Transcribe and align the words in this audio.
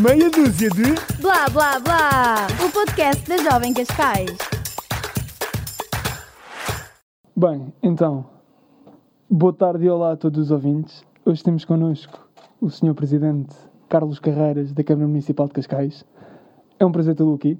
Meia 0.00 0.30
dúzia 0.30 0.68
de. 0.70 0.94
Blá 1.20 1.46
blá 1.52 1.78
blá! 1.78 2.46
O 2.66 2.72
podcast 2.72 3.28
da 3.28 3.36
Jovem 3.36 3.72
Cascais. 3.72 4.36
Bem, 7.36 7.72
então, 7.82 8.24
boa 9.30 9.52
tarde 9.52 9.84
e 9.84 9.90
olá 9.90 10.12
a 10.12 10.16
todos 10.16 10.46
os 10.46 10.50
ouvintes. 10.50 11.04
Hoje 11.24 11.44
temos 11.44 11.64
connosco 11.64 12.26
o 12.60 12.70
Sr. 12.70 12.94
Presidente 12.94 13.54
Carlos 13.88 14.18
Carreiras, 14.18 14.72
da 14.72 14.82
Câmara 14.82 15.06
Municipal 15.06 15.46
de 15.46 15.52
Cascais. 15.52 16.04
É 16.78 16.84
um 16.84 16.90
prazer 16.90 17.14
tê-lo 17.14 17.34
aqui. 17.34 17.58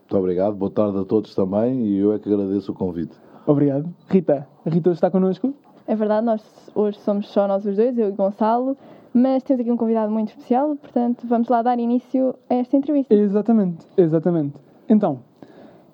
Muito 0.00 0.16
obrigado, 0.16 0.54
boa 0.56 0.70
tarde 0.70 0.98
a 0.98 1.04
todos 1.04 1.34
também 1.34 1.86
e 1.86 1.98
eu 1.98 2.12
é 2.12 2.18
que 2.18 2.32
agradeço 2.32 2.72
o 2.72 2.74
convite. 2.74 3.16
Obrigado. 3.46 3.88
Rita, 4.08 4.46
a 4.66 4.70
Rita 4.70 4.90
hoje 4.90 4.96
está 4.96 5.10
connosco? 5.10 5.54
É 5.86 5.96
verdade, 5.96 6.26
nós 6.26 6.42
hoje 6.74 6.98
somos 7.00 7.28
só 7.30 7.48
nós 7.48 7.64
os 7.64 7.76
dois, 7.76 7.96
eu 7.96 8.10
e 8.10 8.12
Gonçalo, 8.12 8.76
mas 9.12 9.42
temos 9.42 9.60
aqui 9.60 9.70
um 9.70 9.76
convidado 9.76 10.12
muito 10.12 10.28
especial, 10.28 10.76
portanto 10.76 11.26
vamos 11.26 11.48
lá 11.48 11.62
dar 11.62 11.78
início 11.78 12.34
a 12.48 12.54
esta 12.54 12.76
entrevista. 12.76 13.12
Exatamente, 13.14 13.86
exatamente. 13.96 14.54
Então, 14.88 15.20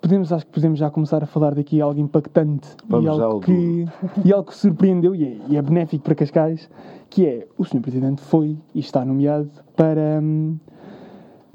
podemos, 0.01 0.31
acho 0.31 0.45
que 0.45 0.51
podemos 0.51 0.79
já 0.79 0.89
começar 0.89 1.23
a 1.23 1.25
falar 1.25 1.55
daqui 1.55 1.81
algo 1.81 1.99
impactante 1.99 2.69
Vamos 2.87 3.05
e 3.05 3.21
algo, 3.21 3.39
que, 3.41 3.85
e 4.23 4.33
algo 4.33 4.49
que 4.49 4.55
surpreendeu 4.55 5.15
e 5.15 5.23
é, 5.25 5.37
e 5.49 5.57
é 5.57 5.61
benéfico 5.61 6.03
para 6.03 6.15
Cascais, 6.15 6.69
que 7.09 7.25
é 7.25 7.47
o 7.57 7.65
Sr. 7.65 7.81
Presidente 7.81 8.21
foi 8.21 8.57
e 8.73 8.79
está 8.79 9.03
nomeado 9.03 9.49
para, 9.75 10.19
hum, 10.21 10.57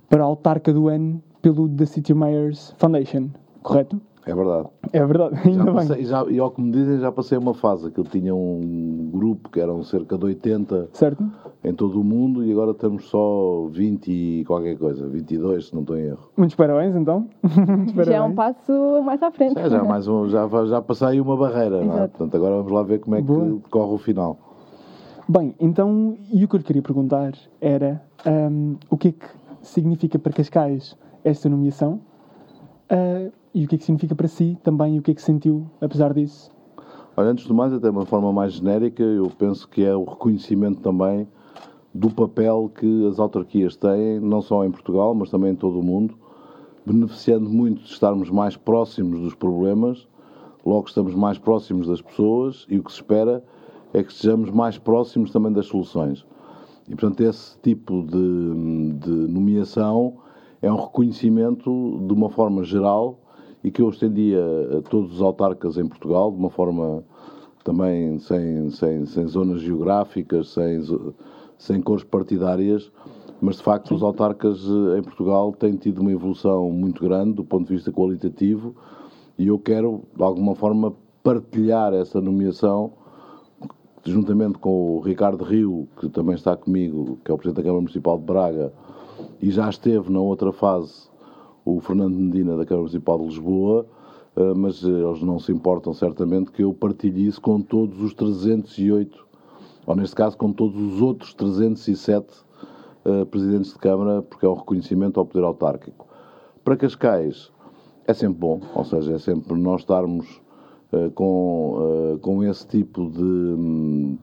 para 0.09 0.23
a 0.23 0.27
autarca 0.27 0.73
do 0.73 0.89
ano 0.89 1.23
pelo 1.41 1.69
The 1.69 1.87
City 1.87 2.15
Mayors 2.15 2.75
Foundation, 2.79 3.31
correto? 3.63 4.01
É 4.25 4.35
verdade. 4.35 4.69
É 4.93 5.05
verdade, 5.05 5.35
Já 5.37 5.51
ainda 5.51 5.65
bem. 5.65 5.75
passei, 5.75 6.05
já, 6.05 6.25
e 6.31 6.39
ao 6.39 6.51
que 6.51 6.61
me 6.63 6.71
dizem, 6.71 7.01
já 7.01 7.11
passei 7.11 7.37
uma 7.39 7.55
fase 7.55 7.91
que 7.91 7.99
eu 7.99 8.05
tinha 8.05 8.33
um 8.35 9.11
grupo 9.13 9.49
que 9.51 9.59
eram 9.61 9.83
cerca 9.83 10.17
de 10.17 10.25
80 10.27 10.91
Certo? 10.93 11.25
em 11.65 11.75
todo 11.75 12.01
o 12.01 12.05
mundo 12.05 12.45
e 12.45 12.53
agora 12.53 12.73
temos 12.73 13.05
só 13.09 13.67
20 13.71 14.09
e 14.09 14.45
qualquer 14.45 14.77
coisa, 14.79 15.09
22 15.09 15.67
se 15.67 15.75
não 15.75 15.81
estou 15.83 15.97
em 15.99 16.03
erro. 16.07 16.29
Muitos 16.37 16.55
parabéns, 16.55 16.95
então. 16.95 17.29
Muitos 17.43 18.07
Já 18.07 18.15
é 18.15 18.23
um 18.23 18.33
parabéns. 18.35 18.57
passo 18.67 19.03
mais 19.05 19.23
à 19.23 19.31
frente. 19.33 19.59
É, 19.59 19.69
já, 19.69 19.83
mais 19.83 20.07
um, 20.07 20.29
já, 20.29 20.49
já 20.67 20.81
passei 20.81 21.21
uma 21.21 21.37
barreira, 21.37 21.85
não 21.85 21.95
é? 22.05 22.07
Portanto, 22.09 22.37
agora 22.37 22.57
vamos 22.57 22.71
lá 22.73 22.83
ver 22.85 23.01
como 23.01 23.17
é 23.17 23.21
que 23.21 23.27
Boa. 23.27 23.61
corre 23.71 23.95
o 23.95 23.99
final. 23.99 24.39
Bem, 25.29 25.55
então, 25.59 26.17
e 26.33 26.45
o 26.45 26.49
que 26.49 26.55
eu 26.57 26.59
lhe 26.59 26.65
queria 26.65 26.83
perguntar 26.83 27.33
era 27.61 28.03
hum, 28.27 28.77
o 28.91 28.97
que 28.97 29.09
é 29.09 29.13
que 29.13 29.27
significa 29.63 30.19
para 30.19 30.33
Cascais 30.33 30.97
esta 31.25 31.49
nomeação 31.49 32.01
ah, 32.91 33.31
e 33.55 33.65
o 33.65 33.69
que 33.69 33.75
é 33.75 33.79
que 33.79 33.85
significa 33.85 34.15
para 34.15 34.29
si 34.29 34.59
também 34.63 34.97
e 34.97 34.99
o 34.99 35.03
que 35.03 35.11
é 35.11 35.15
que 35.15 35.23
sentiu 35.23 35.67
apesar 35.81 36.13
disso. 36.15 36.51
Olha, 37.17 37.29
antes 37.29 37.47
de 37.47 37.53
mais, 37.53 37.73
até 37.73 37.91
uma 37.91 38.07
forma 38.07 38.33
mais 38.33 38.55
genérica, 38.55 39.03
eu 39.03 39.31
penso 39.39 39.69
que 39.69 39.85
é 39.85 39.95
o 39.95 40.05
reconhecimento 40.05 40.81
também 40.81 41.29
do 41.93 42.09
papel 42.11 42.71
que 42.75 43.07
as 43.07 43.19
autarquias 43.19 43.77
têm, 43.77 44.19
não 44.19 44.41
só 44.41 44.65
em 44.65 44.71
Portugal, 44.71 45.15
mas 45.15 45.29
também 45.29 45.53
em 45.53 45.55
todo 45.55 45.79
o 45.79 45.83
mundo, 45.83 46.17
beneficiando 46.87 47.51
muito 47.51 47.83
de 47.83 47.91
estarmos 47.91 48.31
mais 48.31 48.57
próximos 48.57 49.21
dos 49.21 49.35
problemas, 49.35 50.09
logo 50.65 50.89
estamos 50.89 51.15
mais 51.15 51.37
próximos 51.37 51.87
das 51.87 52.01
pessoas 52.01 52.67
e 52.69 52.79
o 52.79 52.83
que 52.83 52.91
se 52.91 52.97
espera 52.97 53.45
é 53.93 54.03
que 54.03 54.11
estejamos 54.11 54.51
mais 54.51 54.79
próximos 54.79 55.31
também 55.31 55.53
das 55.53 55.67
soluções. 55.67 56.25
E, 56.89 56.97
portanto, 56.97 57.21
esse 57.21 57.59
tipo 57.61 58.03
de, 58.03 58.93
de 58.99 59.11
nomeação 59.11 60.15
é 60.63 60.73
um 60.73 60.77
reconhecimento 60.77 62.01
de 62.07 62.13
uma 62.15 62.31
forma 62.31 62.65
geral 62.65 63.19
e 63.63 63.71
que 63.71 63.83
eu 63.83 63.89
estendia 63.89 64.41
a 64.79 64.83
todos 64.83 65.15
os 65.15 65.23
autarcas 65.23 65.77
em 65.77 65.87
Portugal, 65.87 66.31
de 66.31 66.39
uma 66.39 66.51
forma 66.51 67.05
também 67.65 68.19
sem, 68.19 68.71
sem, 68.71 69.07
sem 69.07 69.27
zonas 69.27 69.61
geográficas, 69.61 70.49
sem, 70.49 70.81
sem 71.57 71.81
cores 71.81 72.05
partidárias, 72.05 72.91
mas 73.41 73.57
de 73.57 73.63
facto 73.63 73.95
os 73.95 74.03
autarcas 74.03 74.65
eh, 74.65 74.99
em 74.99 75.03
Portugal 75.03 75.53
têm 75.53 75.77
tido 75.77 76.01
uma 76.01 76.13
evolução 76.13 76.71
muito 76.71 77.03
grande 77.03 77.35
do 77.35 77.45
ponto 77.45 77.69
de 77.69 77.75
vista 77.75 77.93
qualitativo 77.93 78.75
e 79.39 79.49
eu 79.49 79.59
quero, 79.59 80.03
de 80.17 80.23
alguma 80.23 80.55
forma, 80.55 80.95
partilhar 81.23 81.93
essa 81.95 82.21
nomeação 82.21 82.93
juntamente 84.05 84.59
com 84.59 84.97
o 84.97 85.01
Ricardo 85.01 85.45
Rio, 85.45 85.89
que 85.99 86.09
também 86.09 86.35
está 86.35 86.57
comigo, 86.57 87.19
que 87.25 87.31
é 87.31 87.35
o 87.35 87.39
Presidente 87.39 87.57
da 87.59 87.63
Câmara 87.63 87.81
Municipal 87.81 88.19
de 88.19 88.25
Braga, 88.25 88.73
e 89.41 89.51
já 89.51 89.69
esteve 89.69 90.11
na 90.11 90.21
outra 90.21 90.53
fase 90.53 91.09
o 91.65 91.81
Fernando 91.81 92.15
Medina 92.17 92.57
da 92.57 92.65
Câmara 92.65 92.83
Municipal 92.83 93.19
de 93.19 93.25
Lisboa, 93.27 93.87
eh, 94.37 94.55
mas 94.55 94.83
eh, 94.85 94.89
eles 94.89 95.23
não 95.23 95.39
se 95.39 95.53
importam 95.53 95.93
certamente 95.93 96.51
que 96.51 96.63
eu 96.63 96.73
partilhe 96.73 97.27
isso 97.27 97.41
com 97.41 97.61
todos 97.61 98.01
os 98.01 98.15
308, 98.15 99.27
ou 99.87 99.97
neste 99.97 100.17
caso 100.17 100.37
com 100.37 100.53
todos 100.53 100.81
os 100.81 101.03
outros 101.03 101.35
307 101.35 102.27
eh, 103.05 103.25
Presidentes 103.27 103.73
de 103.73 103.79
Câmara, 103.79 104.23
porque 104.23 104.47
é 104.47 104.49
um 104.49 104.55
reconhecimento 104.55 105.21
ao 105.21 105.27
poder 105.27 105.45
autárquico. 105.45 106.07
Para 106.65 106.77
Cascais 106.77 107.51
é 108.07 108.15
sempre 108.15 108.39
bom, 108.39 108.61
ou 108.75 108.85
seja, 108.85 109.15
é 109.15 109.19
sempre 109.19 109.59
nós 109.59 109.81
estarmos 109.81 110.41
com, 111.15 112.19
com 112.21 112.45
esse 112.45 112.67
tipo 112.67 113.09
de, 113.11 113.23
hum, 113.23 114.19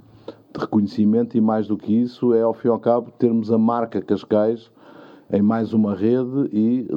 de 0.54 0.60
reconhecimento 0.60 1.36
e 1.36 1.42
mais 1.42 1.68
do 1.68 1.76
que 1.76 1.92
isso 1.92 2.34
é 2.34 2.44
ao 2.44 2.54
fim 2.54 2.68
e 2.68 2.72
ao 2.72 2.80
cabo 2.80 3.10
termos 3.18 3.52
a 3.52 3.58
marca 3.58 4.00
Cascais 4.02 4.72
em 5.32 5.42
mais 5.42 5.74
uma 5.74 5.96
rede 5.96 6.50
e 6.54 6.88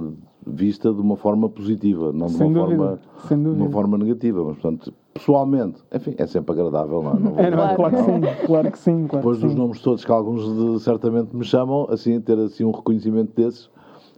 vista 0.46 0.92
de 0.92 1.00
uma 1.00 1.16
forma 1.16 1.48
positiva, 1.48 2.12
não 2.12 2.26
de 2.26 2.32
Sem 2.34 2.48
uma, 2.48 2.60
dúvida, 2.64 2.98
forma, 3.26 3.44
de 3.54 3.60
uma 3.62 3.70
forma 3.70 3.98
negativa, 3.98 4.42
mas 4.44 4.58
portanto, 4.58 4.92
pessoalmente, 5.14 5.80
enfim, 5.94 6.14
é 6.18 6.26
sempre 6.26 6.52
agradável, 6.52 7.02
não 7.02 7.12
é? 7.12 7.18
Não 7.18 7.30
vou 7.32 7.40
É, 7.44 7.50
não, 7.50 7.62
dizer 7.64 7.76
claro, 7.76 7.96
que 7.96 8.02
não. 8.02 8.04
sim, 8.04 8.46
claro 8.46 8.72
que 8.72 8.78
sim, 8.78 9.06
claro 9.06 9.16
Depois 9.18 9.36
que 9.38 9.44
dos 9.44 9.52
sim. 9.52 9.58
nomes 9.58 9.80
todos 9.80 10.04
que 10.04 10.10
alguns 10.12 10.42
de- 10.44 10.80
certamente 10.84 11.34
me 11.36 11.44
chamam, 11.44 11.86
assim, 11.90 12.20
ter 12.20 12.38
assim 12.38 12.64
um 12.64 12.70
reconhecimento 12.72 13.32
desses 13.34 13.70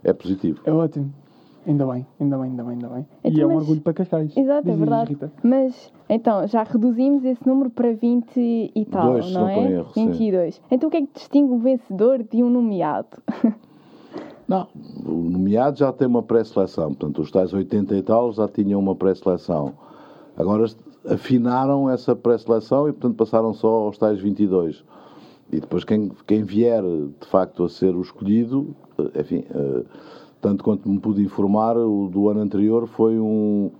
é 0.03 0.13
positivo. 0.13 0.61
É 0.65 0.71
ótimo. 0.71 1.13
Ainda 1.67 1.83
bem, 1.87 2.05
ainda 2.19 2.37
bem, 2.37 2.49
ainda 2.51 2.63
bem, 2.63 2.73
ainda 2.73 2.87
bem. 2.89 3.05
Então, 3.23 3.37
e 3.39 3.41
é 3.41 3.45
um 3.47 3.49
mas- 3.55 3.57
orgulho 3.63 3.81
para 3.81 3.93
Cascais. 3.93 4.37
Exato, 4.37 4.69
é 4.69 4.75
verdade. 4.75 5.09
Rita. 5.09 5.31
Mas, 5.43 5.91
então, 6.07 6.45
já 6.45 6.61
reduzimos 6.61 7.25
esse 7.25 7.47
número 7.47 7.71
para 7.71 7.91
20 7.91 8.37
e 8.75 8.85
tal, 8.85 9.13
Dois, 9.13 9.31
não 9.31 9.41
não 9.41 9.49
é? 9.49 9.71
erro, 9.71 9.87
sim. 9.93 10.05
22. 10.11 10.61
Então 10.69 10.89
o 10.89 10.91
que 10.91 10.97
é 10.97 11.01
que 11.01 11.09
distingue 11.15 11.51
um 11.51 11.57
vencedor 11.59 12.21
de 12.23 12.43
um 12.43 12.49
nomeado? 12.51 13.07
Não, 14.47 14.67
o 15.03 15.11
nomeado 15.11 15.79
já 15.79 15.91
tem 15.91 16.07
uma 16.07 16.21
pré-seleção, 16.21 16.93
portanto, 16.93 17.21
os 17.21 17.31
tais 17.31 17.51
80 17.51 17.95
e 17.95 18.01
tal 18.03 18.31
já 18.31 18.47
tinham 18.47 18.79
uma 18.79 18.95
pré-seleção. 18.95 19.73
Agora 20.37 20.65
afinaram 21.09 21.89
essa 21.89 22.15
pré-seleção 22.15 22.87
e, 22.87 22.93
portanto, 22.93 23.15
passaram 23.15 23.53
só 23.53 23.67
aos 23.67 23.97
tais 23.97 24.19
22. 24.19 24.83
E 25.51 25.59
depois, 25.59 25.83
quem, 25.83 26.11
quem 26.27 26.43
vier 26.43 26.83
de 26.83 27.27
facto 27.27 27.63
a 27.63 27.69
ser 27.69 27.95
o 27.95 28.01
escolhido, 28.01 28.75
eh, 28.97 29.21
enfim, 29.21 29.43
eh, 29.49 29.83
tanto 30.41 30.63
quanto 30.63 30.89
me 30.89 30.99
pude 30.99 31.23
informar, 31.23 31.77
o 31.77 32.07
do 32.07 32.29
ano 32.29 32.41
anterior 32.41 32.87
foi 32.87 33.19
um, 33.19 33.71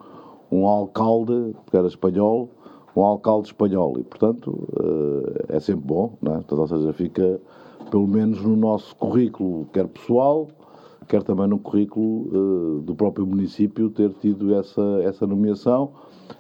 um 0.52 0.68
alcalde, 0.68 1.56
que 1.70 1.78
era 1.78 1.88
espanhol, 1.88 2.50
um 2.96 3.04
alcalde 3.04 3.48
espanhol. 3.48 4.00
E, 4.00 4.04
portanto, 4.04 4.68
eh, 4.80 5.58
é 5.58 5.60
sempre 5.60 5.86
bom, 5.86 6.14
não 6.22 6.34
é? 6.34 6.36
Portanto, 6.38 6.60
ou 6.60 6.68
seja, 6.68 6.94
fica 6.94 7.40
pelo 7.90 8.08
menos 8.08 8.42
no 8.42 8.56
nosso 8.56 8.96
currículo, 8.96 9.68
quer 9.72 9.88
pessoal, 9.88 10.48
quer 11.08 11.24
também 11.24 11.48
no 11.48 11.60
currículo 11.60 12.80
eh, 12.82 12.86
do 12.86 12.96
próprio 12.96 13.26
município, 13.26 13.90
ter 13.90 14.12
tido 14.22 14.54
essa, 14.56 14.82
essa 15.04 15.26
nomeação. 15.28 15.92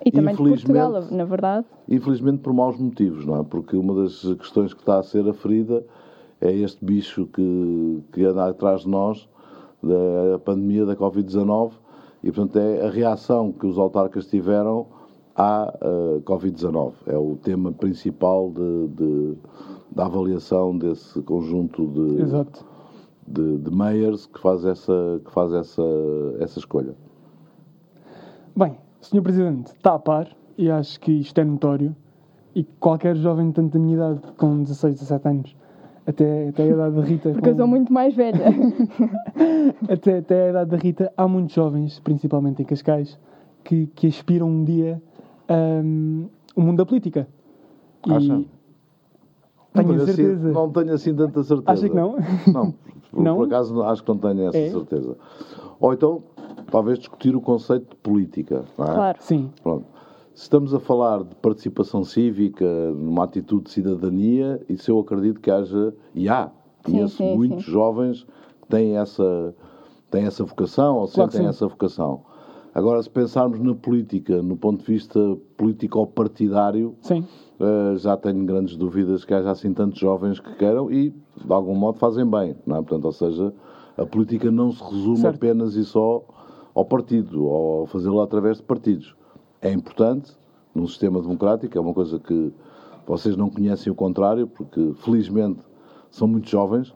E 0.03 0.11
também 0.11 0.35
de 0.35 0.41
Infelizmente- 0.41 0.79
Portugal, 0.79 1.17
na 1.17 1.23
verdade. 1.25 1.65
Infelizmente 1.87 2.39
por 2.39 2.53
maus 2.53 2.77
motivos, 2.77 3.25
não 3.25 3.39
é? 3.39 3.43
Porque 3.43 3.75
uma 3.77 3.93
das 4.03 4.21
questões 4.35 4.73
que 4.73 4.79
está 4.81 4.99
a 4.99 5.03
ser 5.03 5.27
aferida 5.29 5.83
é 6.41 6.51
este 6.53 6.83
bicho 6.83 7.27
que, 7.27 8.01
que 8.11 8.23
anda 8.25 8.47
atrás 8.47 8.81
de 8.81 8.89
nós, 8.89 9.27
da 9.83 10.39
pandemia 10.39 10.85
da 10.85 10.95
Covid-19, 10.95 11.71
e 12.23 12.31
portanto 12.31 12.57
é 12.57 12.87
a 12.87 12.89
reação 12.89 13.51
que 13.51 13.67
os 13.67 13.77
autarcas 13.77 14.25
tiveram 14.25 14.87
à 15.35 15.71
eh, 15.79 16.19
Covid-19. 16.25 16.93
É 17.05 17.17
o 17.17 17.35
tema 17.41 17.71
principal 17.71 18.49
de, 18.51 18.87
de- 18.87 19.33
da 19.91 20.07
avaliação 20.07 20.75
desse 20.77 21.21
conjunto 21.21 21.85
de, 21.87 22.21
Exato. 22.23 22.65
De, 23.27 23.57
de 23.57 23.71
mayors 23.71 24.25
que 24.27 24.39
faz 24.39 24.63
essa, 24.65 25.21
que 25.23 25.31
faz 25.31 25.51
essa, 25.53 25.81
essa 26.39 26.59
escolha. 26.59 26.93
Bem, 28.55 28.77
Sr. 29.01 29.21
Presidente, 29.21 29.67
está 29.67 29.95
a 29.95 29.99
par 29.99 30.27
e 30.57 30.69
acho 30.69 30.99
que 30.99 31.11
isto 31.11 31.37
é 31.39 31.43
notório 31.43 31.95
e 32.53 32.63
qualquer 32.79 33.15
jovem 33.17 33.51
tanto 33.51 33.73
da 33.73 33.79
minha 33.79 33.95
idade, 33.95 34.21
com 34.37 34.63
16, 34.63 34.95
17 34.99 35.27
anos, 35.27 35.55
até, 36.07 36.47
até 36.49 36.63
a 36.63 36.67
idade 36.67 36.95
da 36.95 37.01
Rita, 37.01 37.29
Porque 37.31 37.49
eu 37.49 37.53
com- 37.53 37.57
sou 37.59 37.67
muito 37.67 37.91
mais 37.91 38.15
velha. 38.15 38.45
até, 39.89 40.19
até 40.19 40.45
a 40.45 40.49
idade 40.51 40.69
da 40.71 40.77
Rita, 40.77 41.11
há 41.17 41.27
muitos 41.27 41.53
jovens, 41.55 41.99
principalmente 41.99 42.61
em 42.61 42.65
Cascais, 42.65 43.19
que, 43.63 43.87
que 43.87 44.07
aspiram 44.07 44.47
um 44.47 44.63
dia 44.63 45.01
hum, 45.83 46.27
o 46.55 46.61
mundo 46.61 46.77
da 46.77 46.85
política. 46.85 47.27
E 48.07 48.47
Tenho 49.75 49.87
Mas 49.89 49.99
a 50.01 50.03
assim, 50.05 50.13
certeza. 50.15 50.51
não 50.51 50.69
tenho 50.71 50.93
assim 50.93 51.15
tanta 51.15 51.43
certeza. 51.43 51.71
Acha 51.71 51.89
que 51.89 51.95
não? 51.95 52.15
Não, 52.53 52.71
por, 53.11 53.23
Não? 53.23 53.35
por 53.37 53.45
acaso 53.47 53.81
acho 53.83 54.03
que 54.03 54.09
não 54.09 54.17
tenho 54.17 54.47
essa 54.47 54.57
É? 54.57 54.69
certeza. 54.71 55.17
Ou 55.79 55.93
então, 55.93 56.23
talvez 56.71 56.97
discutir 56.99 57.35
o 57.35 57.41
conceito 57.41 57.89
de 57.89 57.95
política. 57.97 58.63
Não 58.77 58.85
é? 58.85 58.93
claro. 58.93 59.17
Sim, 59.21 59.51
Pronto. 59.61 59.85
Se 60.33 60.43
estamos 60.43 60.73
a 60.73 60.79
falar 60.81 61.23
de 61.23 61.33
participação 61.35 62.03
cívica, 62.03 62.65
numa 62.91 63.23
atitude 63.23 63.65
de 63.65 63.71
cidadania, 63.71 64.61
isso 64.67 64.91
eu 64.91 64.99
acredito 64.99 65.39
que 65.39 65.49
haja, 65.49 65.93
e 66.13 66.27
há, 66.27 66.51
conheço 66.83 67.23
muitos 67.23 67.63
sim. 67.63 67.71
jovens 67.71 68.27
têm 68.67 68.97
essa, 68.97 69.55
têm 70.11 70.25
essa 70.25 70.43
vocação 70.43 70.97
ou 70.97 71.07
Claro 71.07 71.29
que 71.29 71.37
sentem 71.37 71.51
sim. 71.51 71.55
essa 71.55 71.67
vocação. 71.67 72.21
Agora, 72.75 73.01
se 73.01 73.09
pensarmos 73.09 73.57
na 73.61 73.73
política, 73.73 74.41
no 74.41 74.57
ponto 74.57 74.81
de 74.81 74.91
vista 74.91 75.17
político-partidário. 75.55 76.93
Uh, 77.57 77.97
já 77.97 78.17
tenho 78.17 78.43
grandes 78.43 78.75
dúvidas 78.75 79.23
que 79.23 79.33
haja 79.33 79.49
assim 79.49 79.73
tantos 79.73 79.97
jovens 79.97 80.41
que 80.41 80.55
queiram 80.57 80.91
e, 80.91 81.11
de 81.11 81.53
algum 81.53 81.73
modo, 81.73 81.97
fazem 81.97 82.29
bem. 82.29 82.53
Não 82.67 82.75
é? 82.75 82.79
Portanto, 82.79 83.05
ou 83.05 83.13
seja, 83.13 83.53
a 83.97 84.05
política 84.05 84.51
não 84.51 84.73
se 84.73 84.83
resume 84.83 85.15
Certo. 85.19 85.35
apenas 85.37 85.75
e 85.75 85.85
só 85.85 86.21
ao 86.73 86.83
partido, 86.83 87.45
ou 87.45 87.85
fazê-la 87.85 88.25
através 88.25 88.57
de 88.57 88.63
partidos. 88.63 89.15
É 89.61 89.71
importante, 89.71 90.33
num 90.75 90.85
sistema 90.85 91.21
democrático, 91.21 91.77
é 91.77 91.79
uma 91.79 91.93
coisa 91.93 92.19
que 92.19 92.51
vocês 93.07 93.37
não 93.37 93.49
conhecem 93.49 93.89
o 93.89 93.95
contrário, 93.95 94.47
porque, 94.47 94.91
felizmente, 94.97 95.61
são 96.11 96.27
muito 96.27 96.49
jovens 96.49 96.93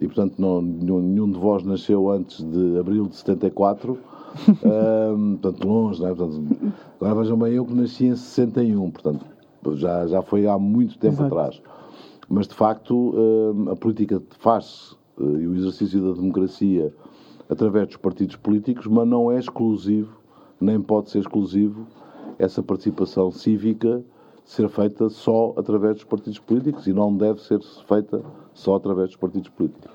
e, 0.00 0.06
portanto, 0.06 0.34
não, 0.38 0.62
nenhum, 0.62 1.00
nenhum 1.00 1.30
de 1.30 1.38
vós 1.38 1.64
nasceu 1.64 2.10
antes 2.10 2.42
de 2.42 2.78
abril 2.78 3.06
de 3.06 3.16
74. 3.16 3.98
Ahm, 4.64 5.36
portanto, 5.36 5.66
longe, 5.66 6.00
não 6.00 6.08
é? 6.08 6.14
Portanto, 6.14 6.56
agora 7.00 7.14
vejam 7.22 7.38
bem, 7.38 7.54
eu 7.54 7.64
que 7.64 7.74
nasci 7.74 8.06
em 8.06 8.14
61, 8.14 8.90
portanto, 8.90 9.26
já, 9.74 10.06
já 10.06 10.22
foi 10.22 10.46
há 10.46 10.58
muito 10.58 10.98
tempo 10.98 11.14
Exato. 11.14 11.34
atrás. 11.34 11.62
Mas, 12.28 12.46
de 12.46 12.54
facto, 12.54 13.14
a 13.70 13.76
política 13.76 14.22
faz-se 14.38 14.94
eh, 15.18 15.24
e 15.24 15.46
o 15.46 15.56
exercício 15.56 16.00
da 16.02 16.20
democracia 16.20 16.92
através 17.48 17.88
dos 17.88 17.96
partidos 17.96 18.36
políticos, 18.36 18.86
mas 18.86 19.08
não 19.08 19.32
é 19.32 19.38
exclusivo, 19.38 20.18
nem 20.60 20.80
pode 20.80 21.10
ser 21.10 21.20
exclusivo, 21.20 21.86
essa 22.38 22.62
participação 22.62 23.30
cívica 23.32 24.04
ser 24.48 24.66
feita 24.70 25.10
só 25.10 25.52
através 25.58 25.96
dos 25.96 26.04
partidos 26.04 26.38
políticos 26.38 26.86
e 26.86 26.92
não 26.94 27.14
deve 27.14 27.40
ser 27.42 27.60
feita 27.86 28.22
só 28.54 28.76
através 28.76 29.08
dos 29.08 29.16
partidos 29.16 29.50
políticos. 29.50 29.90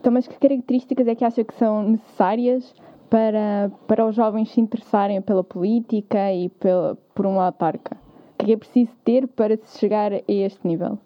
Então, 0.00 0.10
mas 0.10 0.26
que 0.26 0.34
características 0.38 1.06
é 1.06 1.14
que 1.14 1.24
acha 1.24 1.44
que 1.44 1.54
são 1.54 1.82
necessárias 1.82 2.74
para, 3.10 3.70
para 3.86 4.06
os 4.06 4.14
jovens 4.14 4.50
se 4.50 4.60
interessarem 4.62 5.20
pela 5.20 5.44
política 5.44 6.32
e 6.32 6.48
pela, 6.48 6.96
por 7.14 7.26
uma 7.26 7.44
autarca? 7.44 7.98
O 8.40 8.44
que 8.44 8.52
é 8.52 8.56
preciso 8.56 8.92
ter 9.04 9.28
para 9.28 9.58
se 9.62 9.78
chegar 9.78 10.10
a 10.12 10.22
este 10.26 10.66
nível? 10.66 10.98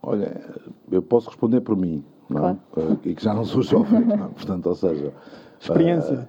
Olha, 0.00 0.40
eu 0.92 1.02
posso 1.02 1.28
responder 1.30 1.62
por 1.62 1.76
mim, 1.76 2.04
não 2.28 2.48
é? 2.50 2.56
Claro. 2.72 2.98
Eh, 3.04 3.08
E 3.08 3.14
que 3.16 3.24
já 3.24 3.34
não 3.34 3.44
sou 3.44 3.62
jovem, 3.62 4.04
não 4.04 4.26
é? 4.26 4.28
portanto, 4.28 4.66
ou 4.66 4.74
seja... 4.76 5.12
Experiência. 5.58 6.28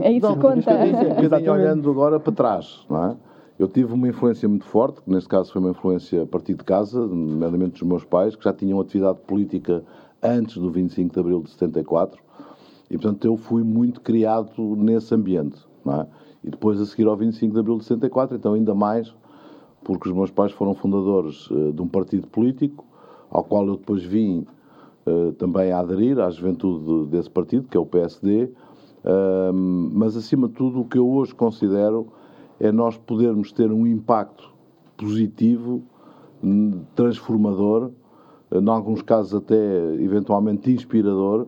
É 0.00 0.12
isso 0.12 0.26
Não, 0.26 0.34
que 0.36 0.42
conta. 0.42 0.58
experiência, 0.58 1.08
um 1.08 1.20
Exatamente. 1.20 1.50
olhando 1.50 1.90
agora 1.90 2.20
para 2.20 2.32
trás, 2.32 2.86
não 2.88 3.04
é? 3.04 3.16
Eu 3.58 3.66
tive 3.66 3.92
uma 3.92 4.06
influência 4.06 4.48
muito 4.48 4.64
forte, 4.64 5.02
que 5.02 5.10
neste 5.10 5.28
caso 5.28 5.52
foi 5.52 5.60
uma 5.60 5.70
influência 5.70 6.22
a 6.22 6.26
partir 6.26 6.54
de 6.54 6.62
casa, 6.62 7.04
nomeadamente 7.04 7.72
dos 7.72 7.82
meus 7.82 8.04
pais, 8.04 8.36
que 8.36 8.44
já 8.44 8.52
tinham 8.52 8.80
atividade 8.80 9.18
política 9.26 9.82
antes 10.22 10.58
do 10.58 10.70
25 10.70 11.12
de 11.12 11.20
abril 11.20 11.42
de 11.42 11.50
74, 11.50 12.20
e 12.88 12.96
portanto 12.96 13.24
eu 13.24 13.36
fui 13.36 13.64
muito 13.64 14.00
criado 14.00 14.76
nesse 14.76 15.12
ambiente, 15.14 15.58
é? 15.86 16.06
E 16.44 16.50
depois 16.50 16.80
a 16.80 16.86
seguir 16.86 17.08
ao 17.08 17.16
25 17.16 17.52
de 17.52 17.58
abril 17.58 17.78
de 17.78 17.84
74, 17.84 18.36
então 18.36 18.54
ainda 18.54 18.74
mais, 18.74 19.12
porque 19.82 20.08
os 20.08 20.14
meus 20.14 20.30
pais 20.30 20.52
foram 20.52 20.72
fundadores 20.72 21.48
eh, 21.50 21.72
de 21.72 21.82
um 21.82 21.88
partido 21.88 22.28
político, 22.28 22.84
ao 23.28 23.42
qual 23.42 23.66
eu 23.66 23.76
depois 23.76 24.04
vim 24.04 24.46
eh, 25.04 25.32
também 25.36 25.72
a 25.72 25.80
aderir 25.80 26.20
à 26.20 26.30
juventude 26.30 27.10
desse 27.10 27.28
partido, 27.28 27.66
que 27.68 27.76
é 27.76 27.80
o 27.80 27.86
PSD, 27.86 28.52
Ahm, 29.04 29.90
mas 29.92 30.16
acima 30.16 30.48
de 30.48 30.54
tudo 30.54 30.80
o 30.80 30.84
que 30.84 30.98
eu 30.98 31.08
hoje 31.08 31.34
considero 31.34 32.08
é 32.60 32.72
nós 32.72 32.96
podermos 32.96 33.52
ter 33.52 33.70
um 33.70 33.86
impacto 33.86 34.50
positivo, 34.96 35.82
transformador, 36.94 37.90
em 38.50 38.68
alguns 38.68 39.02
casos 39.02 39.34
até 39.34 39.94
eventualmente 39.96 40.70
inspirador, 40.70 41.46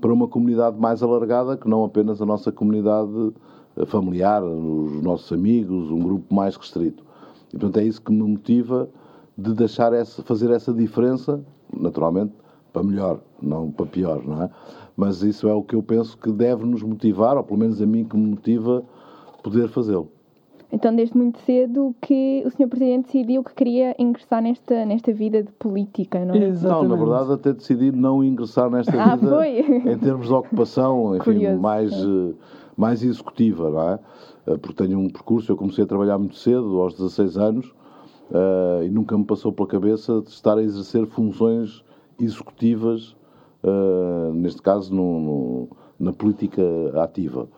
para 0.00 0.12
uma 0.12 0.28
comunidade 0.28 0.78
mais 0.78 1.02
alargada 1.02 1.56
que 1.56 1.68
não 1.68 1.84
apenas 1.84 2.20
a 2.20 2.26
nossa 2.26 2.52
comunidade 2.52 3.32
eh, 3.76 3.86
familiar, 3.86 4.42
os 4.42 5.02
nossos 5.02 5.32
amigos, 5.32 5.90
um 5.90 6.00
grupo 6.00 6.34
mais 6.34 6.56
restrito. 6.56 7.02
E 7.48 7.56
portanto 7.56 7.78
é 7.78 7.84
isso 7.84 8.02
que 8.02 8.12
me 8.12 8.22
motiva 8.22 8.88
de 9.36 9.54
deixar 9.54 9.92
essa, 9.92 10.22
fazer 10.22 10.50
essa 10.50 10.72
diferença, 10.72 11.42
naturalmente, 11.72 12.32
para 12.72 12.82
melhor, 12.82 13.20
não 13.40 13.70
para 13.70 13.86
pior, 13.86 14.22
não 14.24 14.42
é? 14.42 14.50
Mas 14.96 15.22
isso 15.22 15.48
é 15.48 15.54
o 15.54 15.62
que 15.62 15.74
eu 15.74 15.82
penso 15.82 16.18
que 16.18 16.30
deve 16.30 16.64
nos 16.64 16.82
motivar, 16.82 17.36
ou 17.36 17.44
pelo 17.44 17.58
menos 17.58 17.80
a 17.80 17.86
mim 17.86 18.04
que 18.04 18.16
me 18.16 18.26
motiva 18.30 18.84
poder 19.42 19.68
fazê-lo. 19.68 20.10
Então, 20.74 20.92
desde 20.94 21.16
muito 21.16 21.38
cedo 21.42 21.94
que 22.02 22.42
o 22.44 22.50
Sr. 22.50 22.66
Presidente 22.66 23.04
decidiu 23.04 23.44
que 23.44 23.54
queria 23.54 23.94
ingressar 23.96 24.42
nesta, 24.42 24.84
nesta 24.84 25.12
vida 25.12 25.40
de 25.40 25.52
política, 25.52 26.24
não 26.24 26.34
é? 26.34 26.48
Exatamente. 26.48 26.88
Não, 26.88 26.96
na 26.96 27.04
verdade 27.04 27.32
até 27.32 27.52
decidi 27.52 27.92
não 27.92 28.24
ingressar 28.24 28.68
nesta 28.68 29.00
Ah, 29.00 29.14
vida 29.14 29.28
foi? 29.28 29.60
em 29.60 29.96
termos 29.98 30.26
de 30.26 30.32
ocupação, 30.34 31.14
enfim, 31.14 31.22
Curioso. 31.34 31.60
mais, 31.60 31.92
eh, 31.92 32.32
mais 32.76 33.04
executiva, 33.04 33.70
não 33.70 33.88
é? 33.88 33.98
Eh, 34.48 34.56
Porque 34.58 34.84
tenho 34.84 34.98
um 34.98 35.08
percurso, 35.08 35.52
eu 35.52 35.56
comecei 35.56 35.84
a 35.84 35.86
trabalhar 35.86 36.18
muito 36.18 36.34
cedo, 36.36 36.80
aos 36.80 36.94
16 36.94 37.36
anos, 37.38 37.72
eh, 38.32 38.86
e 38.86 38.90
nunca 38.90 39.16
me 39.16 39.24
passou 39.24 39.52
pela 39.52 39.68
cabeça 39.68 40.20
de 40.22 40.30
estar 40.30 40.58
a 40.58 40.62
exercer 40.62 41.06
funções 41.06 41.84
executivas, 42.18 43.14
neste 44.34 44.60
caso 44.60 44.94
no- 44.94 45.20
no- 45.20 45.68
na 45.98 46.12
política 46.12 46.62
ativa. 47.00 47.48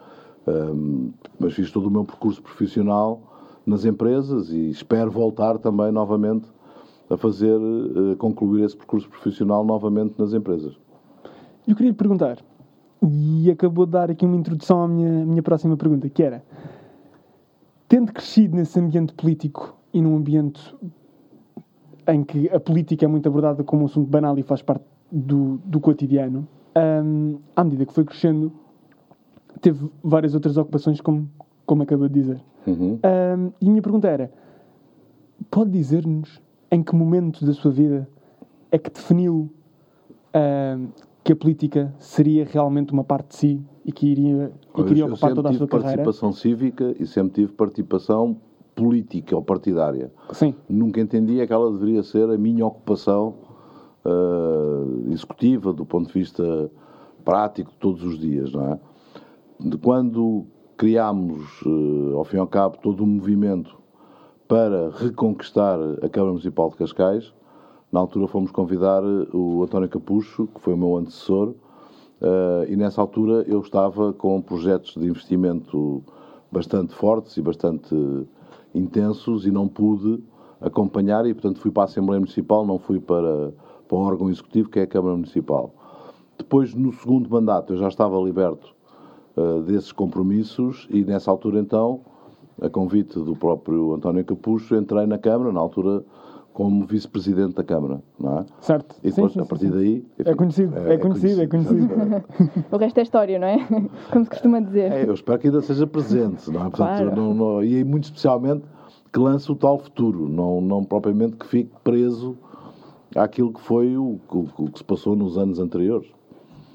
Um, 0.46 1.10
mas 1.40 1.54
fiz 1.54 1.70
todo 1.72 1.86
o 1.86 1.90
meu 1.90 2.04
percurso 2.04 2.40
profissional 2.40 3.20
nas 3.66 3.84
empresas 3.84 4.50
e 4.50 4.70
espero 4.70 5.10
voltar 5.10 5.58
também 5.58 5.90
novamente 5.90 6.46
a 7.10 7.16
fazer, 7.16 7.56
eh, 7.56 8.16
concluir 8.16 8.64
esse 8.64 8.76
percurso 8.76 9.08
profissional 9.08 9.64
novamente 9.64 10.14
nas 10.18 10.32
empresas. 10.32 10.76
Eu 11.66 11.74
queria 11.74 11.90
lhe 11.90 11.96
perguntar, 11.96 12.38
e 13.02 13.50
acabou 13.50 13.86
de 13.86 13.92
dar 13.92 14.10
aqui 14.10 14.24
uma 14.24 14.36
introdução 14.36 14.82
à 14.82 14.88
minha, 14.88 15.24
minha 15.24 15.42
próxima 15.42 15.76
pergunta, 15.76 16.08
que 16.08 16.22
era, 16.22 16.44
tendo 17.88 18.12
crescido 18.12 18.56
nesse 18.56 18.78
ambiente 18.78 19.12
político 19.14 19.76
e 19.92 20.00
num 20.00 20.16
ambiente 20.16 20.74
em 22.08 22.22
que 22.22 22.48
a 22.50 22.60
política 22.60 23.04
é 23.04 23.08
muito 23.08 23.28
abordada 23.28 23.64
como 23.64 23.82
um 23.82 23.86
assunto 23.86 24.08
banal 24.08 24.38
e 24.38 24.42
faz 24.42 24.62
parte 24.62 24.84
do, 25.10 25.58
do 25.64 25.80
cotidiano, 25.80 26.46
hum, 27.04 27.38
à 27.54 27.64
medida 27.64 27.86
que 27.86 27.92
foi 27.92 28.04
crescendo, 28.04 28.52
teve 29.60 29.88
várias 30.02 30.34
outras 30.34 30.56
ocupações, 30.56 31.00
como, 31.00 31.28
como 31.64 31.82
acabou 31.82 32.08
de 32.08 32.14
dizer. 32.14 32.40
Uhum. 32.66 32.98
Hum, 33.04 33.52
e 33.60 33.66
a 33.66 33.70
minha 33.70 33.82
pergunta 33.82 34.08
era: 34.08 34.30
pode 35.50 35.70
dizer-nos 35.70 36.40
em 36.70 36.82
que 36.82 36.94
momento 36.94 37.44
da 37.44 37.52
sua 37.52 37.70
vida 37.70 38.08
é 38.70 38.78
que 38.78 38.90
definiu 38.90 39.50
hum, 40.34 40.88
que 41.22 41.32
a 41.32 41.36
política 41.36 41.94
seria 41.98 42.44
realmente 42.44 42.92
uma 42.92 43.04
parte 43.04 43.28
de 43.28 43.36
si 43.36 43.60
e 43.84 43.92
que 43.92 44.06
iria 44.06 44.52
e 44.76 44.84
queria 44.84 45.02
eu 45.04 45.06
ocupar 45.06 45.30
sempre 45.30 45.34
toda 45.36 45.48
a 45.48 45.52
tive 45.52 45.58
sua 45.58 45.68
carreira? 45.68 46.02
participação 46.02 46.32
cívica 46.32 46.94
e 46.98 47.06
sempre 47.06 47.34
tive 47.34 47.52
participação 47.52 48.36
política 48.74 49.34
ou 49.34 49.42
partidária. 49.42 50.12
Sim, 50.32 50.54
Nunca 50.68 51.00
entendi 51.00 51.44
que 51.46 51.52
ela 51.52 51.72
deveria 51.72 52.02
ser 52.02 52.28
a 52.28 52.36
minha 52.36 52.66
ocupação 52.66 53.34
eh, 54.04 55.12
executiva, 55.12 55.72
do 55.72 55.84
ponto 55.84 56.08
de 56.08 56.12
vista 56.12 56.70
prático, 57.24 57.72
de 57.72 57.76
todos 57.78 58.04
os 58.04 58.18
dias, 58.18 58.52
não 58.52 58.72
é? 58.72 58.78
De 59.58 59.78
quando 59.78 60.44
criámos, 60.76 61.62
eh, 61.64 62.14
ao 62.14 62.24
fim 62.24 62.36
e 62.36 62.40
ao 62.40 62.46
cabo, 62.46 62.76
todo 62.76 63.02
o 63.02 63.06
movimento 63.06 63.74
para 64.46 64.90
reconquistar 64.90 65.78
a 66.02 66.08
Câmara 66.10 66.32
Municipal 66.32 66.68
de 66.68 66.76
Cascais, 66.76 67.32
na 67.90 68.00
altura 68.00 68.26
fomos 68.26 68.50
convidar 68.50 69.02
eh, 69.02 69.26
o 69.32 69.62
António 69.62 69.88
Capucho, 69.88 70.46
que 70.54 70.60
foi 70.60 70.74
o 70.74 70.76
meu 70.76 70.98
antecessor, 70.98 71.54
eh, 72.20 72.66
e 72.68 72.76
nessa 72.76 73.00
altura 73.00 73.46
eu 73.48 73.60
estava 73.60 74.12
com 74.12 74.42
projetos 74.42 74.92
de 74.94 75.06
investimento 75.06 76.04
bastante 76.52 76.94
fortes 76.94 77.34
e 77.38 77.40
bastante 77.40 77.96
intensos 78.74 79.46
e 79.46 79.50
não 79.50 79.66
pude 79.66 80.22
acompanhar 80.60 81.24
e, 81.24 81.32
portanto, 81.32 81.60
fui 81.60 81.70
para 81.70 81.84
a 81.84 81.86
Assembleia 81.86 82.20
Municipal, 82.20 82.66
não 82.66 82.78
fui 82.78 83.00
para, 83.00 83.54
para 83.88 83.96
o 83.96 84.02
órgão 84.02 84.28
executivo, 84.28 84.68
que 84.68 84.80
é 84.80 84.82
a 84.82 84.86
Câmara 84.86 85.14
Municipal. 85.14 85.74
Depois, 86.36 86.74
no 86.74 86.92
segundo 86.92 87.30
mandato, 87.30 87.72
eu 87.72 87.78
já 87.78 87.88
estava 87.88 88.18
liberto 88.18 88.75
eh, 89.36 89.60
desses 89.66 89.92
compromissos 89.92 90.86
e, 90.90 91.04
nessa 91.04 91.30
altura, 91.30 91.60
então, 91.60 92.00
a 92.60 92.68
convite 92.68 93.18
do 93.18 93.36
próprio 93.36 93.94
António 93.94 94.24
Capucho, 94.24 94.74
entrei 94.76 95.06
na 95.06 95.18
Câmara, 95.18 95.52
na 95.52 95.60
altura, 95.60 96.02
como 96.54 96.86
vice-presidente 96.86 97.54
da 97.54 97.62
Câmara, 97.62 98.00
não 98.18 98.38
é? 98.38 98.44
certo. 98.62 98.96
E 99.04 99.10
depois, 99.10 99.32
sim, 99.32 99.40
a 99.40 99.42
sim, 99.42 99.48
partir 99.48 99.66
sim. 99.66 99.72
daí... 99.72 100.06
É 100.24 100.34
conhecido, 100.34 100.74
é 100.78 100.96
conhecido, 100.96 101.42
é 101.42 101.46
conhecido. 101.46 101.88
O 102.72 102.76
resto 102.78 102.98
é 102.98 103.02
história, 103.02 103.38
não 103.38 103.46
é? 103.46 103.58
Como 104.10 104.24
se 104.24 104.30
costuma 104.30 104.60
dizer. 104.60 104.90
É, 104.90 105.04
eu 105.06 105.12
espero 105.12 105.38
que 105.38 105.48
ainda 105.48 105.60
seja 105.60 105.86
presente, 105.86 106.50
não 106.50 106.60
é? 106.60 106.70
Portanto, 106.70 106.76
Claro. 106.76 107.14
não- 107.16 107.34
não- 107.34 107.62
e 107.64 107.84
muito 107.84 108.04
especialmente 108.04 108.64
que 109.12 109.18
lance 109.18 109.52
o 109.52 109.54
tal 109.54 109.78
futuro, 109.78 110.26
não, 110.30 110.62
não 110.62 110.82
propriamente 110.82 111.36
que 111.36 111.46
fique 111.46 111.70
preso 111.84 112.38
àquilo 113.14 113.52
que 113.52 113.60
foi 113.60 113.94
o, 113.98 114.18
o- 114.30 114.48
o 114.58 114.70
que 114.70 114.78
se 114.78 114.84
passou 114.84 115.14
nos 115.14 115.36
anos 115.36 115.58
anteriores. 115.58 116.08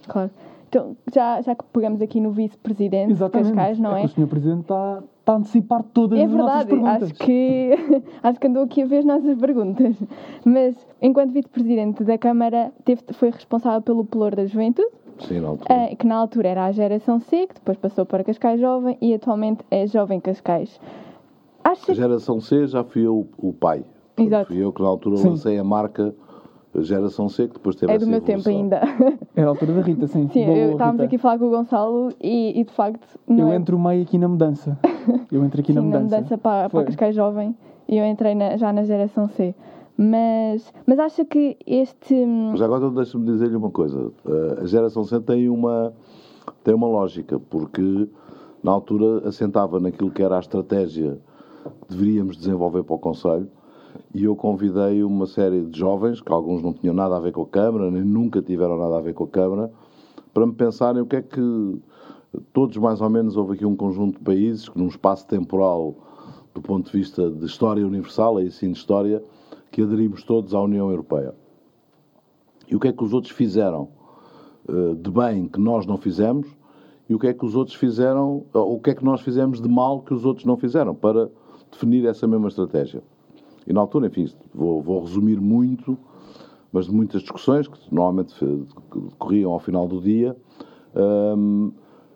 Claro. 0.08 0.30
Então, 0.72 0.96
já, 1.14 1.42
já 1.42 1.54
que 1.54 1.66
pegamos 1.74 2.02
aqui 2.02 2.22
no 2.22 2.32
vice-presidente. 2.32 3.14
Cascais, 3.30 3.78
não 3.78 3.94
é 3.94 4.04
é? 4.04 4.06
o 4.06 4.08
Sr. 4.08 4.26
Presidente 4.26 4.62
está, 4.62 5.04
está 5.20 5.34
a 5.34 5.36
antecipar 5.36 5.84
todas 5.94 6.18
É 6.18 6.24
as 6.24 6.32
nossas 6.32 6.66
verdade, 6.66 6.70
perguntas. 6.70 7.04
acho 7.04 7.14
que, 7.16 7.70
acho 8.24 8.40
que 8.40 8.48
andou 8.48 8.64
aqui 8.64 8.82
a 8.82 8.86
ver 8.86 9.00
as 9.00 9.06
nossas 9.06 9.38
perguntas. 9.38 9.96
Mas, 10.46 10.88
enquanto 11.02 11.34
vice-presidente 11.34 12.06
da 12.06 12.18
Câmara, 12.18 12.72
teve, 12.86 13.02
foi 13.12 13.32
responsável 13.32 13.82
pelo 13.82 14.06
Pelour 14.06 14.34
da 14.34 14.46
Juventude, 14.46 14.88
Sim, 15.20 15.42
na 15.42 15.50
altura. 15.50 15.68
ah, 15.92 15.94
que 15.94 16.08
na 16.08 16.16
altura 16.16 16.48
era 16.48 16.66
a 16.66 16.72
geração 16.72 17.20
C, 17.20 17.48
que 17.48 17.56
depois 17.56 17.78
passou 17.78 18.06
para 18.06 18.24
Cascais 18.24 18.58
Jovem 18.62 18.98
e 19.02 19.14
atualmente 19.14 19.66
é 19.70 19.86
Jovem 19.88 20.22
Cascais. 20.22 20.80
Acha 21.66 21.92
A 21.92 21.96
geração 21.96 22.40
C 22.40 22.66
já 22.66 22.82
fui 22.82 23.06
eu 23.06 23.28
o 23.38 23.52
pai. 23.52 23.84
Exato. 24.18 24.48
Fui 24.48 24.64
eu 24.64 24.72
que 24.72 24.82
na 24.82 24.88
altura 24.88 25.18
Sim. 25.18 25.30
lancei 25.32 25.58
a 25.60 25.64
marca 25.66 26.16
Geração 26.80 27.28
C, 27.28 27.48
que 27.48 27.56
depois 27.56 27.76
teve 27.76 27.92
é 27.94 27.98
do 27.98 28.08
meu 28.08 28.22
tempo 28.22 28.48
ainda. 28.48 28.80
Era 29.36 29.48
a 29.48 29.50
altura 29.50 29.74
da 29.74 29.82
Rita, 29.82 30.08
sim. 30.08 30.28
Sim, 30.30 30.46
Boa, 30.46 30.58
eu- 30.58 30.72
estávamos 30.72 31.02
Rita. 31.02 31.04
aqui 31.06 31.16
a 31.18 31.20
falar 31.20 31.38
com 31.40 31.46
o 31.46 31.50
Gonçalo 31.50 32.14
e, 32.22 32.60
e, 32.60 32.64
de 32.64 32.72
facto 32.72 33.06
não 33.28 33.48
Eu 33.48 33.54
é 33.54 33.56
entro 33.58 33.78
meio 33.78 34.02
aqui 34.04 34.18
na 34.18 34.28
mudança. 34.28 34.78
Eu 35.32 35.44
entro 35.44 35.60
aqui 35.60 35.74
sim, 35.74 35.80
na 35.80 35.82
na 35.82 35.88
mudança. 35.88 36.16
mudança 36.18 36.38
para, 36.38 36.70
Foi. 36.70 36.82
para 36.84 36.88
Cascais 36.88 37.16
Jovem 37.16 37.56
e 37.90 37.98
eu 37.98 38.06
entrei 38.06 38.36
na- 38.36 38.56
já 38.56 38.72
na 38.72 38.84
geração 38.84 39.28
C. 39.28 39.54
Mas, 39.98 40.74
mas 40.86 40.98
acha 41.00 41.26
que 41.26 41.58
este. 41.68 42.14
hum, 42.14 42.50
Mas 42.52 42.62
agora 42.62 42.90
deixa-me 42.90 43.26
dizer-lhe 43.26 43.56
uma 43.56 43.70
coisa. 43.70 44.12
Eh, 44.26 44.62
A 44.62 44.66
geração 44.66 45.04
C 45.04 45.20
tem 45.20 45.50
uma, 45.50 45.94
tem 46.64 46.74
uma 46.74 46.88
lógica, 46.88 47.40
porque 47.40 48.08
na 48.64 48.72
altura 48.72 49.28
assentava 49.28 49.80
naquilo 49.80 50.10
que 50.10 50.24
era 50.24 50.38
a 50.38 50.40
estratégia 50.40 51.18
que 51.88 51.96
deveríamos 51.96 52.38
desenvolver 52.38 52.84
para 52.84 52.96
o 52.96 53.00
Conselho 53.00 53.48
e 54.14 54.24
eu 54.24 54.36
convidei 54.36 55.04
uma 55.04 55.26
série 55.26 55.66
de 55.66 55.78
jovens, 55.78 56.22
que 56.22 56.32
alguns 56.32 56.62
não 56.62 56.74
tinham 56.74 56.94
nada 56.94 57.18
a 57.18 57.20
ver 57.20 57.32
com 57.32 57.44
a 57.44 57.48
Câmara, 57.48 57.90
nem 57.90 58.04
nunca 58.04 58.42
tiveram 58.42 58.78
nada 58.78 58.98
a 58.98 59.02
ver 59.02 59.14
com 59.14 59.24
a 59.24 59.28
Câmara, 59.28 59.72
para 60.34 60.46
me 60.46 60.54
pensarem 60.54 61.02
o 61.02 61.06
que 61.06 61.18
é 61.18 61.22
que 61.22 61.82
todos 62.54 62.78
mais 62.78 63.02
ou 63.02 63.10
menos 63.10 63.36
houve 63.36 63.54
aqui 63.54 63.66
um 63.66 63.76
conjunto 63.76 64.18
de 64.18 64.24
países 64.24 64.70
que 64.70 64.78
num 64.78 64.88
espaço 64.88 65.28
temporal 65.28 65.96
do 66.54 66.62
ponto 66.62 66.92
de 66.92 66.98
vista 66.98 67.30
de 67.30 67.46
história 67.46 67.86
universal, 67.86 68.38
aí 68.38 68.52
sim 68.52 68.72
de 68.72 68.78
história, 68.78 69.24
que 69.72 69.82
aderimos 69.82 70.24
todos 70.24 70.54
à 70.54 70.62
União 70.62 70.90
Europeia. 70.90 71.34
E 72.70 72.76
o 72.76 72.80
que 72.80 72.90
é 72.90 72.94
que 72.94 73.04
os 73.04 73.14
outros 73.14 73.34
fizeram 73.34 73.90
eh, 74.68 74.96
de 74.96 75.10
bem 75.10 75.48
que 75.48 75.60
nós 75.60 75.86
não 75.86 75.98
fizemos 75.98 76.48
e 77.10 77.16
o 77.16 77.20
que 77.20 77.28
é 77.28 77.34
que 77.34 77.46
os 77.46 77.56
outros 77.56 77.76
fizeram, 77.76 78.46
ou 78.54 78.76
o 78.76 78.80
que 78.80 78.92
é 78.92 78.96
que 78.96 79.04
nós 79.04 79.22
fizemos 79.22 79.62
de 79.62 79.68
mal 79.68 80.02
que 80.02 80.14
os 80.14 80.24
outros 80.24 80.46
não 80.46 80.56
fizeram, 80.56 80.96
para 80.96 81.30
definir 81.70 82.06
essa 82.06 82.26
mesma 82.26 82.48
estratégia. 82.48 83.04
E 83.66 83.74
na 83.74 83.82
altura, 83.82 84.08
enfim, 84.08 84.28
vou, 84.54 84.82
vou 84.82 85.02
resumir 85.02 85.40
muito, 85.40 85.98
mas 86.72 86.86
de 86.86 86.92
muitas 86.94 87.22
discussões 87.22 87.68
que 87.68 87.78
normalmente 87.94 88.34
decorriam 89.10 89.52
ao 89.52 89.60
final 89.60 89.88
do 89.88 90.02
dia, 90.02 90.36
hum, 90.96 91.72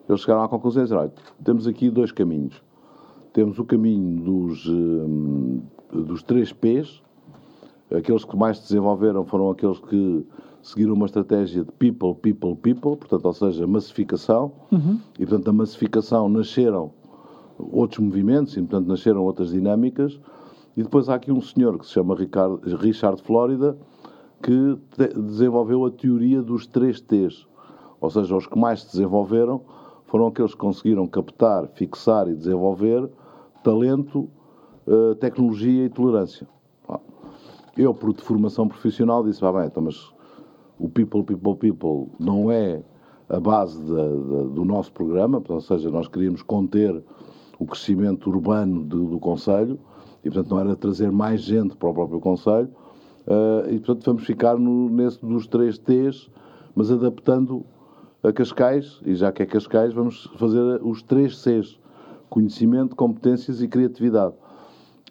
eles 0.07 0.21
chegaram 0.21 0.43
à 0.43 0.49
conclusão 0.49 0.83
de 0.83 0.89
dizer, 0.89 1.11
temos 1.43 1.67
aqui 1.67 1.89
dois 1.89 2.11
caminhos. 2.11 2.61
Temos 3.33 3.59
o 3.59 3.65
caminho 3.65 4.23
dos, 4.23 4.65
hum, 4.67 5.61
dos 5.91 6.23
três 6.23 6.53
P's, 6.53 7.01
aqueles 7.93 8.23
que 8.23 8.35
mais 8.37 8.57
se 8.57 8.63
desenvolveram 8.69 9.25
foram 9.25 9.49
aqueles 9.49 9.79
que 9.79 10.25
seguiram 10.61 10.93
uma 10.93 11.05
estratégia 11.05 11.63
de 11.63 11.71
people, 11.73 12.15
people, 12.15 12.55
people, 12.55 12.97
portanto, 12.97 13.25
ou 13.25 13.33
seja, 13.33 13.67
massificação, 13.67 14.51
e 15.19 15.25
portanto, 15.25 15.45
da 15.45 15.53
massificação 15.53 16.27
nasceram 16.27 16.91
outros 17.59 17.99
movimentos 17.99 18.57
e, 18.57 18.61
portanto, 18.61 18.87
nasceram 18.87 19.23
outras 19.23 19.51
dinâmicas, 19.51 20.19
e 20.75 20.83
depois 20.83 21.07
há 21.07 21.15
aqui 21.15 21.31
um 21.31 21.41
senhor 21.41 21.79
que 21.79 21.85
se 21.85 21.93
chama 21.93 22.15
Ricardo, 22.15 22.59
Richard 22.77 23.21
Flórida, 23.21 23.77
que 24.41 24.77
desenvolveu 25.15 25.85
a 25.85 25.91
teoria 25.91 26.41
dos 26.41 26.67
três 26.67 26.99
T's, 26.99 27.47
ou 28.01 28.09
seja, 28.09 28.35
os 28.35 28.45
que 28.45 28.57
mais 28.57 28.81
se 28.81 28.91
desenvolveram 28.91 29.61
foram 30.05 30.27
aqueles 30.27 30.51
que 30.51 30.59
conseguiram 30.59 31.07
captar, 31.07 31.67
fixar 31.69 32.27
e 32.27 32.35
desenvolver 32.35 33.09
talento, 33.63 34.29
eh, 34.85 35.15
tecnologia 35.15 35.85
e 35.85 35.89
tolerância. 35.89 36.47
Eu, 37.75 37.93
por 37.93 38.13
de 38.13 38.21
formação 38.21 38.67
profissional, 38.67 39.23
disse, 39.23 39.41
"Vá 39.41 39.51
bem, 39.51 39.65
então, 39.65 39.83
mas 39.83 40.13
o 40.79 40.87
People, 40.89 41.23
People, 41.23 41.55
People 41.55 42.11
não 42.19 42.51
é 42.51 42.83
a 43.27 43.39
base 43.39 43.81
do 43.83 44.63
nosso 44.63 44.91
programa, 44.91 45.41
ou 45.47 45.61
seja, 45.61 45.89
nós 45.89 46.07
queríamos 46.07 46.43
conter 46.43 47.03
o 47.57 47.65
crescimento 47.65 48.29
urbano 48.29 48.83
do 48.83 49.19
Conselho 49.19 49.79
e, 50.25 50.29
portanto, 50.31 50.49
não 50.49 50.59
era 50.59 50.75
trazer 50.75 51.11
mais 51.11 51.41
gente 51.41 51.77
para 51.77 51.87
o 51.87 51.93
próprio 51.93 52.19
Conselho 52.19 52.69
eh, 53.27 53.73
e, 53.73 53.79
portanto, 53.79 54.05
vamos 54.05 54.25
ficar 54.25 54.57
no, 54.57 54.89
nesse 54.89 55.23
dos 55.23 55.45
três 55.45 55.77
T's, 55.77 56.29
mas 56.73 56.91
adaptando 56.91 57.63
a 58.23 58.33
Cascais, 58.33 58.99
e 59.05 59.13
já 59.13 59.31
que 59.31 59.43
é 59.43 59.45
Cascais, 59.45 59.93
vamos 59.93 60.25
fazer 60.37 60.81
os 60.83 61.03
três 61.03 61.37
Cs, 61.37 61.79
conhecimento, 62.27 62.95
competências 62.95 63.61
e 63.61 63.67
criatividade. 63.67 64.33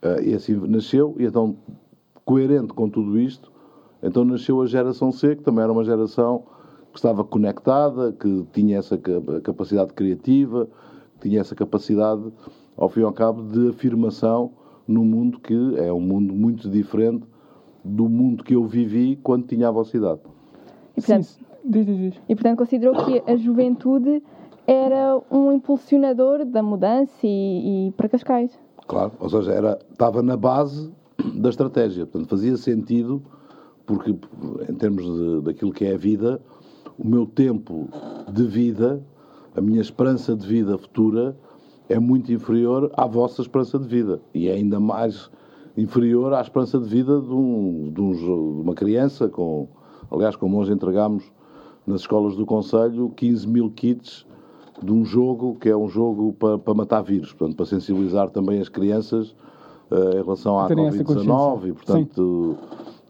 Eh, 0.02 0.30
e 0.30 0.34
assim 0.34 0.54
nasceu, 0.66 1.14
e 1.16 1.24
então, 1.24 1.56
coerente 2.24 2.74
com 2.74 2.90
tudo 2.90 3.18
isto, 3.18 3.52
então 4.02 4.24
nasceu 4.24 4.60
a 4.60 4.66
geração 4.66 5.12
C, 5.12 5.36
que 5.36 5.42
também 5.44 5.62
era 5.62 5.72
uma 5.72 5.84
geração 5.84 6.44
que 6.92 6.98
estava 6.98 7.24
conectada, 7.24 8.12
que 8.12 8.46
tinha 8.52 8.78
essa 8.78 8.98
ca- 8.98 9.40
capacidade 9.42 9.92
criativa, 9.92 10.68
que 11.14 11.28
tinha 11.28 11.40
essa 11.40 11.54
capacidade, 11.54 12.22
ao 12.76 12.88
fim 12.88 13.00
e 13.00 13.04
ao 13.04 13.12
cabo, 13.12 13.42
de 13.44 13.68
afirmação 13.68 14.52
num 14.86 15.04
mundo 15.04 15.40
que 15.40 15.54
é 15.76 15.92
um 15.92 16.00
mundo 16.00 16.34
muito 16.34 16.68
diferente 16.68 17.26
do 17.84 18.08
mundo 18.08 18.42
que 18.42 18.54
eu 18.54 18.64
vivi 18.64 19.18
quando 19.22 19.46
tinha 19.46 19.68
a 19.68 19.70
vossa 19.70 19.96
idade. 19.96 20.20
E, 20.96 21.00
portanto, 21.00 21.24
Sim, 21.24 21.44
diz, 21.64 21.86
diz, 21.86 21.98
diz. 21.98 22.22
e 22.28 22.34
portanto 22.34 22.58
considerou 22.58 23.04
que 23.04 23.22
a 23.30 23.36
juventude 23.36 24.22
era 24.66 25.20
um 25.30 25.52
impulsionador 25.52 26.44
da 26.44 26.62
mudança 26.62 27.12
e, 27.22 27.88
e 27.88 27.92
para 27.92 28.08
Cascais. 28.08 28.58
Claro, 28.86 29.12
ou 29.18 29.28
seja, 29.28 29.52
era, 29.52 29.78
estava 29.90 30.22
na 30.22 30.36
base 30.36 30.92
da 31.34 31.48
estratégia. 31.48 32.06
Portanto, 32.06 32.28
fazia 32.28 32.56
sentido, 32.56 33.22
porque 33.86 34.10
em 34.10 34.74
termos 34.74 35.04
de, 35.04 35.40
daquilo 35.42 35.72
que 35.72 35.84
é 35.84 35.94
a 35.94 35.98
vida, 35.98 36.40
o 36.98 37.06
meu 37.06 37.26
tempo 37.26 37.88
de 38.32 38.46
vida, 38.46 39.02
a 39.54 39.60
minha 39.60 39.80
esperança 39.80 40.34
de 40.34 40.46
vida 40.46 40.76
futura, 40.78 41.36
é 41.88 41.98
muito 41.98 42.32
inferior 42.32 42.90
à 42.96 43.06
vossa 43.06 43.42
esperança 43.42 43.78
de 43.78 43.86
vida. 43.86 44.20
E 44.32 44.48
é 44.48 44.52
ainda 44.52 44.80
mais 44.80 45.30
inferior 45.76 46.32
à 46.32 46.40
esperança 46.40 46.78
de 46.78 46.88
vida 46.88 47.20
de, 47.20 47.32
um, 47.32 47.90
de, 47.92 48.00
um 48.00 48.12
de 48.12 48.60
uma 48.62 48.74
criança, 48.74 49.28
com, 49.28 49.68
aliás, 50.10 50.36
como 50.36 50.58
hoje 50.58 50.72
entregámos 50.72 51.24
nas 51.86 52.02
escolas 52.02 52.36
do 52.36 52.46
Conselho, 52.46 53.10
15 53.16 53.46
mil 53.46 53.70
kits 53.70 54.26
de 54.82 54.92
um 54.92 55.04
jogo 55.04 55.56
que 55.60 55.68
é 55.68 55.76
um 55.76 55.88
jogo 55.88 56.32
para, 56.32 56.58
para 56.58 56.74
matar 56.74 57.02
vírus, 57.02 57.32
portanto, 57.32 57.56
para 57.56 57.66
sensibilizar 57.66 58.30
também 58.30 58.60
as 58.60 58.68
crianças 58.68 59.34
eh, 59.90 60.18
em 60.18 60.22
relação 60.22 60.58
à 60.58 60.66
Terem 60.66 60.86
essa 60.86 61.04
Covid-19 61.04 61.04
consciência. 61.04 61.68
e, 61.68 61.72
portanto, 61.72 62.56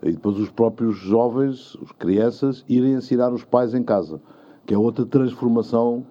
e 0.03 0.13
depois 0.13 0.39
os 0.39 0.51
próprios 0.51 0.97
jovens, 0.97 1.77
as 1.83 1.93
crianças, 1.93 2.65
irem 2.69 2.95
ensinar 2.95 3.33
os 3.33 3.45
pais 3.45 3.75
em 3.75 3.83
casa, 3.83 4.21
que 4.67 4.75
é 4.75 4.79
outra 4.79 5.07
transformação 5.07 6.05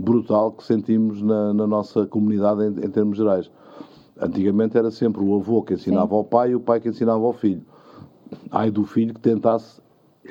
brutal 0.00 0.52
que 0.52 0.64
sentimos 0.64 1.22
na, 1.22 1.52
na 1.52 1.66
nossa 1.66 2.06
comunidade 2.06 2.62
em, 2.64 2.86
em 2.86 2.90
termos 2.90 3.16
gerais. 3.16 3.50
Antigamente 4.20 4.76
era 4.76 4.90
sempre 4.90 5.22
o 5.22 5.34
avô 5.34 5.62
que 5.62 5.74
ensinava 5.74 6.14
ao 6.14 6.24
pai 6.24 6.50
e 6.50 6.54
o 6.54 6.60
pai 6.60 6.80
que 6.80 6.88
ensinava 6.88 7.24
ao 7.24 7.32
filho. 7.32 7.62
Ai 8.50 8.70
do 8.70 8.84
filho 8.84 9.14
que 9.14 9.20
tentasse 9.20 9.80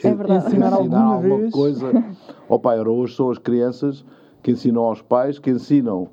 É 0.03 0.13
verdade. 0.13 0.47
Ensinar 0.47 0.73
alguma 0.73 1.03
alguma 1.15 1.37
vez. 1.37 1.51
coisa 1.53 1.91
ao 2.47 2.59
pai. 2.59 2.79
Ora, 2.79 2.91
hoje 2.91 3.15
são 3.15 3.29
as 3.31 3.37
crianças 3.37 4.05
que 4.43 4.51
ensinam 4.51 4.83
aos 4.83 5.01
pais, 5.01 5.39
que 5.39 5.49
ensinam 5.49 6.07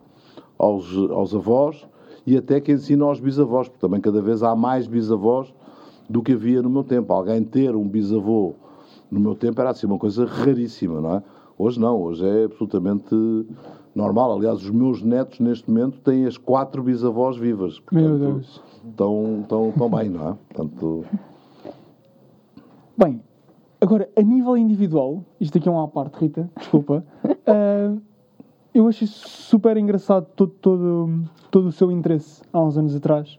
aos, 0.59 0.93
aos 1.11 1.35
avós 1.35 1.87
e 2.27 2.37
até 2.37 2.61
que 2.61 2.73
ensinam 2.73 3.09
aos 3.09 3.21
bisavós, 3.21 3.69
porque 3.69 3.81
também 3.81 4.01
cada 4.01 4.21
vez 4.21 4.43
há 4.43 4.57
mais 4.57 4.87
bisavós 4.87 5.53
do 6.09 6.23
que 6.23 6.33
havia 6.33 6.63
no 6.63 6.71
meu 6.71 6.83
tempo. 6.83 7.13
Alguém 7.13 7.45
ter 7.45 7.77
um 7.77 7.87
bisavô 7.87 8.55
no 9.11 9.21
meu 9.21 9.35
tempo 9.35 9.61
era 9.61 9.71
assim 9.71 9.87
uma 9.87 9.99
coisa 9.99 10.25
raríssima, 10.25 11.01
não 11.01 11.15
é? 11.17 11.23
Hoje 11.59 11.81
não, 11.81 12.03
hoje 12.03 12.27
é 12.27 12.45
absolutamente 12.45 13.15
normal. 13.95 14.35
Aliás, 14.35 14.63
os 14.63 14.71
meus 14.71 15.03
netos 15.03 15.41
neste 15.41 15.71
momento 15.71 15.99
têm 16.01 16.27
as 16.27 16.37
quatro 16.37 16.83
bisavós 16.83 17.37
vivas. 17.37 17.81
Meu 17.91 18.11
Portanto, 18.11 18.33
Deus. 18.33 18.63
Estão, 18.87 19.41
estão, 19.41 19.69
estão 19.71 19.91
bem, 19.91 20.11
não 20.11 20.29
é? 20.29 20.37
Portanto, 20.49 21.05
Bem, 22.99 23.23
agora, 23.81 24.09
a 24.17 24.23
nível 24.23 24.57
individual, 24.57 25.23
isto 25.41 25.59
aqui 25.59 25.69
é 25.69 25.73
uma 25.73 25.85
à 25.85 25.89
parte, 25.89 26.19
Rita, 26.19 26.51
desculpa. 26.59 27.05
ah, 27.47 27.95
eu 28.73 28.89
achei 28.89 29.07
super 29.07 29.77
engraçado 29.77 30.27
todo, 30.37 30.53
todo, 30.61 31.25
todo 31.51 31.69
o 31.69 31.73
seu 31.73 31.91
interesse 31.91 32.43
há 32.53 32.61
uns 32.63 32.77
anos 32.79 32.95
atrás 32.95 33.39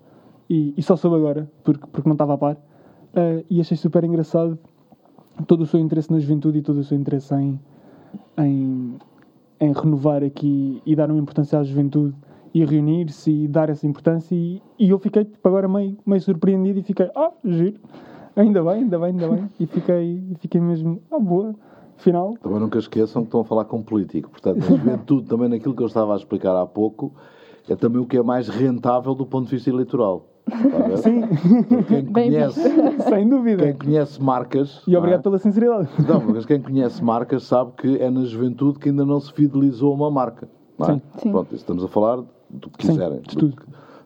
e, 0.49 0.73
e 0.75 0.81
só 0.81 0.95
soube 0.95 1.17
agora, 1.17 1.49
porque, 1.63 1.85
porque 1.91 2.07
não 2.09 2.13
estava 2.13 2.33
a 2.33 2.37
par. 2.37 2.57
Ah, 3.15 3.43
e 3.49 3.61
achei 3.61 3.77
super 3.77 4.03
engraçado 4.03 4.57
todo 5.47 5.61
o 5.61 5.65
seu 5.65 5.79
interesse 5.79 6.11
na 6.11 6.19
juventude 6.19 6.59
e 6.59 6.61
todo 6.61 6.79
o 6.79 6.83
seu 6.83 6.97
interesse 6.97 7.33
em, 7.33 7.59
em, 8.37 8.95
em 9.59 9.71
renovar 9.73 10.23
aqui 10.23 10.81
e 10.85 10.95
dar 10.95 11.09
uma 11.09 11.19
importância 11.19 11.59
à 11.59 11.63
juventude 11.63 12.15
e 12.53 12.65
reunir-se 12.65 13.31
e 13.31 13.47
dar 13.47 13.69
essa 13.69 13.85
importância. 13.85 14.35
E, 14.35 14.61
e 14.79 14.89
eu 14.89 14.99
fiquei 14.99 15.25
tipo, 15.25 15.47
agora 15.47 15.67
meio, 15.67 15.97
meio 16.05 16.21
surpreendido 16.21 16.79
e 16.79 16.83
fiquei, 16.83 17.09
ah, 17.15 17.31
giro. 17.43 17.79
Ainda 18.35 18.63
bem, 18.63 18.73
ainda 18.73 18.99
bem, 18.99 19.09
ainda 19.09 19.27
bem. 19.29 19.49
E 19.59 19.65
fiquei, 19.65 20.23
fiquei 20.39 20.61
mesmo, 20.61 21.01
ah, 21.11 21.19
boa, 21.19 21.55
afinal. 21.97 22.35
Também 22.41 22.59
nunca 22.59 22.77
esqueçam 22.77 23.23
que 23.23 23.27
estão 23.27 23.41
a 23.41 23.45
falar 23.45 23.65
com 23.65 23.77
um 23.77 23.83
político. 23.83 24.29
Portanto, 24.29 24.63
a 24.63 24.67
juventude, 24.67 25.27
também 25.27 25.49
naquilo 25.49 25.75
que 25.75 25.81
eu 25.81 25.87
estava 25.87 26.13
a 26.13 26.17
explicar 26.17 26.55
há 26.55 26.65
pouco, 26.65 27.13
é 27.67 27.75
também 27.75 28.01
o 28.01 28.05
que 28.05 28.17
é 28.17 28.23
mais 28.23 28.47
rentável 28.47 29.13
do 29.13 29.25
ponto 29.25 29.45
de 29.45 29.55
vista 29.55 29.69
eleitoral. 29.69 30.25
Sim, 30.97 31.21
Quem 31.87 32.05
conhece, 32.11 32.61
sem 33.09 33.27
dúvida. 33.27 33.63
quem 33.63 33.73
conhece 33.73 34.21
marcas. 34.21 34.81
E 34.87 34.95
obrigado 34.95 35.19
não 35.19 35.19
é? 35.19 35.23
pela 35.23 35.39
sinceridade. 35.39 35.89
Não, 36.07 36.21
mas 36.33 36.45
quem 36.47 36.61
conhece 36.61 37.03
marcas 37.03 37.43
sabe 37.43 37.71
que 37.77 37.97
é 38.01 38.09
na 38.09 38.23
juventude 38.25 38.79
que 38.79 38.89
ainda 38.89 39.05
não 39.05 39.19
se 39.19 39.31
fidelizou 39.33 39.91
a 39.91 39.95
uma 39.95 40.11
marca. 40.11 40.47
É? 40.79 40.85
Sim. 40.85 41.01
Sim. 41.17 41.31
Pronto, 41.31 41.55
estamos 41.55 41.83
a 41.83 41.87
falar 41.87 42.17
do 42.49 42.69
que 42.69 42.85
Sim, 42.85 42.93
quiserem. 42.93 43.21
de 43.21 43.35
do 43.35 43.39
tudo. 43.51 43.63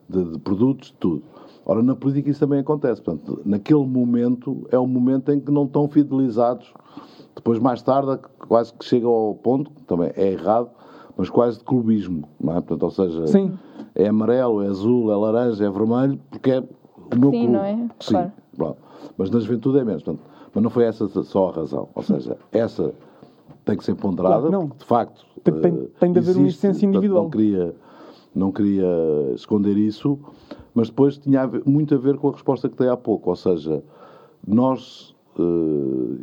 De, 0.10 0.24
de 0.34 0.40
produtos, 0.40 0.90
de 0.90 0.94
tudo. 0.96 1.24
Ora, 1.66 1.84
na 1.84 1.96
política 1.96 2.30
isso 2.30 2.40
também 2.40 2.60
acontece. 2.60 3.02
Portanto, 3.02 3.40
naquele 3.46 3.86
momento 3.86 4.68
é 4.72 4.80
um 4.80 4.88
momento 4.88 5.32
em 5.32 5.40
que 5.40 5.52
não 5.52 5.66
estão 5.66 5.88
fidelizados. 5.88 6.74
Depois, 7.36 7.60
mais 7.60 7.82
tarde, 7.82 8.20
quase 8.48 8.74
que 8.74 8.84
chega 8.84 9.08
ao 9.08 9.36
ponto, 9.36 9.70
que 9.72 9.84
também 9.84 10.12
é 10.16 10.32
errado, 10.34 10.70
mas 11.22 11.30
quase 11.30 11.60
de 11.60 11.64
clubismo. 11.64 12.24
Não 12.40 12.54
é? 12.54 12.62
Portanto, 12.62 12.82
ou 12.82 12.90
seja, 12.90 13.28
Sim. 13.28 13.54
é 13.94 14.08
amarelo, 14.08 14.64
é 14.64 14.68
azul, 14.68 15.12
é 15.12 15.16
laranja, 15.16 15.64
é 15.64 15.70
vermelho, 15.70 16.20
porque 16.32 16.50
é 16.50 16.60
o 16.60 17.16
meu 17.16 17.30
Sim, 17.30 17.42
clube. 17.42 17.48
não 17.50 17.64
é? 17.64 17.76
Sim, 18.00 18.14
Claro. 18.14 18.32
pronto. 18.58 18.78
Mas 19.16 19.30
na 19.30 19.40
juventude 19.40 19.78
é 19.78 19.84
menos. 19.84 20.02
Portanto, 20.02 20.24
mas 20.52 20.64
não 20.64 20.72
foi 20.72 20.84
essa 20.86 21.08
só 21.24 21.50
a 21.50 21.52
razão. 21.52 21.90
Ou 21.94 22.02
seja, 22.02 22.38
essa 22.52 22.92
tem 23.64 23.78
que 23.78 23.84
ser 23.84 23.94
ponderada, 23.94 24.48
Claro 24.48 24.52
não. 24.52 24.72
de 24.76 24.84
facto. 24.84 25.24
Tem- 25.44 25.54
tem- 25.62 25.76
eh, 25.76 25.88
tem 26.00 26.12
de 26.12 26.18
haver 26.18 26.36
uma 26.38 26.42
existe, 26.48 26.58
essência 26.66 26.88
portanto, 26.88 26.96
individual. 26.96 27.24
Não 27.26 27.30
queria, 27.30 27.76
não 28.34 28.52
queria 28.52 28.88
esconder 29.36 29.78
isso, 29.78 30.18
mas 30.74 30.90
depois 30.90 31.20
tinha 31.20 31.44
a 31.44 31.46
ver- 31.46 31.62
muito 31.68 31.94
a 31.94 32.00
ver 32.00 32.18
com 32.18 32.30
a 32.30 32.32
resposta 32.32 32.68
que 32.68 32.76
dei 32.78 32.90
há 32.90 32.98
pouco. 32.98 33.30
Ou 33.30 33.36
seja, 33.36 33.84
nós, 34.48 35.14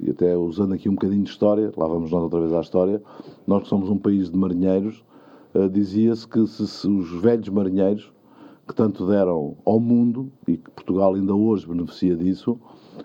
e 0.03 0.11
até 0.11 0.37
usando 0.37 0.75
aqui 0.75 0.89
um 0.89 0.95
bocadinho 0.95 1.23
de 1.23 1.31
história, 1.31 1.73
lá 1.77 1.87
vamos 1.87 2.11
nós 2.11 2.23
outra 2.23 2.41
vez 2.41 2.53
à 2.53 2.61
história, 2.61 3.03
nós 3.47 3.63
que 3.63 3.69
somos 3.69 3.91
um 3.91 3.99
país 3.99 4.31
de 4.31 4.37
marinheiros, 4.39 5.05
eh, 5.55 5.69
dizia-se 5.69 6.27
que 6.27 6.47
se, 6.47 6.67
se 6.67 6.89
os 6.89 7.11
velhos 7.21 7.49
marinheiros 7.49 8.13
que 8.67 8.75
tanto 8.75 9.07
deram 9.07 9.57
ao 9.65 9.81
mundo, 9.81 10.31
e 10.47 10.59
que 10.59 10.71
Portugal 10.71 11.15
ainda 11.15 11.35
hoje 11.35 11.67
beneficia 11.67 12.15
disso, 12.15 12.61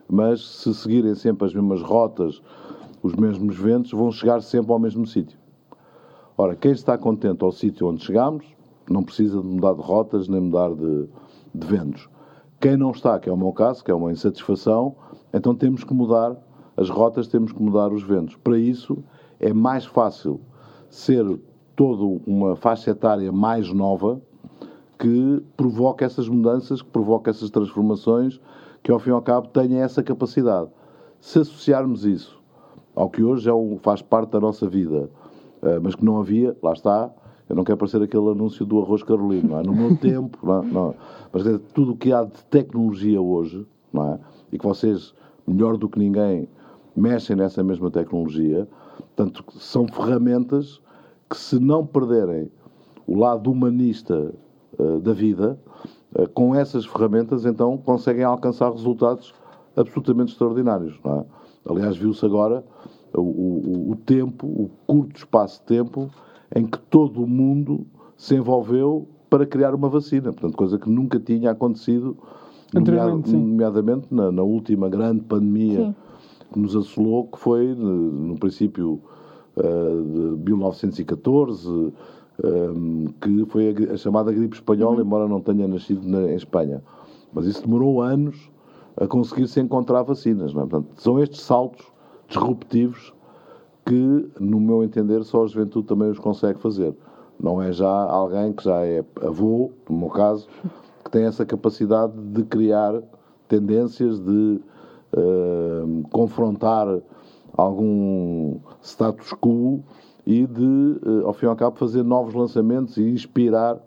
mas 0.09 0.45
se 0.45 0.73
seguirem 0.73 1.15
sempre 1.15 1.45
as 1.45 1.53
mesmas 1.53 1.81
rotas, 1.81 2.41
os 3.01 3.15
mesmos 3.15 3.55
ventos, 3.55 3.91
vão 3.91 4.11
chegar 4.11 4.41
sempre 4.41 4.73
ao 4.73 4.79
mesmo 4.79 5.07
sítio. 5.07 5.37
Ora, 6.37 6.55
quem 6.55 6.71
está 6.71 6.97
contente 6.97 7.43
ao 7.43 7.51
sítio 7.51 7.87
onde 7.87 8.03
chegamos, 8.03 8.45
não 8.89 9.03
precisa 9.03 9.41
de 9.41 9.47
mudar 9.47 9.73
de 9.73 9.81
rotas 9.81 10.27
nem 10.27 10.41
mudar 10.41 10.73
de, 10.75 11.07
de 11.55 11.67
ventos. 11.67 12.09
Quem 12.59 12.75
não 12.75 12.91
está, 12.91 13.19
que 13.19 13.29
é 13.29 13.31
o 13.31 13.37
meu 13.37 13.53
caso, 13.53 13.83
que 13.83 13.91
é 13.91 13.93
uma 13.93 14.11
insatisfação, 14.11 14.95
então 15.33 15.55
temos 15.55 15.83
que 15.83 15.93
mudar 15.93 16.35
as 16.77 16.89
rotas, 16.89 17.27
temos 17.27 17.51
que 17.51 17.61
mudar 17.61 17.91
os 17.91 18.03
ventos. 18.03 18.35
Para 18.35 18.57
isso, 18.57 19.03
é 19.39 19.53
mais 19.53 19.85
fácil 19.85 20.39
ser 20.89 21.39
toda 21.75 22.21
uma 22.25 22.55
faixa 22.55 22.91
etária 22.91 23.31
mais 23.31 23.71
nova 23.73 24.21
que 24.97 25.43
provoca 25.57 26.05
essas 26.05 26.29
mudanças, 26.29 26.81
que 26.81 26.89
provoca 26.89 27.31
essas 27.31 27.49
transformações, 27.49 28.39
que 28.81 28.91
ao 28.91 28.99
fim 28.99 29.09
e 29.09 29.13
ao 29.13 29.21
cabo 29.21 29.47
tenha 29.47 29.81
essa 29.81 30.03
capacidade. 30.03 30.69
Se 31.19 31.39
associarmos 31.39 32.05
isso 32.05 32.41
ao 32.95 33.09
que 33.09 33.23
hoje 33.23 33.49
é 33.49 33.53
um, 33.53 33.77
faz 33.77 34.01
parte 34.01 34.31
da 34.31 34.39
nossa 34.39 34.67
vida, 34.67 35.09
eh, 35.61 35.79
mas 35.79 35.95
que 35.95 36.05
não 36.05 36.19
havia, 36.19 36.55
lá 36.61 36.73
está, 36.73 37.11
eu 37.49 37.55
não 37.55 37.63
quero 37.63 37.77
parecer 37.77 38.01
aquele 38.01 38.29
anúncio 38.29 38.65
do 38.65 38.81
arroz 38.81 39.03
carolino, 39.03 39.49
não 39.49 39.59
é? 39.59 39.63
No 39.63 39.73
meu 39.73 39.95
tempo, 39.97 40.37
não, 40.43 40.63
não. 40.63 40.95
mas 41.31 41.43
dizer, 41.43 41.59
tudo 41.73 41.93
o 41.93 41.97
que 41.97 42.13
há 42.13 42.23
de 42.23 42.43
tecnologia 42.45 43.21
hoje, 43.21 43.65
não 43.91 44.13
é? 44.13 44.19
E 44.51 44.57
que 44.57 44.65
vocês, 44.65 45.13
melhor 45.47 45.77
do 45.77 45.89
que 45.89 45.99
ninguém, 45.99 46.47
mexem 46.95 47.35
nessa 47.35 47.63
mesma 47.63 47.89
tecnologia, 47.89 48.67
portanto, 48.97 49.43
são 49.59 49.87
ferramentas 49.87 50.81
que 51.29 51.37
se 51.37 51.59
não 51.59 51.85
perderem 51.85 52.51
o 53.07 53.17
lado 53.17 53.51
humanista 53.51 54.33
eh, 54.79 54.99
da 54.99 55.11
vida, 55.13 55.59
eh, 56.15 56.27
com 56.27 56.53
essas 56.55 56.85
ferramentas, 56.85 57.45
então, 57.45 57.77
conseguem 57.77 58.23
alcançar 58.23 58.71
resultados 58.71 59.33
absolutamente 59.75 60.31
extraordinários. 60.31 60.99
é? 61.05 61.25
Aliás, 61.69 61.97
viu-se 61.97 62.25
agora 62.25 62.63
o, 63.13 63.21
o- 63.21 63.91
o 63.91 63.95
tempo, 63.95 64.45
o 64.47 64.69
curto 64.85 65.17
espaço 65.17 65.59
de 65.61 65.65
tempo 65.67 66.09
em 66.55 66.65
que 66.65 66.77
todo 66.77 67.23
o 67.23 67.27
mundo 67.27 67.85
se 68.15 68.35
envolveu 68.35 69.07
para 69.29 69.45
criar 69.45 69.73
uma 69.73 69.89
vacina. 69.89 70.31
Portanto, 70.31 70.55
coisa 70.55 70.77
que 70.77 70.89
nunca 70.89 71.19
tinha 71.19 71.49
acontecido, 71.51 72.15
Sim. 73.29 73.37
nomeadamente 73.45 74.07
na, 74.11 74.31
na 74.31 74.41
última 74.43 74.89
grande 74.89 75.21
pandemia 75.21 75.79
Sim. 75.79 75.95
que 76.51 76.59
nos 76.59 76.75
assolou, 76.75 77.27
que 77.27 77.39
foi, 77.39 77.71
eh, 77.71 77.75
no 77.75 78.37
princípio 78.37 78.99
eh, 79.57 79.63
de 80.37 80.43
1914, 80.51 81.93
eh, 82.43 82.69
que 83.21 83.45
foi 83.45 83.75
a, 83.89 83.93
a 83.93 83.97
chamada 83.97 84.31
gripe 84.31 84.55
espanhola, 84.55 85.01
embora 85.01 85.27
não 85.27 85.39
tenha 85.41 85.67
nascido 85.67 86.07
na- 86.07 86.31
em 86.31 86.35
Espanha. 86.35 86.81
Mas 87.33 87.45
isso 87.45 87.63
demorou 87.63 88.01
anos 88.01 88.49
a 88.97 89.07
conseguir-se 89.07 89.59
encontrar 89.59 90.03
vacinas. 90.03 90.51
É? 90.51 90.53
Portanto, 90.53 90.87
são 90.97 91.19
estes 91.19 91.41
saltos 91.41 91.85
disruptivos 92.27 93.13
que, 93.85 94.29
no 94.39 94.59
meu 94.59 94.83
entender, 94.83 95.23
só 95.23 95.43
a 95.43 95.47
juventude 95.47 95.87
também 95.87 96.09
os 96.09 96.19
consegue 96.19 96.59
fazer. 96.59 96.93
Não 97.41 97.61
é 97.61 97.71
já 97.73 97.89
alguém 97.89 98.53
que 98.53 98.63
já 98.63 98.85
é 98.85 99.03
avô, 99.21 99.71
no 99.89 99.97
meu 99.97 100.09
caso, 100.09 100.47
tem 101.13 101.25
essa 101.25 101.45
capacidade 101.45 102.13
de 102.19 102.43
criar 102.43 102.99
tendências, 103.47 104.19
de 104.19 104.59
eh, 105.15 105.83
confrontar 106.11 106.87
algum 107.55 108.57
status 108.81 109.31
quo 109.39 109.83
e 110.25 110.47
de, 110.47 110.99
eh, 111.05 111.23
ao 111.23 111.33
fim 111.33 111.45
e 111.45 111.49
ao 111.49 111.55
cabo, 111.55 111.77
fazer 111.77 112.01
novos 112.01 112.33
lançamentos 112.33 112.97
e 112.97 113.03
inspirar 113.03 113.77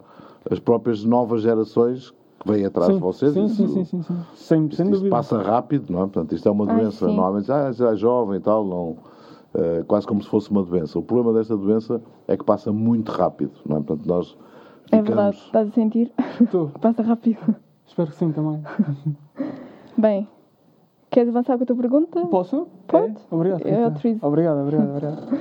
as 0.49 0.61
próprias 0.61 1.03
novas 1.03 1.43
gerações 1.43 2.15
que 2.39 2.49
vêm 2.53 2.65
atrás 2.65 2.95
de 2.95 3.01
vocês. 3.01 3.33
sim, 3.33 3.49
sim, 3.49 3.65
Isso- 3.65 3.75
sim, 3.75 3.85
sim, 3.85 4.03
sim. 4.03 4.17
Sem, 4.37 4.67
isto, 4.67 4.77
sem 4.77 4.93
isto 4.93 5.09
passa 5.09 5.43
rápido, 5.43 5.93
não 5.93 5.99
é? 5.99 6.03
Portanto, 6.03 6.33
isto 6.33 6.49
é 6.49 6.53
uma 6.53 6.65
Ai, 6.71 6.77
doença, 6.79 7.09
sim. 7.09 7.13
normalmente, 7.17 7.51
ah, 7.51 7.73
já 7.73 7.91
é 7.91 7.97
jovem 7.97 8.37
e 8.39 8.41
tal, 8.41 8.65
não, 8.65 8.97
eh, 9.53 9.83
quase 9.89 10.07
como 10.07 10.23
se 10.23 10.29
fosse 10.29 10.49
uma 10.53 10.63
doença. 10.63 10.97
O 10.97 11.03
problema 11.03 11.37
desta 11.37 11.57
doença 11.57 12.01
é 12.29 12.37
que 12.37 12.45
passa 12.45 12.71
muito 12.73 13.11
rápido, 13.11 13.51
não 13.69 13.79
é? 13.79 13.81
Portanto, 13.81 14.07
nós 14.07 14.37
É 14.93 15.03
verdade, 15.03 15.37
estás 15.37 15.69
a 15.69 15.73
sentir? 15.73 16.13
Estou. 16.41 16.69
Passa 16.81 17.03
rápido. 17.03 17.57
Espero 17.87 18.11
que 18.11 18.17
sim 18.17 18.33
também. 18.33 18.63
Bem, 19.99 20.29
queres 21.11 21.29
avançar 21.31 21.57
com 21.57 21.65
a 21.65 21.67
tua 21.67 21.77
pergunta? 21.77 22.27
Posso? 22.27 22.69
Pode. 22.87 23.13
É? 23.13 23.35
Obrigado. 23.35 23.67
Eu 23.67 23.85
autorizo. 23.85 24.27
Obrigado, 24.27 24.61
obrigado, 24.61 24.91
obrigado. 24.91 25.41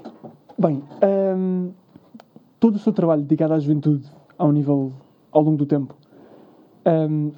Bem, 0.58 0.82
hum, 1.36 1.72
todo 2.58 2.76
o 2.76 2.78
seu 2.78 2.92
trabalho 2.92 3.22
dedicado 3.22 3.54
à 3.54 3.58
juventude 3.58 4.10
ao 4.38 4.50
nível, 4.52 4.92
ao 5.30 5.42
longo 5.42 5.58
do 5.58 5.66
tempo, 5.66 5.94
hum, 6.86 7.32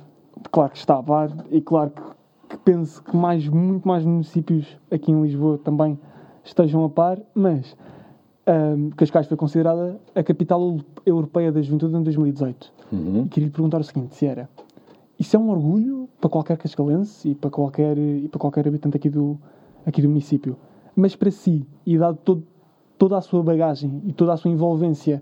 claro 0.52 0.70
que 0.70 0.78
está 0.78 0.98
a 0.98 1.02
par 1.02 1.30
e 1.50 1.60
claro 1.60 1.90
que, 1.90 2.02
que 2.50 2.56
penso 2.58 3.02
que 3.02 3.16
mais, 3.16 3.48
muito 3.48 3.86
mais 3.86 4.04
municípios 4.04 4.76
aqui 4.90 5.10
em 5.10 5.20
Lisboa 5.22 5.58
também 5.58 5.98
estejam 6.44 6.84
a 6.84 6.88
par, 6.88 7.18
mas 7.34 7.76
hum, 8.48 8.90
Cascais 8.96 9.26
foi 9.26 9.36
considerada 9.36 10.00
a 10.14 10.22
capital 10.22 10.78
europeia 11.04 11.52
da 11.52 11.60
juventude 11.62 11.96
em 11.96 12.02
2018. 12.02 12.72
Uhum. 12.92 13.22
E 13.26 13.28
queria 13.28 13.46
lhe 13.46 13.52
perguntar 13.52 13.80
o 13.80 13.84
seguinte, 13.84 14.14
se 14.14 14.26
era 14.26 14.48
isso 15.18 15.34
é 15.34 15.38
um 15.38 15.50
orgulho 15.50 16.08
para 16.20 16.30
qualquer 16.30 16.56
cascalense 16.56 17.30
e 17.30 17.34
para 17.34 17.50
qualquer, 17.50 17.98
e 17.98 18.28
para 18.28 18.38
qualquer 18.38 18.68
habitante 18.68 18.96
aqui 18.96 19.10
do, 19.10 19.36
aqui 19.84 20.00
do 20.00 20.08
município. 20.08 20.56
Mas 20.94 21.16
para 21.16 21.30
si, 21.32 21.66
e 21.84 21.98
dado 21.98 22.18
todo, 22.24 22.44
toda 22.96 23.18
a 23.18 23.20
sua 23.20 23.42
bagagem 23.42 24.00
e 24.06 24.12
toda 24.12 24.32
a 24.32 24.36
sua 24.36 24.50
envolvência 24.50 25.20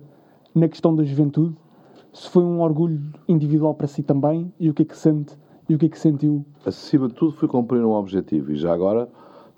na 0.55 0.69
questão 0.69 0.95
da 0.95 1.03
juventude, 1.03 1.57
se 2.13 2.29
foi 2.29 2.45
um 2.45 2.61
orgulho 2.61 3.01
individual 3.27 3.75
para 3.75 3.87
si 3.87 4.03
também 4.03 4.53
e 4.61 4.69
o 4.69 4.75
que 4.75 4.83
é 4.83 4.85
que 4.85 4.97
sente 4.97 5.35
e 5.67 5.75
o 5.75 5.79
que 5.79 5.87
é 5.87 5.89
que 5.89 5.99
sentiu. 5.99 6.45
Acima 6.65 7.09
de 7.09 7.15
tudo, 7.15 7.33
fui 7.33 7.49
cumprir 7.49 7.83
um 7.83 7.93
objetivo 7.93 8.53
e 8.53 8.57
já 8.57 8.75
agora 8.75 9.09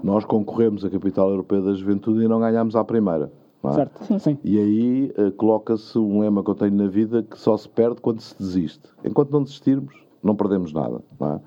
nós 0.02 0.24
concorremos 0.24 0.84
à 0.84 0.90
Capital 0.90 1.30
Europeia 1.30 1.62
da 1.62 1.74
Juventude 1.74 2.24
e 2.24 2.28
não 2.28 2.38
ganhámos 2.38 2.76
à 2.76 2.84
primeira. 2.84 3.32
Não 3.62 3.70
é? 3.70 3.74
Certo? 3.74 4.04
Sim. 4.04 4.18
Sim. 4.18 4.38
E 4.44 4.58
aí 4.58 5.12
eh, 5.16 5.30
coloca-se 5.32 5.98
um 5.98 6.20
lema 6.20 6.42
que 6.42 6.50
eu 6.50 6.54
tenho 6.54 6.74
na 6.74 6.86
vida 6.86 7.22
que 7.22 7.38
só 7.38 7.56
se 7.56 7.68
perde 7.68 8.00
quando 8.00 8.20
se 8.20 8.36
desiste. 8.38 8.88
Enquanto 9.04 9.30
não 9.30 9.42
desistirmos, 9.42 9.94
não 10.22 10.36
perdemos 10.36 10.72
nada. 10.72 11.00
Não 11.18 11.34
é? 11.34 11.40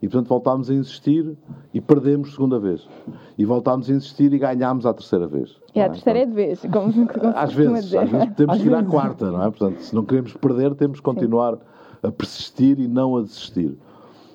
E 0.00 0.08
portanto 0.08 0.28
voltámos 0.28 0.70
a 0.70 0.74
insistir 0.74 1.36
e 1.74 1.80
perdemos 1.80 2.32
segunda 2.32 2.58
vez. 2.58 2.88
E 3.36 3.44
voltámos 3.44 3.90
a 3.90 3.92
insistir 3.92 4.32
e 4.32 4.38
ganhámos 4.38 4.86
à 4.86 4.94
terceira 4.94 5.26
vez. 5.26 5.56
E 5.74 5.78
não 5.78 5.86
a 5.86 5.88
terceira 5.90 6.20
é 6.20 6.26
de 6.26 6.32
vez, 6.32 6.60
como, 6.72 6.92
como 6.92 7.32
às 7.34 7.52
vezes, 7.52 7.84
dizer. 7.84 7.98
às 7.98 8.10
vezes 8.10 8.34
temos 8.36 8.54
Às 8.54 8.62
que 8.62 8.68
ir 8.68 8.74
à 8.74 8.84
quarta, 8.84 9.30
não 9.30 9.42
é? 9.42 9.50
Portanto, 9.50 9.80
se 9.80 9.94
não 9.94 10.04
queremos 10.04 10.32
perder, 10.34 10.74
temos 10.76 10.98
que 10.98 11.04
continuar 11.04 11.58
a 12.02 12.12
persistir 12.12 12.78
e 12.78 12.86
não 12.86 13.16
a 13.16 13.22
desistir. 13.22 13.76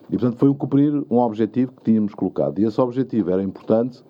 E, 0.09 0.17
portanto, 0.17 0.37
foi 0.37 0.49
um 0.49 0.53
cumprir 0.53 0.93
um 1.09 1.17
objetivo 1.17 1.71
que 1.71 1.83
tínhamos 1.83 2.13
colocado. 2.13 2.59
E 2.59 2.65
esse 2.65 2.79
objetivo 2.79 3.31
era 3.31 3.41
importante, 3.41 4.03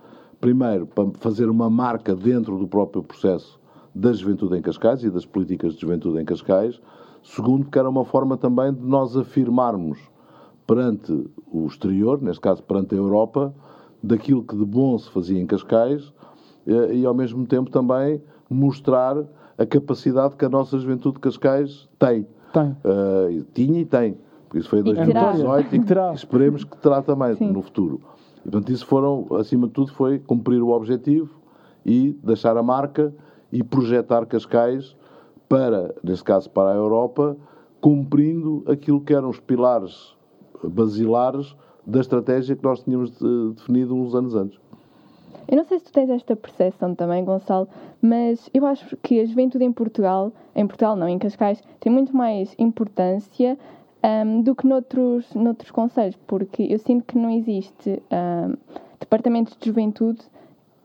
primeiro, 0.43 0.85
para 0.85 1.09
fazer 1.19 1.49
uma 1.49 1.69
marca 1.69 2.13
dentro 2.13 2.57
do 2.59 2.67
próprio 2.67 3.01
processo 3.01 3.57
da 3.95 4.11
juventude 4.11 4.57
em 4.57 4.61
Cascais 4.61 5.01
e 5.01 5.09
das 5.09 5.25
políticas 5.25 5.73
de 5.73 5.79
juventude 5.79 6.19
em 6.21 6.25
Cascais. 6.25 6.81
Segundo, 7.23 7.63
porque 7.63 7.79
era 7.79 7.89
uma 7.89 8.03
forma 8.03 8.35
também 8.35 8.73
de 8.73 8.81
nós 8.81 9.15
afirmarmos 9.15 9.97
perante 10.67 11.13
o 11.49 11.65
exterior, 11.65 12.21
neste 12.21 12.41
caso 12.41 12.61
perante 12.61 12.93
a 12.93 12.97
Europa, 12.97 13.55
daquilo 14.03 14.43
que 14.43 14.53
de 14.57 14.65
bom 14.65 14.97
se 14.97 15.09
fazia 15.11 15.39
em 15.39 15.45
Cascais 15.47 16.11
eh, 16.67 16.93
e, 16.95 17.05
ao 17.05 17.13
mesmo 17.13 17.45
tempo, 17.45 17.69
também 17.69 18.21
mostrar 18.49 19.15
a 19.57 19.65
capacidade 19.65 20.35
que 20.35 20.43
a 20.43 20.49
nossa 20.49 20.77
juventude 20.77 21.15
de 21.15 21.21
Cascais 21.21 21.87
tem. 21.97 22.27
Tem. 22.51 22.75
Eh, 22.83 23.43
tinha 23.53 23.79
e 23.79 23.85
tem. 23.85 24.17
Isso 24.53 24.67
foi 24.67 24.79
em 24.79 24.89
E 24.89 24.93
que 24.93 25.05
terá. 25.05 25.21
2018 25.31 25.75
e 25.75 25.79
que 25.79 25.85
Terá. 25.85 26.13
esperemos 26.13 26.63
que 26.65 26.77
terá 26.79 27.01
também 27.01 27.33
Sim. 27.35 27.49
no 27.49 27.61
futuro. 27.61 28.01
E, 28.45 28.49
portanto, 28.49 28.71
isso 28.71 28.85
foram, 28.85 29.27
acima 29.39 29.67
de 29.67 29.73
tudo, 29.73 29.91
foi 29.93 30.19
cumprir 30.19 30.61
o 30.61 30.69
objetivo 30.69 31.29
e 31.85 32.17
deixar 32.23 32.57
a 32.57 32.63
marca 32.63 33.13
e 33.51 33.63
projetar 33.63 34.25
Cascais 34.25 34.95
para, 35.47 35.93
neste 36.03 36.23
caso, 36.23 36.49
para 36.49 36.71
a 36.71 36.75
Europa, 36.75 37.37
cumprindo 37.79 38.63
aquilo 38.67 39.01
que 39.01 39.13
eram 39.13 39.29
os 39.29 39.39
pilares 39.39 40.15
basilares 40.63 41.55
da 41.85 41.99
estratégia 41.99 42.55
que 42.55 42.63
nós 42.63 42.81
tínhamos 42.81 43.11
definido 43.55 43.93
uns 43.93 44.15
anos 44.15 44.35
antes. 44.35 44.59
Eu 45.47 45.57
não 45.57 45.65
sei 45.65 45.79
se 45.79 45.85
tu 45.85 45.91
tens 45.91 46.09
esta 46.09 46.35
percepção 46.35 46.95
também, 46.95 47.23
Gonçalo, 47.23 47.67
mas 48.01 48.49
eu 48.53 48.65
acho 48.65 48.95
que 48.97 49.19
a 49.19 49.25
juventude 49.25 49.63
em 49.63 49.71
Portugal, 49.71 50.31
em 50.55 50.65
Portugal 50.65 50.95
não, 50.95 51.07
em 51.07 51.19
Cascais, 51.19 51.61
tem 51.81 51.91
muito 51.91 52.15
mais 52.15 52.55
importância 52.57 53.57
ahm, 54.03 54.41
do 54.41 54.53
que 54.53 54.67
noutros, 54.67 55.33
noutros 55.33 55.71
conselhos, 55.71 56.17
porque 56.27 56.63
eu 56.63 56.77
sinto 56.77 57.05
que 57.05 57.17
não 57.17 57.29
existe 57.29 58.03
ahm, 58.11 58.55
departamentos 58.99 59.55
de 59.59 59.65
juventude 59.65 60.21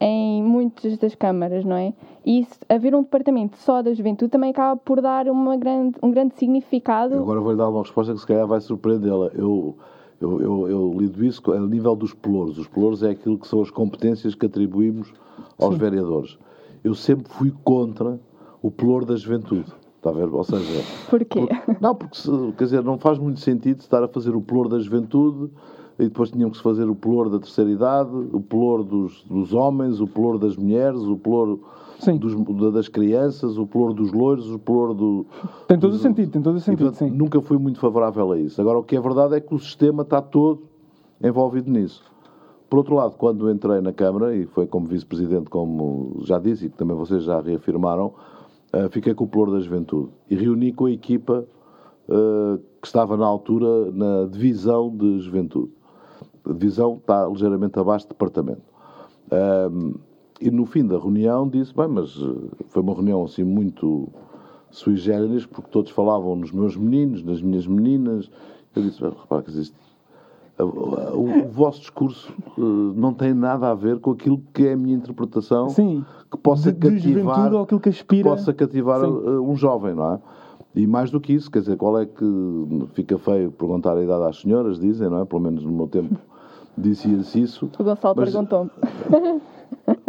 em 0.00 0.42
muitas 0.42 0.96
das 0.96 1.14
câmaras, 1.14 1.64
não 1.64 1.76
é? 1.76 1.92
E 2.24 2.44
se 2.44 2.58
haver 2.68 2.94
um 2.94 3.02
departamento 3.02 3.56
só 3.58 3.82
da 3.82 3.92
juventude 3.92 4.30
também 4.30 4.50
acaba 4.50 4.76
por 4.76 5.00
dar 5.00 5.28
uma 5.28 5.56
grande, 5.56 5.98
um 6.02 6.10
grande 6.10 6.34
significado. 6.36 7.14
Eu 7.14 7.22
agora 7.22 7.40
vou-lhe 7.40 7.58
dar 7.58 7.68
uma 7.68 7.82
resposta 7.82 8.12
que 8.12 8.20
se 8.20 8.26
calhar 8.26 8.46
vai 8.46 8.60
surpreendê-la. 8.60 9.30
Eu, 9.34 9.76
eu, 10.20 10.40
eu, 10.40 10.68
eu 10.68 10.94
lido 10.96 11.24
isso 11.24 11.52
a 11.52 11.58
nível 11.58 11.96
dos 11.96 12.14
pelouros. 12.14 12.58
Os 12.58 12.68
pelouros 12.68 13.02
é 13.02 13.10
aquilo 13.10 13.38
que 13.38 13.48
são 13.48 13.60
as 13.60 13.70
competências 13.70 14.34
que 14.34 14.46
atribuímos 14.46 15.12
aos 15.58 15.76
vereadores. 15.76 16.38
Eu 16.84 16.94
sempre 16.94 17.28
fui 17.32 17.52
contra 17.64 18.20
o 18.62 18.70
pelouro 18.70 19.04
da 19.04 19.16
juventude. 19.16 19.72
Está 20.08 20.22
a 20.22 20.26
ver? 20.26 20.34
Ou 20.34 20.44
seja, 20.44 20.84
Porquê? 21.10 21.46
por- 21.46 21.76
não, 21.80 21.94
porque 21.94 22.16
se- 22.16 22.52
quer 22.56 22.64
dizer, 22.64 22.82
não 22.84 22.98
faz 22.98 23.18
muito 23.18 23.40
sentido 23.40 23.80
estar 23.80 24.02
a 24.02 24.08
fazer 24.08 24.34
o 24.34 24.40
pelouro 24.40 24.68
da 24.68 24.78
juventude 24.78 25.50
e 25.98 26.04
depois 26.04 26.30
tinham 26.30 26.50
que 26.50 26.56
se 26.56 26.62
fazer 26.62 26.88
o 26.88 26.94
pelouro 26.94 27.28
da 27.30 27.38
terceira 27.38 27.70
idade, 27.70 28.10
o 28.32 28.40
pelouro 28.40 28.84
dos, 28.84 29.22
dos 29.24 29.52
homens, 29.52 30.00
o 30.00 30.06
pelouro 30.06 30.38
das 30.38 30.56
mulheres, 30.56 31.00
o 31.00 31.18
Sim. 31.98 32.16
dos- 32.16 32.34
da- 32.60 32.70
das 32.70 32.88
crianças, 32.88 33.58
o 33.58 33.66
pelouro 33.66 33.92
dos 33.92 34.12
loiros, 34.12 34.50
o 34.50 34.58
pelouro 34.58 34.94
do, 34.94 35.26
Tem 35.66 35.78
todo 35.78 35.94
o 35.94 35.98
sentido, 35.98 36.30
tem 36.30 36.40
todo 36.40 36.54
o 36.54 36.58
e, 36.58 36.60
sentido, 36.60 36.90
portanto, 36.90 37.10
sim. 37.10 37.10
nunca 37.10 37.40
fui 37.40 37.58
muito 37.58 37.78
favorável 37.80 38.32
a 38.32 38.38
isso. 38.38 38.60
Agora, 38.60 38.78
o 38.78 38.82
que 38.84 38.96
é 38.96 39.00
verdade 39.00 39.34
é 39.34 39.40
que 39.40 39.54
o 39.54 39.58
sistema 39.58 40.02
está 40.02 40.22
todo 40.22 40.62
envolvido 41.22 41.70
nisso. 41.70 42.02
Por 42.70 42.76
outro 42.78 42.94
lado, 42.94 43.14
quando 43.16 43.50
entrei 43.50 43.80
na 43.80 43.92
Câmara, 43.94 44.36
e 44.36 44.44
foi 44.46 44.66
como 44.66 44.86
vice-presidente, 44.86 45.48
como 45.50 46.20
já 46.22 46.38
disse, 46.38 46.66
e 46.66 46.70
que 46.70 46.76
também 46.76 46.94
vocês 46.96 47.24
já 47.24 47.40
reafirmaram, 47.40 48.12
eh, 48.72 48.88
fiquei 48.90 49.14
com 49.14 49.24
o 49.24 49.28
Pelouro 49.28 49.52
da 49.52 49.60
Juventude 49.60 50.10
e 50.28 50.34
reuni 50.34 50.72
com 50.72 50.86
a 50.86 50.90
equipa 50.90 51.46
eh, 52.08 52.58
que 52.80 52.86
estava 52.86 53.16
na 53.16 53.26
altura 53.26 53.90
na 53.92 54.26
divisão 54.26 54.94
de 54.94 55.20
Juventude. 55.20 55.72
A 56.44 56.52
divisão 56.52 56.96
está 56.96 57.26
ligeiramente 57.26 57.78
abaixo 57.78 58.06
do 58.06 58.10
departamento. 58.10 58.62
Ahm, 59.30 59.94
e 60.40 60.50
no 60.50 60.64
fim 60.64 60.86
da 60.86 60.98
reunião 60.98 61.48
disse, 61.48 61.74
bem, 61.74 61.88
mas 61.88 62.16
eh, 62.16 62.64
foi 62.68 62.82
uma 62.82 62.94
reunião 62.94 63.24
assim 63.24 63.44
muito 63.44 64.08
sui 64.70 64.96
generis, 64.96 65.46
porque 65.46 65.70
todos 65.70 65.90
falavam 65.90 66.36
nos 66.36 66.52
meus 66.52 66.76
meninos, 66.76 67.22
nas 67.22 67.42
minhas 67.42 67.66
meninas. 67.66 68.30
Eu 68.74 68.82
disse, 68.82 69.02
repara 69.02 69.42
que 69.42 69.50
existe. 69.50 69.74
O, 70.58 70.64
o- 70.64 71.48
vosso 71.52 71.80
discurso 71.80 72.32
eh, 72.56 72.60
não 72.96 73.14
tem 73.14 73.32
nada 73.32 73.70
a 73.70 73.74
ver 73.74 73.98
com 74.00 74.10
aquilo 74.10 74.42
que 74.52 74.66
é 74.66 74.72
a 74.72 74.76
minha 74.76 74.96
interpretação 74.96 75.68
Sim. 75.68 76.04
que 76.30 76.36
possa 76.36 76.72
De- 76.72 76.78
de 76.90 76.96
cativar, 77.12 77.54
aquilo 77.54 77.80
que 77.80 77.88
aspira. 77.88 78.30
possa 78.30 78.52
cativar 78.52 79.02
eh, 79.04 79.06
um 79.06 79.54
jovem, 79.54 79.94
não 79.94 80.14
é? 80.14 80.18
E 80.74 80.86
mais 80.86 81.10
do 81.10 81.20
que 81.20 81.32
isso, 81.32 81.50
quer 81.50 81.60
dizer, 81.60 81.76
qual 81.76 81.98
é 81.98 82.06
que 82.06 82.24
fica 82.92 83.18
feio 83.18 83.50
perguntar 83.52 83.96
a 83.96 84.02
idade 84.02 84.24
às 84.24 84.40
senhoras, 84.40 84.78
dizem, 84.78 85.08
não 85.08 85.20
é? 85.22 85.24
Pelo 85.24 85.40
menos 85.40 85.64
no 85.64 85.70
meu 85.72 85.86
tempo 85.86 86.16
dizia-se 86.76 87.40
isso. 87.40 87.70
O 87.78 87.84
Gonçalo 87.84 88.14
Mas- 88.16 88.30
perguntou-me. 88.30 88.70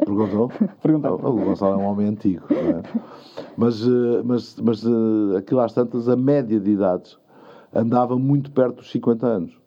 Perguntou? 0.06 0.52
Perguntar. 0.82 1.12
O 1.12 1.16
o 1.16 1.46
Gonçalo 1.46 1.74
é 1.74 1.78
um 1.78 1.86
homem 1.86 2.08
antigo, 2.08 2.44
não 2.50 2.58
é? 2.80 2.82
Mas, 3.58 3.82
eh, 3.82 4.22
mas, 4.24 4.56
mas 4.62 4.84
eh, 4.86 5.38
aquilo 5.38 5.60
às 5.60 5.74
tantas, 5.74 6.08
a 6.10 6.16
média 6.16 6.60
de 6.60 6.72
idades 6.72 7.18
andava 7.74 8.18
muito 8.18 8.52
perto 8.52 8.78
dos 8.78 8.90
50 8.92 9.28
anos. 9.28 9.59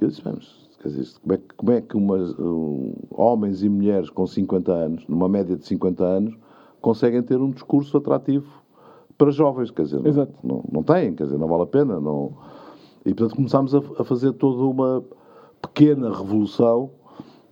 Eu 0.00 0.08
disse, 0.08 0.22
vamos, 0.22 0.68
quer 0.82 0.88
dizer, 0.88 1.06
como 1.22 1.32
é, 1.32 1.36
que- 1.38 1.54
como 1.56 1.72
é 1.72 1.80
que 1.80 1.96
umas, 1.96 2.38
um, 2.38 2.92
homens 3.10 3.62
e 3.62 3.68
mulheres 3.68 4.10
com 4.10 4.26
50 4.26 4.72
anos, 4.72 5.06
numa 5.08 5.28
média 5.28 5.56
de 5.56 5.64
50 5.66 6.04
anos, 6.04 6.34
conseguem 6.80 7.22
ter 7.22 7.38
um 7.40 7.50
discurso 7.50 7.96
atrativo 7.96 8.46
para 9.18 9.30
jovens, 9.30 9.70
quer 9.70 9.82
dizer, 9.82 10.00
não- 10.02 10.28
não, 10.42 10.64
não 10.70 10.82
têm, 10.82 11.14
quer 11.14 11.24
dizer, 11.24 11.38
não 11.38 11.48
vale 11.48 11.62
a 11.62 11.66
pena. 11.66 11.98
Não... 12.00 12.32
E 13.04 13.14
portanto 13.14 13.36
começámos 13.36 13.74
a, 13.74 13.78
a 13.98 14.04
fazer 14.04 14.32
toda 14.32 14.62
uma 14.64 15.02
pequena 15.62 16.10
revolução 16.14 16.90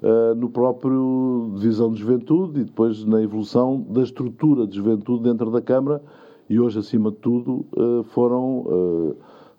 eh, 0.02 0.35
no 0.35 0.50
próprio 0.50 1.52
Divisão 1.54 1.90
de 1.92 2.00
Juventude 2.00 2.61
e 2.61 2.64
depois 2.64 3.04
na 3.04 3.22
evolução 3.22 3.80
da 3.88 4.02
estrutura 4.02 4.66
de 4.66 4.76
juventude 4.76 5.22
dentro 5.22 5.50
da 5.50 5.62
Câmara 5.62 6.02
e 6.50 6.61
hoje, 6.61 6.78
acima 6.78 7.11
de 7.11 7.16
tudo, 7.18 7.64
eh, 7.76 8.02
foram, 8.11 8.64
eh, 8.68 9.14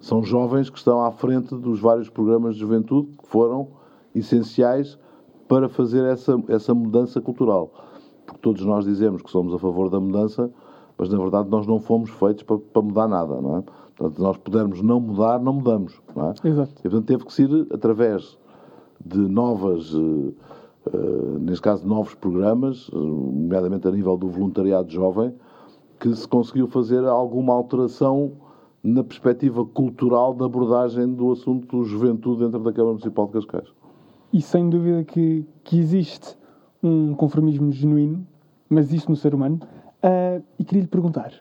são 0.06 0.22
jovens 0.22 0.70
que 0.70 0.78
estão 0.78 1.04
à 1.04 1.12
frente 1.12 1.56
dos 1.56 1.80
vários 1.80 2.10
programas 2.10 2.54
de 2.54 2.62
juventude 2.62 3.08
que 3.18 3.28
foram 3.28 3.70
essenciais 4.14 5.00
para 5.48 5.68
fazer 5.68 6.06
essa, 6.06 6.40
essa 6.48 6.76
mudança 6.76 7.20
cultural. 7.20 7.74
Porque 8.24 8.40
todos 8.40 8.64
nós 8.64 8.86
dizemos 8.86 9.24
que 9.24 9.32
somos 9.32 9.52
a 9.52 9.58
favor 9.58 9.90
da 9.90 10.00
mudança, 10.00 10.52
mas 10.96 11.10
na 11.10 11.18
verdade 11.18 11.50
nós 11.50 11.66
não 11.66 11.80
fomos 11.80 12.12
feitos 12.12 12.44
para, 12.44 12.60
para 12.60 12.82
mudar 12.84 13.08
nada, 13.08 13.42
não 13.42 13.58
é? 13.58 13.64
Portanto, 13.98 14.22
nós 14.22 14.38
pudermos 14.38 14.80
não 14.84 15.00
mudar, 15.00 15.40
não 15.40 15.54
mudamos, 15.54 16.00
não 16.16 16.30
é? 16.30 16.34
Exato. 16.50 16.74
E 16.78 16.82
portanto 16.84 17.06
teve 17.08 17.26
que 17.26 17.34
ser 17.34 17.50
através 17.74 18.38
de 19.04 19.18
novas, 19.18 19.92
eh, 19.92 20.34
eh, 20.94 21.40
neste 21.40 21.64
caso, 21.64 21.88
novos 21.88 22.14
programas, 22.14 22.92
eh, 22.94 22.96
nomeadamente 22.96 23.88
a 23.88 23.92
nível 23.92 24.16
do 24.18 24.28
voluntariado 24.28 24.88
jovem, 24.88 25.34
que 26.00 26.16
se 26.16 26.28
conseguiu 26.28 26.68
fazer 26.68 27.04
alguma 27.06 27.56
alteração 27.56 28.45
na 28.86 29.04
perspectiva 29.04 29.66
cultural 29.66 30.36
da 30.36 30.46
abordagem 30.46 31.12
do 31.12 31.32
assunto 31.32 31.84
juventude 31.84 32.44
dentro 32.44 32.60
da 32.60 32.72
Câmara 32.72 32.92
Municipal 32.94 33.26
de 33.26 33.34
Cascais. 33.34 33.68
E 34.32 34.40
sem 34.42 34.70
dúvida 34.70 35.04
que, 35.04 35.44
que 35.64 35.80
existe 35.80 36.38
um 36.84 37.16
conformismo 37.16 37.72
genuíno, 37.72 38.26
mas 38.70 38.94
isto 38.94 39.10
no 39.10 39.16
ser 39.16 39.34
humano. 39.34 39.60
Ah, 40.04 40.40
e 40.60 40.64
queria 40.64 40.84
lhe 40.84 40.88
perguntar: 40.88 41.34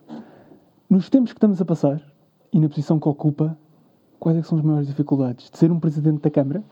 nos 0.88 1.10
tempos 1.10 1.32
que 1.32 1.36
estamos 1.38 1.60
a 1.60 1.64
passar 1.66 2.00
e 2.50 2.58
na 2.58 2.66
posição 2.68 2.98
que 2.98 3.08
ocupa, 3.08 3.58
quais 4.18 4.38
é 4.38 4.40
que 4.40 4.46
são 4.48 4.56
as 4.56 4.64
maiores 4.64 4.88
dificuldades 4.88 5.50
de 5.50 5.58
ser 5.58 5.70
um 5.70 5.78
presidente 5.78 6.22
da 6.22 6.30
Câmara 6.30 6.64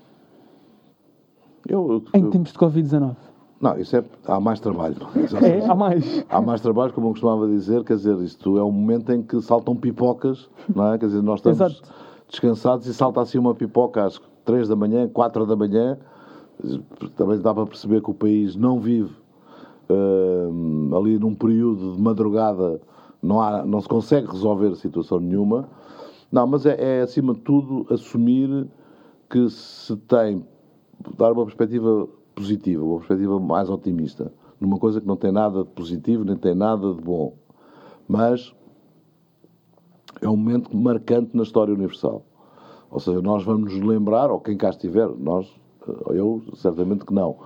Eu, 1.68 2.02
em 2.14 2.22
eu- 2.24 2.30
tempos 2.30 2.52
de 2.52 2.58
Covid-19? 2.58 3.16
Não, 3.62 3.78
isso 3.78 3.96
é. 3.96 4.04
Há 4.26 4.40
mais 4.40 4.58
trabalho. 4.58 4.96
É, 5.40 5.64
há 5.64 5.74
mais. 5.74 6.24
Há 6.28 6.40
mais 6.40 6.60
trabalho, 6.60 6.92
como 6.92 7.06
eu 7.06 7.10
costumava 7.12 7.46
dizer, 7.46 7.84
quer 7.84 7.94
dizer, 7.94 8.18
isto 8.18 8.58
é 8.58 8.64
um 8.64 8.72
momento 8.72 9.12
em 9.12 9.22
que 9.22 9.40
saltam 9.40 9.76
pipocas, 9.76 10.50
não 10.74 10.92
é? 10.92 10.98
Quer 10.98 11.06
dizer, 11.06 11.22
nós 11.22 11.38
estamos 11.38 11.60
Exato. 11.60 11.82
descansados 12.28 12.86
e 12.88 12.92
salta 12.92 13.20
assim 13.20 13.38
uma 13.38 13.54
pipoca 13.54 14.04
às 14.04 14.20
3 14.44 14.68
da 14.68 14.74
manhã, 14.74 15.08
4 15.08 15.46
da 15.46 15.54
manhã. 15.54 15.96
Também 17.16 17.38
dá 17.38 17.54
para 17.54 17.64
perceber 17.64 18.02
que 18.02 18.10
o 18.10 18.14
país 18.14 18.56
não 18.56 18.80
vive 18.80 19.14
hum, 19.88 20.90
ali 20.96 21.16
num 21.16 21.34
período 21.34 21.94
de 21.94 22.02
madrugada, 22.02 22.80
não, 23.22 23.40
há, 23.40 23.64
não 23.64 23.80
se 23.80 23.88
consegue 23.88 24.26
resolver 24.26 24.74
situação 24.74 25.20
nenhuma. 25.20 25.68
Não, 26.32 26.48
mas 26.48 26.66
é, 26.66 26.98
é 26.98 27.02
acima 27.02 27.32
de 27.32 27.40
tudo 27.40 27.86
assumir 27.92 28.66
que 29.30 29.48
se 29.48 29.96
tem, 29.96 30.44
dar 31.16 31.30
uma 31.32 31.44
perspectiva 31.44 32.08
positiva, 32.34 32.84
uma 32.84 32.98
perspectiva 32.98 33.38
mais 33.38 33.70
otimista, 33.70 34.32
numa 34.60 34.78
coisa 34.78 35.00
que 35.00 35.06
não 35.06 35.16
tem 35.16 35.32
nada 35.32 35.64
de 35.64 35.70
positivo, 35.70 36.24
nem 36.24 36.36
tem 36.36 36.54
nada 36.54 36.94
de 36.94 37.00
bom. 37.00 37.34
Mas 38.08 38.54
é 40.20 40.28
um 40.28 40.36
momento 40.36 40.76
marcante 40.76 41.36
na 41.36 41.42
história 41.42 41.74
universal. 41.74 42.24
Ou 42.90 43.00
seja, 43.00 43.20
nós 43.22 43.42
vamos 43.42 43.74
nos 43.74 43.82
lembrar, 43.82 44.30
ou 44.30 44.38
quem 44.40 44.56
cá 44.56 44.70
estiver, 44.70 45.08
nós, 45.08 45.50
eh, 45.88 46.18
eu 46.18 46.42
certamente 46.54 47.04
que 47.04 47.12
não. 47.12 47.36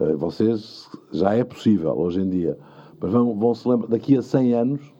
Eh, 0.00 0.14
Vocês, 0.14 0.88
já 1.12 1.34
é 1.34 1.44
possível 1.44 1.92
hoje 1.98 2.20
em 2.20 2.28
dia. 2.28 2.58
Mas 3.00 3.12
vão, 3.12 3.36
vão 3.38 3.54
se 3.54 3.68
lembrar, 3.68 3.88
daqui 3.88 4.16
a 4.16 4.22
100 4.22 4.54
anos 4.54 4.94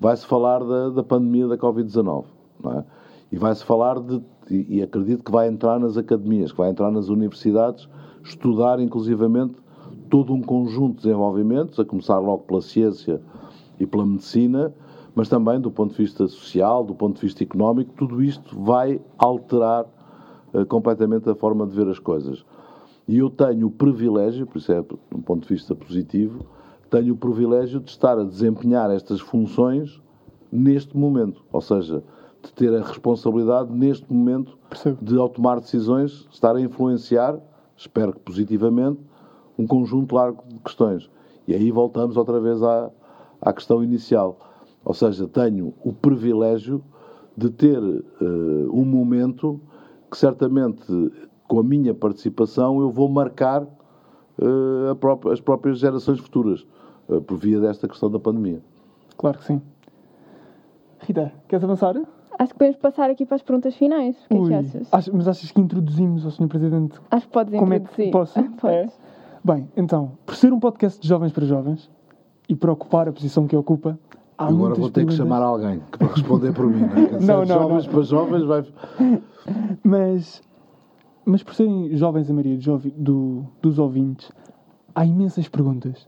vai-se 0.00 0.24
falar 0.24 0.62
da, 0.64 0.90
da 0.90 1.02
pandemia 1.02 1.48
da 1.48 1.58
Covid-19. 1.58 2.24
não 2.62 2.72
é? 2.72 2.84
E 3.30 3.36
vai-se 3.36 3.64
falar 3.64 4.00
de, 4.00 4.22
e 4.50 4.80
acredito 4.80 5.22
que 5.22 5.30
vai 5.30 5.48
entrar 5.48 5.78
nas 5.78 5.96
academias, 5.96 6.52
que 6.52 6.58
vai 6.58 6.70
entrar 6.70 6.90
nas 6.90 7.08
universidades, 7.08 7.88
estudar 8.28 8.80
inclusivamente 8.80 9.56
todo 10.08 10.32
um 10.32 10.42
conjunto 10.42 10.96
de 10.96 11.02
desenvolvimentos, 11.02 11.78
a 11.78 11.84
começar 11.84 12.18
logo 12.18 12.44
pela 12.44 12.60
ciência 12.60 13.20
e 13.78 13.86
pela 13.86 14.06
medicina, 14.06 14.72
mas 15.14 15.28
também 15.28 15.60
do 15.60 15.70
ponto 15.70 15.92
de 15.92 16.02
vista 16.02 16.26
social, 16.28 16.84
do 16.84 16.94
ponto 16.94 17.16
de 17.16 17.22
vista 17.22 17.42
económico, 17.42 17.92
tudo 17.96 18.22
isto 18.22 18.58
vai 18.60 19.00
alterar 19.18 19.86
eh, 20.54 20.64
completamente 20.64 21.28
a 21.28 21.34
forma 21.34 21.66
de 21.66 21.74
ver 21.74 21.88
as 21.88 21.98
coisas. 21.98 22.44
E 23.06 23.18
eu 23.18 23.30
tenho 23.30 23.66
o 23.66 23.70
privilégio, 23.70 24.46
por 24.46 24.58
isso 24.58 24.72
é 24.72 24.80
um 25.14 25.20
ponto 25.20 25.46
de 25.46 25.54
vista 25.54 25.74
positivo, 25.74 26.44
tenho 26.90 27.14
o 27.14 27.16
privilégio 27.16 27.80
de 27.80 27.90
estar 27.90 28.18
a 28.18 28.24
desempenhar 28.24 28.90
estas 28.90 29.20
funções 29.20 30.00
neste 30.50 30.96
momento. 30.96 31.42
Ou 31.52 31.60
seja, 31.60 32.02
de 32.42 32.52
ter 32.52 32.74
a 32.74 32.82
responsabilidade, 32.82 33.72
neste 33.72 34.12
momento, 34.12 34.58
Percebo. 34.68 34.98
de, 35.02 35.18
ao 35.18 35.28
tomar 35.28 35.60
decisões, 35.60 36.26
estar 36.30 36.54
a 36.56 36.60
influenciar, 36.60 37.38
espero 37.78 38.12
que 38.12 38.20
positivamente, 38.20 39.00
um 39.56 39.66
conjunto 39.66 40.14
largo 40.14 40.42
de 40.46 40.58
questões. 40.58 41.08
E 41.46 41.54
aí 41.54 41.70
voltamos 41.70 42.16
outra 42.16 42.38
vez 42.40 42.62
à, 42.62 42.90
à 43.40 43.52
questão 43.52 43.82
inicial. 43.82 44.38
Ou 44.84 44.92
seja, 44.92 45.26
tenho 45.26 45.72
o 45.82 45.92
privilégio 45.92 46.82
de 47.36 47.50
ter 47.50 47.78
eh, 47.80 48.24
um 48.70 48.84
momento 48.84 49.60
que 50.10 50.16
certamente, 50.18 50.84
com 51.46 51.60
a 51.60 51.62
minha 51.62 51.94
participação, 51.94 52.80
eu 52.80 52.90
vou 52.90 53.08
marcar 53.08 53.62
eh, 54.40 54.90
a 54.90 54.94
própria- 54.94 55.32
as 55.32 55.40
próprias 55.40 55.78
gerações 55.78 56.18
futuras, 56.18 56.66
eh, 57.08 57.20
por 57.20 57.36
via 57.38 57.60
desta 57.60 57.86
questão 57.88 58.10
da 58.10 58.18
pandemia. 58.18 58.60
Claro 59.16 59.38
que 59.38 59.44
sim. 59.44 59.62
Rita, 61.00 61.32
queres 61.48 61.64
avançar? 61.64 61.94
Acho 62.38 62.52
que 62.52 62.58
podemos 62.58 62.76
passar 62.80 63.10
aqui 63.10 63.26
para 63.26 63.34
as 63.36 63.42
perguntas 63.42 63.74
finais. 63.74 64.16
O 64.26 64.28
que 64.28 64.34
Ui, 64.36 64.54
é 64.54 64.62
que 64.62 64.68
achas? 64.76 64.88
ach- 64.92 65.08
mas 65.12 65.26
achas 65.28 65.50
que 65.50 65.60
introduzimos 65.60 66.24
ao 66.24 66.30
Sr. 66.30 66.46
Presidente 66.48 67.00
Acho 67.10 67.26
que 67.26 67.32
podes 67.32 67.58
como 67.58 67.72
é 67.74 67.76
introduzir. 67.78 68.04
que 68.06 68.10
posso? 68.12 68.42
Podes. 68.60 68.92
É? 68.92 69.08
Bem, 69.44 69.68
então, 69.76 70.12
por 70.24 70.34
ser 70.36 70.52
um 70.52 70.60
podcast 70.60 71.00
de 71.00 71.08
jovens 71.08 71.32
para 71.32 71.44
jovens 71.46 71.90
e 72.48 72.54
para 72.54 72.70
ocupar 72.72 73.08
a 73.08 73.12
posição 73.12 73.46
que 73.46 73.56
ocupa, 73.56 73.98
há 74.36 74.44
Agora 74.46 74.56
muitas 74.58 74.78
vou 74.78 74.90
ter 74.90 75.00
que 75.00 75.06
perguntas- 75.06 75.16
chamar 75.16 75.42
alguém 75.42 75.80
que 75.90 75.98
para 75.98 76.06
responder 76.08 76.52
por 76.52 76.66
mim. 76.66 76.80
Não, 76.80 76.96
é? 76.96 77.06
Que 77.08 77.20
se 77.20 77.26
Não, 77.26 77.42
é 77.42 77.44
de 77.44 77.48
não, 77.52 77.60
jovens 77.62 77.86
não. 77.86 77.92
para 77.92 78.02
jovens 78.02 78.44
vai. 78.44 78.64
Mas, 79.82 80.42
mas 81.24 81.42
por 81.42 81.54
serem 81.54 81.94
jovens 81.96 82.30
a 82.30 82.34
maioria 82.34 82.58
ouvi- 82.72 82.94
do- 82.96 83.44
dos 83.62 83.78
ouvintes, 83.78 84.30
há 84.94 85.04
imensas 85.06 85.48
perguntas 85.48 86.06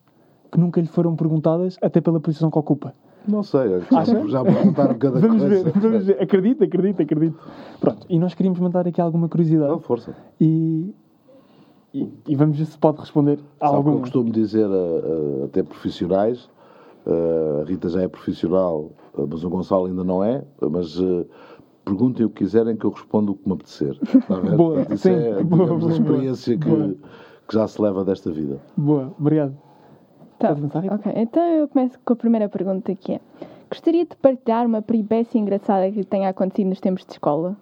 que 0.52 0.58
nunca 0.60 0.80
lhe 0.80 0.86
foram 0.86 1.14
perguntadas, 1.16 1.78
até 1.80 2.00
pela 2.00 2.20
posição 2.20 2.50
que 2.50 2.58
ocupa. 2.58 2.92
Não 3.26 3.42
sei, 3.42 3.60
olha, 3.60 3.80
já, 3.90 4.04
já 4.26 4.44
perguntaram 4.44 4.98
cada 4.98 5.20
Vamos 5.20 5.42
coisa. 5.42 5.62
ver, 5.64 5.72
vamos 5.80 6.06
ver. 6.06 6.22
Acredito, 6.22 6.64
acredito, 6.64 7.02
acredito. 7.02 7.38
Pronto, 7.80 8.06
e 8.08 8.18
nós 8.18 8.34
queríamos 8.34 8.58
mandar 8.60 8.86
aqui 8.88 9.00
alguma 9.00 9.28
curiosidade 9.28 9.70
Não, 9.70 9.80
força. 9.80 10.14
e, 10.40 10.92
e, 11.94 12.08
e 12.26 12.34
vamos 12.36 12.56
ver 12.58 12.64
se 12.64 12.78
pode 12.78 12.98
responder 13.00 13.38
a 13.60 13.66
Sabe 13.66 13.70
que 13.70 13.74
eu 13.74 13.76
alguma. 13.76 14.00
costumo 14.00 14.32
dizer 14.32 14.66
a, 14.66 15.42
a- 15.42 15.44
até 15.46 15.62
profissionais, 15.62 16.48
eh, 17.06 17.60
a 17.62 17.64
Rita 17.64 17.88
já 17.88 18.02
é 18.02 18.08
profissional, 18.08 18.90
eh, 19.18 19.24
mas 19.28 19.44
o 19.44 19.50
Gonçalo 19.50 19.86
ainda 19.86 20.02
não 20.04 20.22
é, 20.24 20.42
mas 20.70 20.98
eh, 20.98 21.26
perguntem 21.84 22.24
o 22.26 22.30
que 22.30 22.42
quiserem 22.44 22.76
que 22.76 22.84
eu 22.86 22.90
respondo 22.90 23.32
o 23.32 23.34
que 23.36 23.46
me 23.46 23.54
apetecer. 23.54 23.98
Está 24.02 24.34
a 24.36 24.40
ver? 24.40 24.56
Boa, 24.56 24.80
Isso 24.90 24.96
sim, 24.98 25.10
é, 25.12 25.42
boa, 25.42 25.60
digamos, 25.62 25.80
boa, 25.84 25.92
a 25.92 25.94
experiência 25.94 26.56
boa. 26.58 26.88
que, 26.88 26.94
que 27.48 27.54
já 27.54 27.66
se 27.68 27.80
leva 27.82 28.04
desta 28.04 28.30
vida. 28.32 28.58
Boa, 28.76 29.12
obrigado. 29.18 29.54
Tá. 30.40 30.56
Ok, 30.94 31.12
então 31.16 31.42
eu 31.42 31.68
começo 31.68 31.98
com 32.02 32.14
a 32.14 32.16
primeira 32.16 32.48
pergunta 32.48 32.94
que 32.94 33.12
é 33.12 33.20
Gostaria 33.70 34.04
de 34.06 34.16
partilhar 34.16 34.66
uma 34.66 34.80
peripécia 34.82 35.38
engraçada 35.38 35.92
que 35.92 36.02
tenha 36.02 36.30
acontecido 36.30 36.68
nos 36.70 36.80
tempos 36.80 37.04
de 37.04 37.12
escola? 37.12 37.56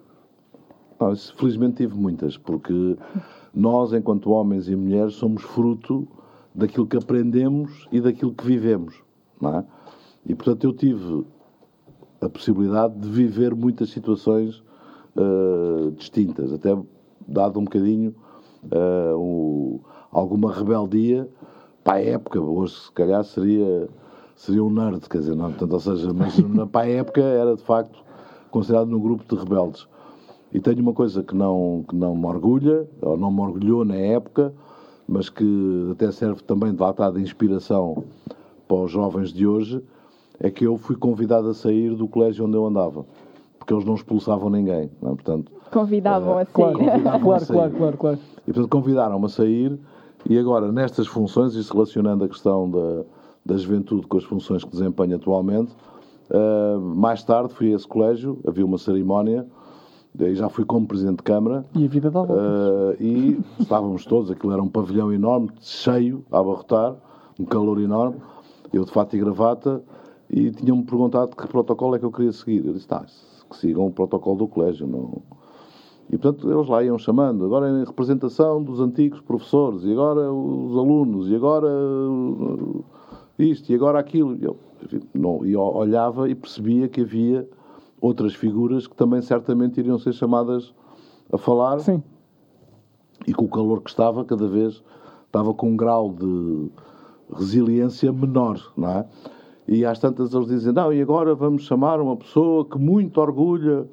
Isso, 1.13 1.35
felizmente 1.35 1.75
tive 1.75 1.95
muitas, 1.95 2.35
porque 2.37 2.97
nós, 3.53 3.93
enquanto 3.93 4.31
homens 4.31 4.67
e 4.69 4.75
mulheres, 4.75 5.13
somos 5.13 5.43
fruto 5.43 6.07
daquilo 6.55 6.87
que 6.87 6.97
aprendemos 6.97 7.87
e 7.91 8.01
daquilo 8.01 8.33
que 8.33 8.43
vivemos, 8.45 9.03
não 9.39 9.59
é? 9.59 9.63
E, 10.25 10.33
portanto, 10.33 10.63
eu 10.63 10.73
tive 10.73 11.25
a 12.21 12.27
possibilidade 12.29 12.95
de 12.97 13.07
viver 13.09 13.53
muitas 13.53 13.89
situações 13.91 14.63
eh, 15.15 15.91
distintas, 15.95 16.51
até 16.51 16.75
dado 17.27 17.59
um 17.59 17.65
bocadinho 17.65 18.15
eh, 18.71 19.13
o- 19.15 19.79
alguma 20.11 20.51
rebeldia 20.51 21.29
para 21.89 21.97
a 21.97 22.03
época, 22.03 22.39
hoje 22.39 22.75
se 22.75 22.91
calhar 22.91 23.23
seria, 23.23 23.89
seria 24.35 24.63
um 24.63 24.69
nerd, 24.69 25.09
quer 25.09 25.17
dizer, 25.17 25.35
não, 25.35 25.49
portanto, 25.49 25.73
ou 25.73 25.79
seja, 25.79 26.13
mas 26.13 26.37
na, 26.47 26.67
para 26.67 26.85
a 26.85 26.89
época 26.89 27.19
era 27.19 27.55
de 27.55 27.63
facto 27.63 28.03
considerado 28.51 28.87
no 28.87 28.99
grupo 28.99 29.23
de 29.27 29.41
rebeldes. 29.41 29.87
E 30.53 30.59
tenho 30.59 30.81
uma 30.81 30.93
coisa 30.93 31.23
que 31.23 31.35
não, 31.35 31.83
que 31.89 31.95
não 31.95 32.15
me 32.15 32.27
orgulha, 32.27 32.87
ou 33.01 33.17
não 33.17 33.31
me 33.31 33.41
orgulhou 33.41 33.83
na 33.83 33.95
época, 33.95 34.53
mas 35.07 35.29
que 35.29 35.89
até 35.91 36.11
serve 36.11 36.43
também 36.43 36.73
de 36.73 36.79
lata 36.79 37.11
de 37.11 37.21
inspiração 37.21 38.03
para 38.67 38.77
os 38.77 38.91
jovens 38.91 39.33
de 39.33 39.47
hoje, 39.47 39.83
é 40.39 40.51
que 40.51 40.65
eu 40.65 40.77
fui 40.77 40.95
convidado 40.95 41.49
a 41.49 41.55
sair 41.55 41.95
do 41.95 42.07
colégio 42.07 42.45
onde 42.45 42.55
eu 42.55 42.67
andava. 42.67 43.03
Porque 43.57 43.73
eles 43.73 43.83
não 43.83 43.95
expulsavam 43.95 44.49
ninguém. 44.51 44.91
Não 45.01 45.13
é? 45.13 45.15
Portanto, 45.15 45.51
Convidavam 45.71 46.37
a 46.37 46.45
sair. 46.45 46.53
Claro, 46.53 46.77
Convidavam 46.77 47.31
a 47.31 47.39
sair. 47.39 47.57
claro, 47.57 47.71
claro, 47.71 47.97
claro. 47.97 48.19
e 48.47 48.53
portanto 48.53 48.69
convidaram-me 48.69 49.25
a 49.25 49.29
sair 49.29 49.79
e 50.27 50.37
agora 50.37 50.71
nestas 50.71 51.07
funções, 51.07 51.55
e 51.55 51.71
relacionando 51.71 52.23
a 52.23 52.27
questão 52.27 52.69
da, 52.69 53.03
da 53.45 53.57
juventude 53.57 54.07
com 54.07 54.17
as 54.17 54.23
funções 54.23 54.63
que 54.63 54.71
desempenho 54.71 55.15
atualmente, 55.15 55.75
ah, 56.31 56.77
mais 56.79 57.23
tarde 57.23 57.53
fui 57.53 57.71
a 57.73 57.75
esse 57.75 57.87
colégio, 57.87 58.39
havia 58.47 58.65
uma 58.65 58.77
cerimónia, 58.77 59.45
daí 60.13 60.35
já 60.35 60.49
fui 60.49 60.65
como 60.65 60.87
Presidente 60.87 61.17
de 61.17 61.23
Câmara, 61.23 61.65
E 61.75 61.85
a 61.85 61.87
vida 61.87 62.09
dá 62.09 62.23
voltas. 62.23 62.37
ah, 62.37 62.95
e 62.99 63.39
estávamos 63.59 64.05
todos, 64.05 64.31
aquilo 64.31 64.53
era 64.53 64.61
um 64.61 64.69
pavilhão 64.69 65.11
enorme, 65.11 65.49
cheio, 65.61 66.23
a 66.31 66.39
abarrotar, 66.39 66.95
um 67.39 67.45
calor 67.45 67.79
enorme, 67.79 68.17
eu 68.73 68.83
de 68.83 68.91
fato 68.91 69.15
e 69.15 69.19
gravata, 69.19 69.81
e 70.29 70.51
tinham-me 70.51 70.83
perguntado 70.83 71.35
que 71.35 71.47
protocolo 71.47 71.95
é 71.95 71.99
que 71.99 72.05
eu 72.05 72.11
queria 72.11 72.31
seguir. 72.31 72.63
Eu 72.63 72.73
disse, 72.73 72.87
tá, 72.87 73.03
que 73.49 73.57
sigam 73.57 73.87
o 73.87 73.91
protocolo 73.91 74.37
do 74.37 74.47
colégio, 74.47 74.85
não... 74.85 75.21
E, 76.11 76.17
portanto, 76.17 76.51
eles 76.51 76.67
lá 76.67 76.83
iam 76.83 76.97
chamando, 76.97 77.45
agora 77.45 77.69
em 77.69 77.83
representação 77.83 78.63
dos 78.63 78.79
antigos 78.79 79.21
professores, 79.21 79.83
e 79.83 79.91
agora 79.91 80.31
os 80.31 80.75
alunos, 80.75 81.29
e 81.29 81.35
agora 81.35 81.67
uh, 81.67 82.83
isto, 83.37 83.71
e 83.71 83.75
agora 83.75 83.99
aquilo. 83.99 84.35
E 84.35 84.43
Eu, 84.43 84.57
enfim, 84.83 85.01
não, 85.13 85.45
e 85.45 85.53
eu 85.53 85.61
olhava 85.61 86.27
e 86.27 86.33
percebia 86.33 86.87
que 86.87 87.01
havia 87.01 87.47
outras 88.01 88.33
figuras 88.33 88.87
que 88.87 88.95
também 88.95 89.21
certamente 89.21 89.79
iriam 89.79 89.99
ser 89.99 90.13
chamadas 90.13 90.73
a 91.31 91.37
falar 91.37 91.79
Sim, 91.79 92.01
e 93.27 93.33
com 93.33 93.45
o 93.45 93.49
calor 93.49 93.81
que 93.81 93.89
estava, 93.89 94.25
cada 94.25 94.47
vez 94.47 94.81
estava 95.27 95.53
com 95.53 95.69
um 95.69 95.77
grau 95.77 96.11
de 96.11 96.71
resiliência 97.31 98.11
menor, 98.11 98.59
não 98.75 98.89
é? 98.89 99.05
E 99.67 99.85
às 99.85 99.99
tantas 99.99 100.33
eles 100.33 100.47
dizem, 100.47 100.73
não, 100.73 100.91
e 100.91 100.99
agora 100.99 101.35
vamos 101.35 101.63
chamar 101.63 102.01
uma 102.01 102.17
pessoa 102.17 102.65
que 102.65 102.79
muito 102.79 103.21
orgulha 103.21 103.85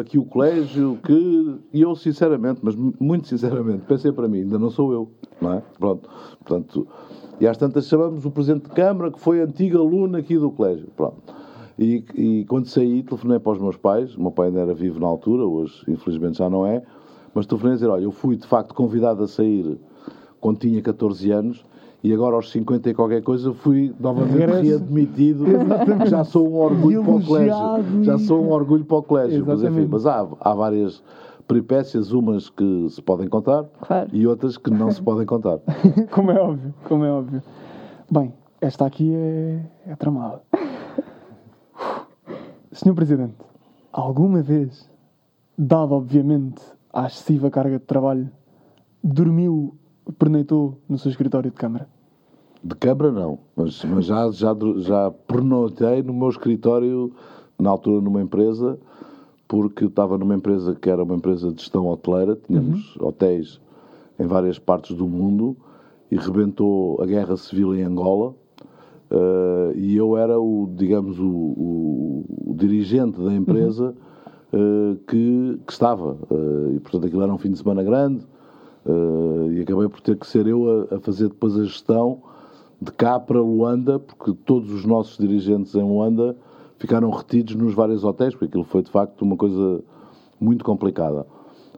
aqui 0.00 0.18
o 0.18 0.24
colégio, 0.24 0.98
que... 1.04 1.56
E 1.72 1.82
eu, 1.82 1.94
sinceramente, 1.94 2.60
mas 2.62 2.74
muito 2.76 3.28
sinceramente, 3.28 3.84
pensei 3.86 4.12
para 4.12 4.28
mim, 4.28 4.40
ainda 4.40 4.58
não 4.58 4.70
sou 4.70 4.92
eu, 4.92 5.10
não 5.40 5.54
é? 5.54 5.62
Pronto, 5.78 6.08
portanto... 6.44 6.86
E 7.40 7.46
às 7.46 7.56
tantas 7.56 7.88
chamamos 7.88 8.24
o 8.24 8.30
Presidente 8.30 8.68
de 8.68 8.70
Câmara, 8.70 9.10
que 9.10 9.18
foi 9.18 9.40
antigo 9.40 9.78
aluno 9.78 10.16
aqui 10.16 10.38
do 10.38 10.50
colégio, 10.50 10.86
pronto. 10.96 11.34
E, 11.76 12.04
e 12.14 12.44
quando 12.44 12.66
saí, 12.66 13.02
telefonei 13.02 13.40
para 13.40 13.52
os 13.52 13.58
meus 13.58 13.76
pais, 13.76 14.14
o 14.14 14.20
meu 14.20 14.30
pai 14.30 14.48
ainda 14.48 14.60
era 14.60 14.74
vivo 14.74 15.00
na 15.00 15.08
altura, 15.08 15.44
hoje 15.44 15.82
infelizmente 15.88 16.38
já 16.38 16.48
não 16.48 16.64
é, 16.64 16.82
mas 17.34 17.46
telefonei 17.46 17.72
a 17.72 17.76
dizer, 17.76 17.88
olha, 17.88 18.04
eu 18.04 18.12
fui 18.12 18.36
de 18.36 18.46
facto 18.46 18.74
convidado 18.74 19.24
a 19.24 19.26
sair 19.26 19.76
quando 20.40 20.58
tinha 20.58 20.80
14 20.80 21.32
anos 21.32 21.64
e 22.02 22.12
agora 22.12 22.34
aos 22.36 22.50
50 22.50 22.90
e 22.90 22.94
qualquer 22.94 23.22
coisa 23.22 23.52
fui 23.54 23.94
novamente 24.00 24.36
Regresso. 24.38 24.62
readmitido. 24.62 25.44
Já 26.08 26.24
sou 26.24 26.48
um 26.50 26.56
orgulho 26.56 27.02
para 27.04 27.14
o 27.14 27.24
colégio. 27.24 28.02
Já 28.04 28.18
sou 28.18 28.42
um 28.44 28.50
orgulho 28.50 28.84
para 28.84 28.96
o 28.96 29.02
colégio. 29.02 29.44
Mas, 29.46 29.60
enfim, 29.62 29.80
Exatamente. 29.82 29.90
mas 29.90 30.06
há, 30.06 30.26
há 30.40 30.54
várias 30.54 31.02
peripécias, 31.46 32.12
umas 32.12 32.48
que 32.50 32.88
se 32.90 33.00
podem 33.02 33.28
contar 33.28 33.64
Claro. 33.82 34.08
e 34.12 34.26
outras 34.26 34.56
que 34.56 34.70
não 34.70 34.90
se 34.90 35.00
podem 35.02 35.26
contar. 35.26 35.58
como 36.10 36.30
é 36.30 36.40
óbvio, 36.40 36.74
como 36.88 37.04
é 37.04 37.10
óbvio. 37.10 37.42
Bem, 38.10 38.32
esta 38.60 38.84
aqui 38.86 39.12
é, 39.14 39.60
é 39.86 39.96
tramada. 39.96 40.40
Senhor 42.72 42.94
Presidente, 42.94 43.34
alguma 43.92 44.40
vez, 44.42 44.88
dado 45.58 45.92
obviamente 45.94 46.62
a 46.92 47.06
excessiva 47.06 47.50
carga 47.50 47.78
de 47.78 47.84
trabalho, 47.84 48.30
dormiu, 49.04 49.76
perneitou 50.18 50.78
no 50.88 50.98
seu 50.98 51.10
escritório 51.10 51.50
de 51.50 51.56
câmara? 51.56 51.88
De 52.64 52.74
câmara 52.76 53.10
não, 53.10 53.38
mas, 53.56 53.84
mas 53.84 54.04
já, 54.06 54.30
já, 54.30 54.54
já 54.78 55.10
pernotei 55.26 56.02
no 56.02 56.12
meu 56.14 56.28
escritório, 56.28 57.12
na 57.58 57.70
altura 57.70 58.00
numa 58.00 58.22
empresa, 58.22 58.78
porque 59.48 59.84
estava 59.86 60.16
numa 60.16 60.34
empresa 60.34 60.74
que 60.74 60.88
era 60.88 61.02
uma 61.02 61.14
empresa 61.16 61.52
de 61.52 61.60
gestão 61.60 61.86
hoteleira, 61.88 62.36
tínhamos 62.46 62.96
hotéis 63.00 63.60
em 64.18 64.26
várias 64.26 64.58
partes 64.58 64.94
do 64.96 65.08
mundo 65.08 65.56
e 66.10 66.16
rebentou 66.16 67.00
a 67.02 67.06
guerra 67.06 67.36
civil 67.36 67.74
em 67.74 67.82
Angola. 67.82 68.34
eh, 69.10 69.72
e 69.76 69.96
eu 69.96 70.16
era 70.16 70.38
o, 70.40 70.68
digamos, 70.76 71.18
o, 71.18 71.26
o- 71.26 72.24
o 72.52 72.54
dirigente 72.54 73.20
da 73.20 73.32
empresa 73.34 73.94
eh, 74.52 74.96
que, 75.08 75.60
que 75.66 75.72
estava. 75.72 76.16
eh, 76.30 76.76
e 76.76 76.80
portanto 76.80 77.06
aquilo 77.06 77.22
era 77.22 77.32
um 77.32 77.38
fim 77.38 77.50
de 77.50 77.58
semana 77.58 77.82
grande 77.82 78.24
eh, 78.86 79.52
e 79.52 79.60
acabei 79.62 79.88
por 79.88 80.00
ter 80.00 80.16
que 80.16 80.26
ser 80.26 80.46
eu 80.46 80.88
a, 80.90 80.96
a 80.96 81.00
fazer 81.00 81.28
depois 81.28 81.56
a 81.56 81.64
gestão 81.64 82.22
de 82.80 82.90
cá 82.92 83.20
para 83.20 83.40
Luanda, 83.40 83.98
porque 83.98 84.32
todos 84.44 84.72
os 84.72 84.84
nossos 84.84 85.16
dirigentes 85.16 85.74
em 85.74 85.82
Luanda 85.82 86.36
ficaram 86.78 87.10
retidos 87.10 87.54
nos 87.54 87.74
vários 87.74 88.02
hotéis, 88.02 88.34
porque 88.34 88.46
aquilo 88.46 88.64
foi 88.64 88.82
de 88.82 88.90
facto 88.90 89.22
uma 89.22 89.36
coisa 89.36 89.82
muito 90.40 90.64
complicada. 90.64 91.24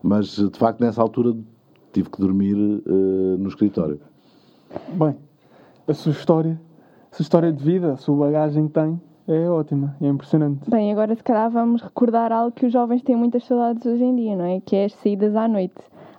Mas 0.03 0.37
de 0.37 0.59
facto 0.59 0.81
nessa 0.81 1.03
altura 1.03 1.37
tive 1.93 2.09
que 2.09 2.21
dormir 2.21 2.57
eh, 2.57 3.37
no 3.39 3.49
escritório. 3.49 4.01
Bem, 4.93 5.17
a 5.87 5.95
sua 5.95 6.13
história, 6.13 6.61
a 7.13 7.17
sua 7.17 7.23
história 7.23 7.53
de 7.53 7.63
vida, 7.63 7.93
a 7.93 7.97
sua 7.97 8.17
bagagem 8.17 8.67
que 8.67 8.73
tem, 8.73 9.01
é 9.29 9.49
ótima, 9.49 9.97
é 10.01 10.07
impressionante. 10.07 10.69
Bem, 10.69 10.93
agora 10.93 11.15
se 11.15 11.23
calhar 11.23 11.51
vamos 11.51 11.83
recordar 11.83 12.33
algo 12.33 12.53
que 12.53 12.67
os 12.67 12.73
jovens 12.73 13.03
têm 13.03 13.17
muitas 13.17 13.45
saudades 13.45 13.85
hoje 13.87 14.05
em 14.05 14.17
dia, 14.17 14.37
não 14.37 14.45
é? 14.45 14.61
Que 14.61 14.77
é 14.77 14.85
as 14.87 14.93
saídas 14.95 15.35
à 15.37 15.47
noite. 15.49 15.77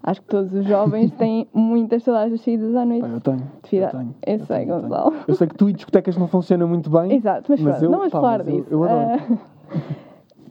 Acho 0.08 0.22
que 0.22 0.28
todos 0.28 0.54
os 0.54 0.66
jovens 0.68 1.12
têm 1.14 1.48
muitas 1.52 2.04
saudades 2.04 2.32
das 2.34 2.42
saídas 2.42 2.76
à 2.76 2.86
noite. 2.86 3.02
Pá, 3.02 3.08
eu 3.10 3.22
tenho. 3.22 3.42
Eu 3.74 3.86
a- 3.86 3.90
tenho. 3.90 4.16
Eu 4.28 4.40
sei, 4.46 4.66
tenho, 4.66 4.74
eu 4.76 4.82
tenho. 4.82 5.14
Eu 5.28 5.36
sei 5.36 5.48
que 5.48 5.56
tu 5.56 5.68
e 5.70 5.74
discotecas 5.74 6.16
não 6.16 6.28
funcionam 6.28 6.68
muito 6.68 6.90
bem. 6.92 7.14
Exato, 7.14 7.46
mas, 7.50 7.60
Mas 7.60 7.82
eu- 7.82 7.90
não 7.90 7.98
vamos 7.98 8.14
pá, 8.14 8.22
falar 8.22 8.38
mas 8.40 8.48
eu- 8.48 8.56
disso. 8.58 8.68
eu 8.70 8.84
adoro. 8.84 9.02
Ah, 9.02 9.78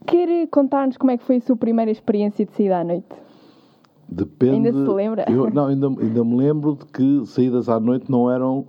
quer 0.07 0.47
contar-nos 0.49 0.97
como 0.97 1.13
é 1.13 1.17
que 1.17 1.23
foi 1.25 1.37
a 1.37 1.41
sua 1.41 1.57
primeira 1.57 1.91
experiência 1.91 2.45
de 2.45 2.53
saída 2.53 2.79
à 2.81 2.85
noite? 2.85 3.07
Depende. 4.09 4.69
Ainda 4.69 4.73
se 4.73 4.89
lembra? 4.93 5.25
Eu, 5.31 5.51
não, 5.51 5.67
ainda, 5.67 5.87
ainda 5.87 6.25
me 6.25 6.37
lembro 6.37 6.77
de 6.77 6.85
que 6.87 7.27
saídas 7.27 7.69
à 7.69 7.79
noite 7.81 8.11
não 8.11 8.31
eram, 8.31 8.67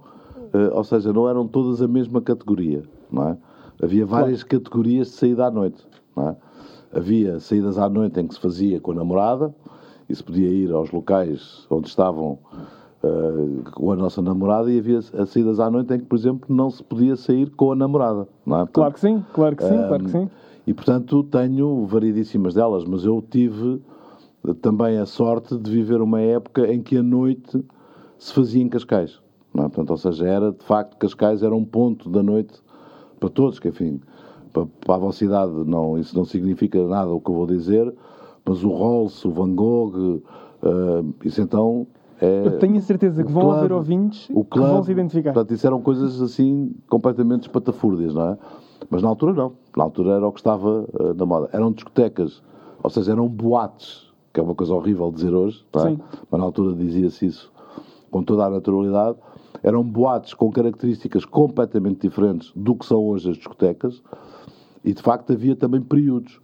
eh, 0.54 0.70
ou 0.72 0.84
seja, 0.84 1.12
não 1.12 1.28
eram 1.28 1.48
todas 1.48 1.82
a 1.82 1.88
mesma 1.88 2.22
categoria, 2.22 2.84
não 3.12 3.30
é? 3.30 3.38
Havia 3.84 4.06
várias 4.06 4.44
categorias 4.44 5.08
de 5.08 5.14
saída 5.14 5.48
à 5.48 5.52
noite, 5.52 5.86
não 6.16 6.30
é? 6.30 6.36
Havia 6.96 7.40
saídas 7.40 7.78
à 7.78 7.90
noite 7.90 8.20
em 8.20 8.28
que 8.28 8.36
se 8.36 8.40
fazia 8.40 8.80
com 8.80 8.92
a 8.92 8.96
namorada 8.96 9.54
e 10.10 10.16
se 10.16 10.24
podia 10.24 10.50
ir 10.50 10.72
aos 10.72 10.92
locais 10.92 11.66
onde 11.70 11.88
estavam 11.88 12.40
eh, 13.04 13.70
com 13.74 13.92
a 13.92 13.96
nossa 13.96 14.22
namorada 14.22 14.72
e 14.72 14.80
havia 14.80 14.98
as 14.98 15.30
saídas 15.30 15.60
à 15.60 15.70
noite 15.70 15.94
em 15.94 16.00
que, 16.00 16.06
por 16.06 16.16
exemplo, 16.16 16.54
não 16.54 16.70
se 16.72 16.84
podia 16.84 17.16
sair 17.16 17.50
com 17.52 17.72
a 17.72 17.76
namorada, 17.76 18.28
não 18.46 18.62
é? 18.62 18.68
Claro 18.68 18.94
que 18.94 19.00
sim, 19.00 19.24
claro 19.34 19.56
que 19.56 19.64
sim, 19.64 19.76
Ahm, 19.76 19.88
claro 19.88 20.04
que 20.04 20.12
sim. 20.12 20.30
E, 20.66 20.74
portanto, 20.74 21.24
tenho 21.24 21.86
variedíssimas 21.86 22.56
delas, 22.56 22.84
mas 22.84 23.06
eu 23.06 23.24
tive 23.30 23.80
eh, 24.48 24.54
também 24.54 24.98
a 24.98 25.06
sorte 25.06 25.58
de 25.58 25.70
viver 25.70 26.02
uma 26.02 26.20
época 26.20 26.72
em 26.72 26.82
que 26.82 26.98
a 26.98 27.04
noite 27.04 27.64
se 28.18 28.34
fazia 28.34 28.64
em 28.64 28.70
Cascais. 28.70 29.20
Não 29.54 29.66
é? 29.66 29.68
Portanto, 29.68 29.92
ou 29.92 29.98
seja, 29.98 30.28
era, 30.28 30.52
de 30.52 30.64
facto, 30.64 30.98
Cascais 30.98 31.44
era 31.44 31.56
um 31.56 31.64
ponto 31.64 32.10
da 32.10 32.24
noite 32.24 32.60
para 33.20 33.30
todos, 33.30 33.60
que, 33.60 33.68
enfim, 33.68 34.02
para, 34.52 34.66
para 34.66 34.96
a 34.96 34.98
vossa 34.98 35.24
idade 35.24 35.52
não, 35.66 35.98
isso 35.98 36.18
não 36.18 36.26
significa 36.26 36.84
nada 36.88 37.12
o 37.12 37.22
que 37.22 37.30
eu 37.30 37.36
vou 37.36 37.46
dizer, 37.46 37.94
mas 38.46 38.64
o 38.64 38.70
Rolls, 38.70 39.28
o 39.28 39.32
Van 39.32 39.54
Gogh, 39.54 40.22
eh, 40.64 41.04
isso 41.24 41.42
então 41.42 41.88
é... 42.22 42.48
Eu 42.48 42.60
tenho 42.60 42.78
a 42.78 42.82
certeza 42.82 43.24
que 43.24 43.32
vão 43.32 43.52
haver 43.52 43.72
ouvintes 43.72 44.30
o 44.34 44.44
que 44.44 44.58
vão 44.58 44.82
se 44.84 44.92
identificar. 44.92 45.34
Portanto, 45.34 45.54
isso 45.54 45.68
eram 45.68 45.82
coisas 45.82 46.22
assim 46.22 46.74
completamente 46.88 47.44
espatafúrdias, 47.44 48.14
não 48.14 48.30
é? 48.30 48.38
Mas 48.90 49.02
na 49.02 49.10
altura 49.10 49.34
não. 49.34 49.54
Na 49.76 49.84
altura 49.84 50.14
era 50.14 50.28
o 50.28 50.32
que 50.32 50.40
estava 50.40 50.88
eh, 51.00 51.14
na 51.14 51.26
moda. 51.26 51.50
Eram 51.52 51.72
discotecas, 51.72 52.42
ou 52.82 52.90
seja, 52.90 53.12
eram 53.12 53.28
boates, 53.28 54.14
que 54.34 54.40
é 54.40 54.44
uma 54.44 54.56
coisa 54.56 54.74
horrível 54.74 55.12
dizer 55.12 55.34
hoje, 55.34 55.66
não 55.74 55.86
é? 55.86 55.90
Sim. 55.90 56.00
mas 56.30 56.40
na 56.40 56.46
altura 56.46 56.76
dizia-se 56.76 57.26
isso 57.26 57.52
com 58.12 58.24
toda 58.24 58.46
a 58.46 58.50
naturalidade. 58.50 59.18
Eram 59.62 59.84
boates 59.84 60.34
com 60.34 60.52
características 60.52 61.26
completamente 61.26 62.08
diferentes 62.08 62.52
do 62.56 62.76
que 62.76 62.86
são 62.86 63.04
hoje 63.04 63.32
as 63.32 63.38
discotecas 63.38 64.02
e 64.84 64.94
de 64.94 65.02
facto 65.02 65.34
havia 65.34 65.56
também 65.56 65.82
períodos. 65.82 66.40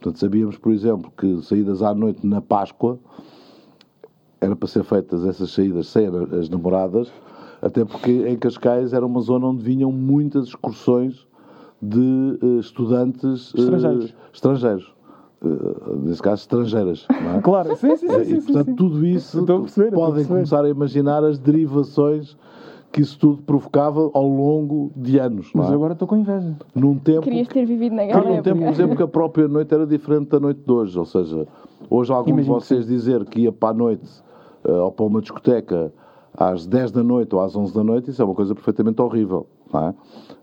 Portanto, 0.00 0.18
sabíamos, 0.18 0.56
por 0.58 0.72
exemplo, 0.72 1.10
que 1.16 1.42
saídas 1.42 1.82
à 1.82 1.94
noite 1.94 2.26
na 2.26 2.40
Páscoa 2.40 2.98
era 4.40 4.54
para 4.54 4.68
ser 4.68 4.84
feitas 4.84 5.24
essas 5.24 5.50
saídas 5.50 5.88
sem 5.88 6.06
as 6.38 6.48
namoradas, 6.48 7.10
até 7.62 7.84
porque 7.84 8.10
em 8.28 8.36
Cascais 8.36 8.92
era 8.92 9.04
uma 9.04 9.20
zona 9.20 9.46
onde 9.46 9.62
vinham 9.62 9.90
muitas 9.90 10.48
excursões 10.48 11.26
de 11.80 12.38
eh, 12.42 12.60
estudantes 12.60 13.52
eh, 13.56 13.60
Estrangeiros. 13.60 14.14
estrangeiros. 14.32 14.94
Eh, 15.44 15.96
nesse 16.02 16.22
caso, 16.22 16.42
estrangeiras. 16.42 17.06
É? 17.10 17.40
Claro, 17.42 17.76
sim, 17.76 17.96
sim, 17.96 18.08
sim. 18.08 18.20
E, 18.20 18.24
sim, 18.24 18.42
portanto, 18.42 18.66
sim. 18.66 18.74
tudo 18.74 19.06
isso 19.06 19.44
podem 19.92 20.24
começar 20.24 20.64
a 20.64 20.68
imaginar 20.68 21.24
as 21.24 21.38
derivações 21.38 22.36
que 22.92 23.00
isso 23.02 23.18
tudo 23.18 23.42
provocava 23.42 24.10
ao 24.14 24.26
longo 24.26 24.90
de 24.96 25.18
anos. 25.18 25.52
Não 25.54 25.62
Mas 25.62 25.72
é? 25.72 25.74
agora 25.74 25.92
estou 25.92 26.08
com 26.08 26.16
inveja. 26.16 26.56
Num 26.74 26.98
tempo 26.98 27.22
Querias 27.22 27.48
ter 27.48 27.66
vivido 27.66 27.94
naquela 27.94 28.20
um 28.20 28.42
tempo, 28.42 28.42
por 28.42 28.50
época. 28.50 28.70
exemplo, 28.70 28.96
que 28.96 29.02
a 29.02 29.08
própria 29.08 29.48
noite 29.48 29.74
era 29.74 29.86
diferente 29.86 30.28
da 30.28 30.40
noite 30.40 30.60
de 30.64 30.72
hoje. 30.72 30.98
Ou 30.98 31.04
seja, 31.04 31.46
hoje 31.90 32.12
algum 32.12 32.30
Imagino 32.30 32.54
de 32.54 32.60
que 32.60 32.66
vocês 32.66 32.86
dizer 32.86 33.24
que 33.26 33.40
ia 33.40 33.52
para 33.52 33.70
a 33.70 33.74
noite 33.74 34.08
eh, 34.64 34.72
ou 34.72 34.90
para 34.90 35.04
uma 35.04 35.20
discoteca 35.20 35.92
às 36.36 36.66
10 36.66 36.92
da 36.92 37.02
noite 37.02 37.34
ou 37.34 37.40
às 37.40 37.54
11 37.54 37.74
da 37.74 37.84
noite, 37.84 38.10
isso 38.10 38.22
é 38.22 38.24
uma 38.24 38.34
coisa 38.34 38.54
perfeitamente 38.54 39.00
horrível. 39.02 39.46
Não 39.72 39.88
é? 39.88 39.94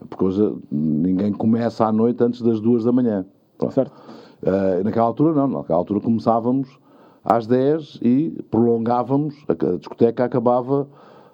Porque 0.09 0.23
hoje 0.23 0.53
ninguém 0.71 1.31
começa 1.31 1.85
à 1.85 1.91
noite 1.91 2.23
antes 2.23 2.41
das 2.41 2.59
2 2.59 2.83
da 2.83 2.91
manhã. 2.91 3.25
Certo. 3.71 3.91
Eh, 4.45 4.81
naquela 4.83 5.05
altura 5.05 5.33
não. 5.33 5.47
Naquela 5.47 5.79
altura 5.79 6.01
começávamos 6.01 6.77
às 7.23 7.47
10 7.47 7.99
e 8.01 8.43
prolongávamos, 8.51 9.33
a 9.47 9.77
discoteca 9.77 10.25
acabava 10.25 10.87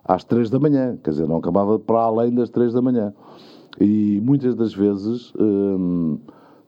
às 0.10 0.24
3 0.24 0.50
da 0.50 0.60
manhã, 0.60 0.98
quer 1.04 1.12
dizer, 1.12 1.28
não 1.28 1.38
acabava 1.38 1.78
para 1.78 2.00
além 2.02 2.34
das 2.34 2.50
3 2.50 2.74
da 2.74 2.82
manhã. 2.82 3.14
E 3.80 4.20
muitas 4.26 4.56
das 4.56 4.74
vezes 4.74 5.32
hum, 5.40 6.18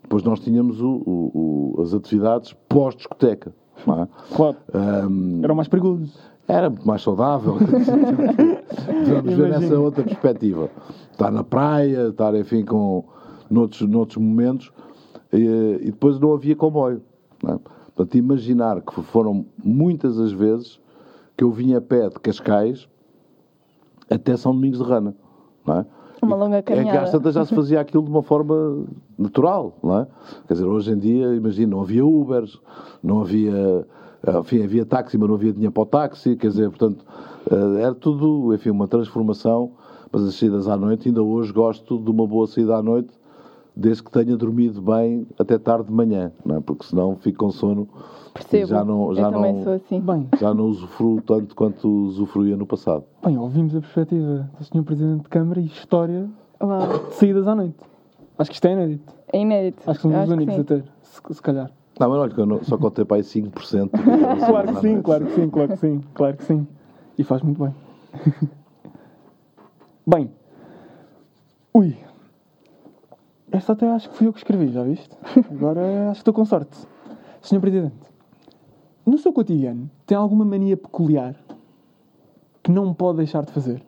depois 0.04 0.24
nós 0.24 0.40
tínhamos 0.40 0.80
o- 0.80 1.02
o- 1.06 1.74
o- 1.78 1.82
as 1.82 1.92
atividades 1.94 2.54
pós-discoteca. 2.70 3.52
é? 3.80 4.08
Claro. 4.36 4.58
Hum, 5.10 5.40
Era 5.44 5.56
mais 5.56 5.68
perigoso. 5.68 6.14
era 6.48 6.70
muito 6.70 6.88
mais 6.88 7.02
saudável. 7.02 7.56
Vamos 9.08 9.34
ver 9.34 9.48
Imagino. 9.48 9.54
essa 9.66 9.80
outra 9.80 10.04
perspectiva. 10.04 10.70
Estar 11.12 11.32
na 11.32 11.44
praia, 11.44 12.10
estar, 12.10 12.36
enfim, 12.36 12.64
com, 12.64 13.04
noutros, 13.50 13.82
noutros 13.90 14.18
momentos. 14.18 14.72
E, 15.34 15.80
e 15.82 15.86
depois 15.86 16.20
não 16.20 16.34
havia 16.34 16.56
comboio. 16.56 17.02
Não 17.44 17.56
é? 17.56 17.60
Portanto, 17.96 18.16
imaginar 18.18 18.82
que 18.82 19.02
foram 19.02 19.46
muitas 19.64 20.20
as 20.20 20.32
vezes 20.32 20.80
que 21.38 21.44
eu 21.44 21.52
vinha 21.52 21.80
a 21.80 21.82
pé 21.82 22.08
de 22.10 22.20
Cascais 22.20 22.88
até 24.12 24.36
São 24.38 24.54
Domingos 24.54 24.80
de 24.80 24.86
Rana. 24.86 25.16
Não 25.66 25.80
é? 25.80 25.86
Uma 26.22 26.36
longa 26.36 26.58
É 26.58 26.62
que 26.62 26.72
às 26.72 26.80
caminhada. 26.80 27.12
tantas 27.12 27.34
já 27.34 27.46
se 27.46 27.56
fazia 27.56 27.82
aquilo 27.82 28.04
de 28.04 28.10
uma 28.12 28.22
forma 28.22 28.86
natural, 29.18 29.76
não 29.82 30.00
é? 30.00 30.08
Quer 30.48 30.54
dizer, 30.54 30.66
hoje 30.66 30.92
em 30.92 30.98
dia, 31.00 31.34
imagina, 31.34 31.72
não 31.72 31.82
havia 31.82 32.06
Ubers, 32.06 32.60
não 33.02 33.22
havia, 33.22 33.88
eh, 34.28 34.38
enfim, 34.40 34.64
havia 34.64 34.86
táxi, 34.86 35.18
mas 35.18 35.28
não 35.28 35.36
havia 35.36 35.52
dinheiro 35.52 35.72
para 35.72 35.82
o 35.82 35.86
táxi, 35.88 36.36
quer 36.36 36.50
dizer, 36.50 36.70
portanto, 36.70 37.04
eh, 37.50 37.82
era 37.82 37.96
tudo, 37.96 38.54
enfim, 38.54 38.70
uma 38.70 38.88
transformação, 38.88 39.72
mas 40.12 40.24
as 40.24 40.36
saídas 40.36 40.68
à 40.68 40.78
noite, 40.78 41.08
ainda 41.08 41.24
hoje 41.24 41.52
gosto 41.52 41.98
de 41.98 42.12
uma 42.12 42.28
boa 42.28 42.46
saída 42.46 42.76
à 42.76 42.84
noite, 42.84 43.10
desde 43.76 44.04
que 44.04 44.12
tenha 44.12 44.36
dormido 44.36 44.82
bem 44.82 45.26
até 45.40 45.58
tarde 45.58 45.86
de 45.88 45.94
manhã, 45.94 46.32
não 46.46 46.58
é? 46.58 46.62
Porque 46.62 46.86
senão 46.86 47.16
fico 47.16 47.40
com 47.46 47.52
sono 47.52 47.88
Percebo. 48.34 48.64
e 48.64 48.66
já 48.66 48.84
não, 48.86 49.14
já 49.16 49.22
eu 49.24 49.32
não, 49.32 49.64
sou 49.64 49.74
assim. 49.74 50.00
Bem, 50.02 50.28
já 50.40 50.54
não 50.54 50.66
usufruo 50.66 51.22
tanto 51.22 51.56
quanto 51.56 51.88
usufruía 52.08 52.56
no 52.58 52.66
passado. 52.66 53.04
bem, 53.24 53.38
ouvimos 53.38 53.76
a 53.76 53.80
perspectiva 53.82 54.50
do 54.58 54.64
Sr. 54.64 54.84
Presidente 54.84 55.24
de 55.24 55.30
Câmara 55.30 55.60
e 55.62 55.66
história 55.66 56.30
Uau, 56.62 56.88
de 57.10 57.16
saídas 57.16 57.48
à 57.48 57.56
noite. 57.56 57.78
Acho 58.38 58.50
que 58.50 58.56
isto 58.56 58.66
é 58.68 58.72
inédito. 58.74 59.14
é 59.34 59.40
inédito. 59.40 59.82
Acho 59.90 60.00
que 60.00 60.02
somos 60.02 60.24
os 60.24 60.30
únicos 60.30 60.60
a 60.60 60.64
ter, 60.64 60.84
se, 61.02 61.22
se 61.34 61.42
calhar. 61.42 61.72
Não, 62.00 62.10
mas 62.10 62.18
olha 62.20 62.34
que 62.34 62.40
eu 62.42 62.46
não- 62.46 62.64
só 62.64 62.78
contei 62.78 63.06
para 63.06 63.18
aí 63.18 63.24
5%. 63.24 63.92
Claro 64.48 64.68
que 64.74 64.80
sim, 64.82 65.02
claro 65.02 65.26
que 65.26 65.32
sim, 65.34 65.50
claro 65.50 65.68
que 65.70 65.78
sim, 65.78 66.02
claro 66.14 66.38
que 66.38 66.44
sim. 66.46 66.68
E 67.18 67.24
faz 67.24 67.42
muito 67.42 67.64
bem. 67.64 67.74
bem. 70.08 70.32
Ui. 71.74 71.96
Esta 73.52 73.74
até 73.74 73.88
acho 73.90 74.10
que 74.10 74.16
fui 74.16 74.28
eu 74.28 74.34
que 74.34 74.40
escrevi, 74.40 74.72
já 74.72 74.84
viste? 74.84 75.10
Agora 75.52 76.10
acho 76.10 76.20
que 76.20 76.22
estou 76.22 76.34
com 76.34 76.46
sorte. 76.46 76.78
Senhor 77.42 77.60
Presidente, 77.60 77.96
no 79.06 79.18
seu 79.18 79.34
cotidiano 79.34 79.90
tem 80.06 80.18
alguma 80.18 80.46
mania 80.46 80.78
peculiar 80.78 81.36
que 82.64 82.72
não 82.72 82.94
pode 82.94 83.18
deixar 83.18 83.44
de 83.44 83.52
fazer? 83.52 83.84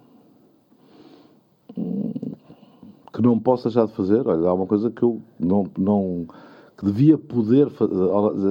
que 3.14 3.22
não 3.22 3.38
posso 3.40 3.66
deixar 3.66 3.86
de 3.86 3.94
fazer. 3.94 4.28
Olha, 4.28 4.50
há 4.50 4.54
uma 4.54 4.66
coisa 4.66 4.90
que 4.90 5.04
eu 5.04 5.22
não, 5.40 5.68
não 5.78 6.26
que 6.76 6.84
devia 6.84 7.16
poder 7.18 7.70
fazer, 7.70 7.94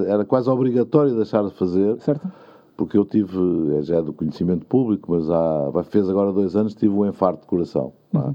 era 0.07 0.25
quase 0.25 0.49
obrigatório 0.49 1.17
deixar 1.17 1.43
de 1.45 1.51
fazer, 1.51 2.01
Certo? 2.01 2.31
porque 2.77 2.97
eu 2.97 3.05
tive, 3.05 3.37
é, 3.77 3.83
já 3.83 3.97
é 3.97 4.03
do 4.03 4.13
conhecimento 4.13 4.65
público, 4.67 5.11
mas 5.11 5.29
há, 5.29 5.83
fez 5.85 6.09
agora 6.09 6.33
dois 6.33 6.55
anos, 6.55 6.75
tive 6.75 6.95
um 6.95 7.05
infarto 7.05 7.41
de 7.43 7.47
coração. 7.49 7.93
não 8.13 8.29
é? 8.29 8.35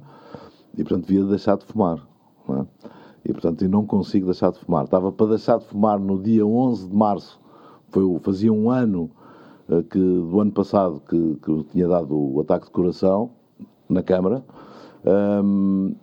E 0.74 0.84
portanto 0.84 1.08
devia 1.08 1.24
deixar 1.24 1.58
de 1.58 1.66
fumar. 1.66 2.06
Não 2.48 2.62
é? 2.62 2.66
E 3.26 3.32
portanto 3.34 3.62
eu 3.64 3.70
não 3.70 3.86
consigo 3.86 4.26
deixar 4.28 4.52
de 4.52 4.60
fumar. 4.60 4.86
Estava 4.86 5.12
para 5.12 5.28
deixar 5.28 5.58
de 5.60 5.66
fumar 5.66 6.00
no 6.00 6.22
dia 6.22 6.46
11 6.46 6.88
de 6.88 6.96
março, 6.96 7.40
foi, 7.90 8.04
fazia 8.20 8.52
um 8.54 8.70
ano 8.70 9.10
eh, 9.70 9.84
que, 9.90 10.00
do 10.00 10.40
ano 10.40 10.52
passado 10.52 11.02
que, 11.08 11.36
que 11.42 11.50
eu 11.50 11.64
tinha 11.66 11.88
dado 11.88 12.16
o 12.18 12.40
ataque 12.42 12.66
de 12.68 12.72
coração 12.72 13.32
na 13.90 14.02
Câmara. 14.02 14.44
Ahm, 15.06 15.94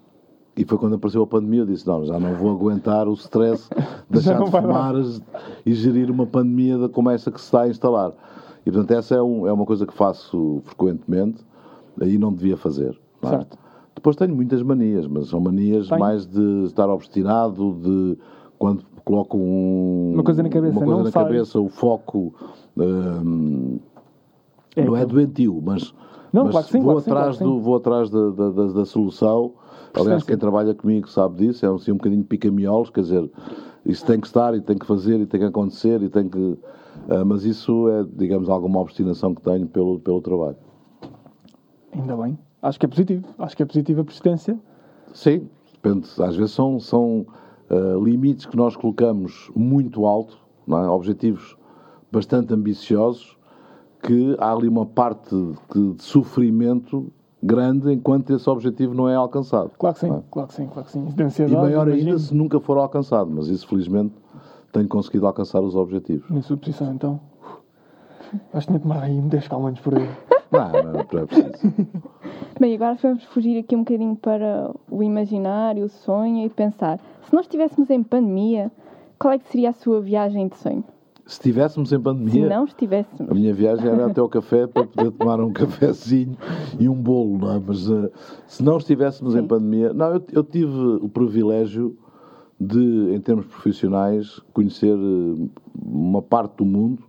e 0.57 0.65
foi 0.65 0.79
quando 0.79 0.95
apareceu 0.95 1.23
a 1.23 1.27
pandemia, 1.27 1.61
eu 1.63 1.67
disse, 1.67 1.87
não, 1.87 2.05
já 2.05 2.19
não 2.21 2.35
vou 2.35 2.51
aguentar 2.53 3.09
o 3.09 3.15
stress 3.15 3.69
de 4.09 4.21
deixar 4.21 4.39
de 4.43 4.51
fumar 4.51 4.95
e 5.67 5.75
gerir 5.75 6.11
uma 6.11 6.27
pandemia 6.27 6.89
como 6.89 7.11
essa 7.11 7.31
que 7.31 7.41
se 7.41 7.47
está 7.47 7.63
a 7.63 7.69
instalar. 7.69 8.13
E 8.65 8.71
portanto 8.71 8.93
essa 8.93 9.15
é, 9.17 9.23
um- 9.23 9.47
é 9.47 9.53
uma 9.53 9.67
coisa 9.67 9.85
que 9.87 9.93
faço 9.93 10.61
frequentemente 10.65 11.45
e 12.03 12.17
não 12.19 12.33
devia 12.33 12.57
fazer. 12.57 12.99
não 13.23 13.31
é? 13.31 13.33
Certo. 13.39 13.59
Depois 13.95 14.17
tenho 14.17 14.35
muitas 14.35 14.63
manias, 14.63 15.07
mas 15.07 15.29
são 15.29 15.41
manias 15.41 15.89
mais 15.89 16.27
de 16.27 16.65
estar 16.65 16.89
obstinado, 16.89 17.73
de 17.81 18.19
quando 18.59 18.85
coloco 19.05 19.37
um, 19.39 20.13
Uma 20.15 20.25
coisa 20.25 20.43
na 20.43 20.49
cabeça, 20.49 20.79
uma 20.79 20.85
coisa 20.87 21.03
na 21.05 21.13
cabeça, 21.13 21.61
o 21.61 21.69
foco 21.69 22.35
hum, 22.77 23.79
É 24.77 24.85
não 24.85 24.97
é 24.97 25.05
doentio, 25.07 25.61
mas, 25.65 25.95
Não, 26.33 26.45
Mas 26.45 26.53
claro 26.53 26.67
sim, 26.67 26.79
vou, 26.83 26.85
claro 26.85 26.99
que 26.99 27.05
sim, 27.05 27.11
atrás 27.11 27.39
claro 27.39 27.53
do, 27.53 27.61
vou 27.61 27.77
atrás 27.77 28.11
da, 28.11 28.31
da, 28.31 28.51
da- 28.51 28.73
da 28.73 28.85
solução. 28.85 29.53
Aliás, 29.97 30.25
quem 30.25 30.37
trabalha 30.37 30.75
comigo 30.75 31.09
sabe 31.09 31.47
disso, 31.47 31.65
é 31.65 31.73
assim, 31.73 31.93
um 31.93 31.97
bocadinho 31.97 32.25
pica-miolos, 32.25 32.91
quer 32.91 33.03
dizer, 33.03 33.31
isso 33.87 34.05
tem 34.05 34.19
que 34.19 34.27
estar 34.27 34.53
e 34.57 34.61
tem 34.61 34.77
que 34.77 34.85
fazer 34.87 35.21
e 35.21 35.27
tem 35.27 35.39
que 35.39 35.47
acontecer 35.47 36.03
e 36.03 36.09
tem 36.09 36.29
que. 36.29 36.59
ah, 37.09 37.25
mas 37.25 37.45
isso 37.45 37.89
é, 37.89 38.05
digamos, 38.17 38.49
alguma 38.49 38.81
obstinação 38.81 39.33
que 39.35 39.41
tenho 39.43 39.69
pelo, 39.69 40.01
pelo 40.01 40.21
trabalho. 40.21 40.57
Ainda 41.93 42.17
bem. 42.17 42.37
Acho 42.65 42.81
que 42.81 42.87
é 42.87 42.89
positivo. 42.89 43.27
Acho 43.39 43.55
que 43.55 43.63
é 43.63 43.67
positivo 43.67 44.01
a 44.01 44.05
persistência. 44.05 44.59
Sim, 45.13 45.49
depende. 45.71 46.09
Às 46.19 46.35
vezes 46.35 46.53
são, 46.53 46.81
são 46.81 47.27
ah, 47.69 47.99
limites 48.03 48.47
que 48.47 48.57
nós 48.57 48.75
colocamos 48.75 49.51
muito 49.55 50.07
alto, 50.07 50.39
não 50.67 50.79
é? 50.79 50.89
objetivos 50.89 51.57
bastante 52.11 52.55
ambiciosos, 52.55 53.37
que 54.03 54.35
há 54.39 54.53
ali 54.53 54.67
uma 54.67 54.87
parte 54.87 55.35
de, 55.75 55.93
de 55.93 56.03
sofrimento 56.03 57.13
grande 57.43 57.93
enquanto 57.93 58.35
esse 58.35 58.49
objetivo 58.49 58.95
não 58.95 59.09
é 59.11 59.15
alcançado. 59.15 59.73
Claro 59.79 59.95
que 59.95 60.01
sim, 60.01 60.11
é? 60.11 60.23
claro 60.31 60.49
que 60.49 60.55
sim, 60.55 60.67
claro 60.67 60.87
que 60.87 60.93
sim. 60.93 61.07
E 61.47 61.55
maior 61.55 61.89
imagino. 61.89 62.09
ainda 62.09 62.19
se 62.19 62.35
nunca 62.35 62.59
for 62.61 62.79
alcançado, 62.79 63.31
mas 63.31 63.49
isso 63.49 63.69
felizmente 63.69 64.15
tenho 64.73 64.89
conseguido 64.89 65.27
alcançar 65.27 65.61
os 65.61 65.77
objetivos. 65.77 66.31
Na 66.31 66.41
sua 66.41 66.57
posição, 66.57 66.95
então. 66.95 67.21
Acho 68.53 68.67
que 68.67 68.73
tinha 68.73 68.81
tomado 68.81 69.03
aí 69.05 69.21
10 69.21 69.49
calmantes 69.49 69.83
por 69.83 69.97
aí. 69.97 70.09
Não, 70.51 70.71
não, 70.71 70.93
não 70.93 71.01
é 71.01 71.27
preciso. 71.27 71.75
Bem, 72.61 72.75
agora 72.75 72.97
vamos 73.03 73.25
fugir 73.25 73.59
aqui 73.59 73.75
um 73.75 73.81
bocadinho 73.81 74.15
para 74.17 74.71
o 74.91 75.03
imaginário, 75.03 75.85
o 75.85 75.89
sonho 75.89 76.45
e 76.47 76.51
pensar: 76.51 77.01
se 77.23 77.35
nós 77.35 77.47
estivéssemos 77.47 77.91
em 77.91 78.03
pandemia, 78.03 78.71
qual 79.19 79.35
é 79.35 79.39
que 79.39 79.49
seria 79.49 79.71
a 79.71 79.73
sua 79.73 80.01
viagem 80.01 80.49
de 80.49 80.57
sonho? 80.57 80.85
Se 81.27 81.37
estivéssemos 81.37 81.91
em 81.91 81.97
Se 81.97 82.03
pandemia, 82.03 82.49
não 82.49 82.65
estivéssemos. 82.67 83.31
a 83.31 83.35
minha 83.35 83.55
viagem 83.55 83.89
era 83.89 84.07
até 84.07 84.21
ao 84.21 84.29
café 84.29 84.67
para 84.67 84.85
poder 84.87 85.11
tomar 85.13 85.41
um 85.41 85.51
cafezinho 85.55 86.37
e 86.79 86.87
um 86.89 86.95
bolo, 86.95 87.39
não 87.39 87.53
é? 87.53 87.63
Mas 87.67 87.91
eh, 87.91 88.11
se 88.47 88.63
não 88.63 88.77
estivéssemos 88.77 89.35
em 89.35 89.41
Sim. 89.41 89.47
pandemia. 89.47 89.93
Não, 89.95 90.15
eu, 90.15 90.25
eu 90.33 90.45
tive 90.45 90.77
o 91.01 91.09
privilégio 91.09 91.97
de, 92.61 93.15
em 93.15 93.21
termos 93.21 93.47
profissionais, 93.47 94.39
conhecer 94.53 94.95
eh, 94.95 95.49
uma 95.83 96.21
parte 96.21 96.59
do 96.59 96.67
mundo, 96.67 97.03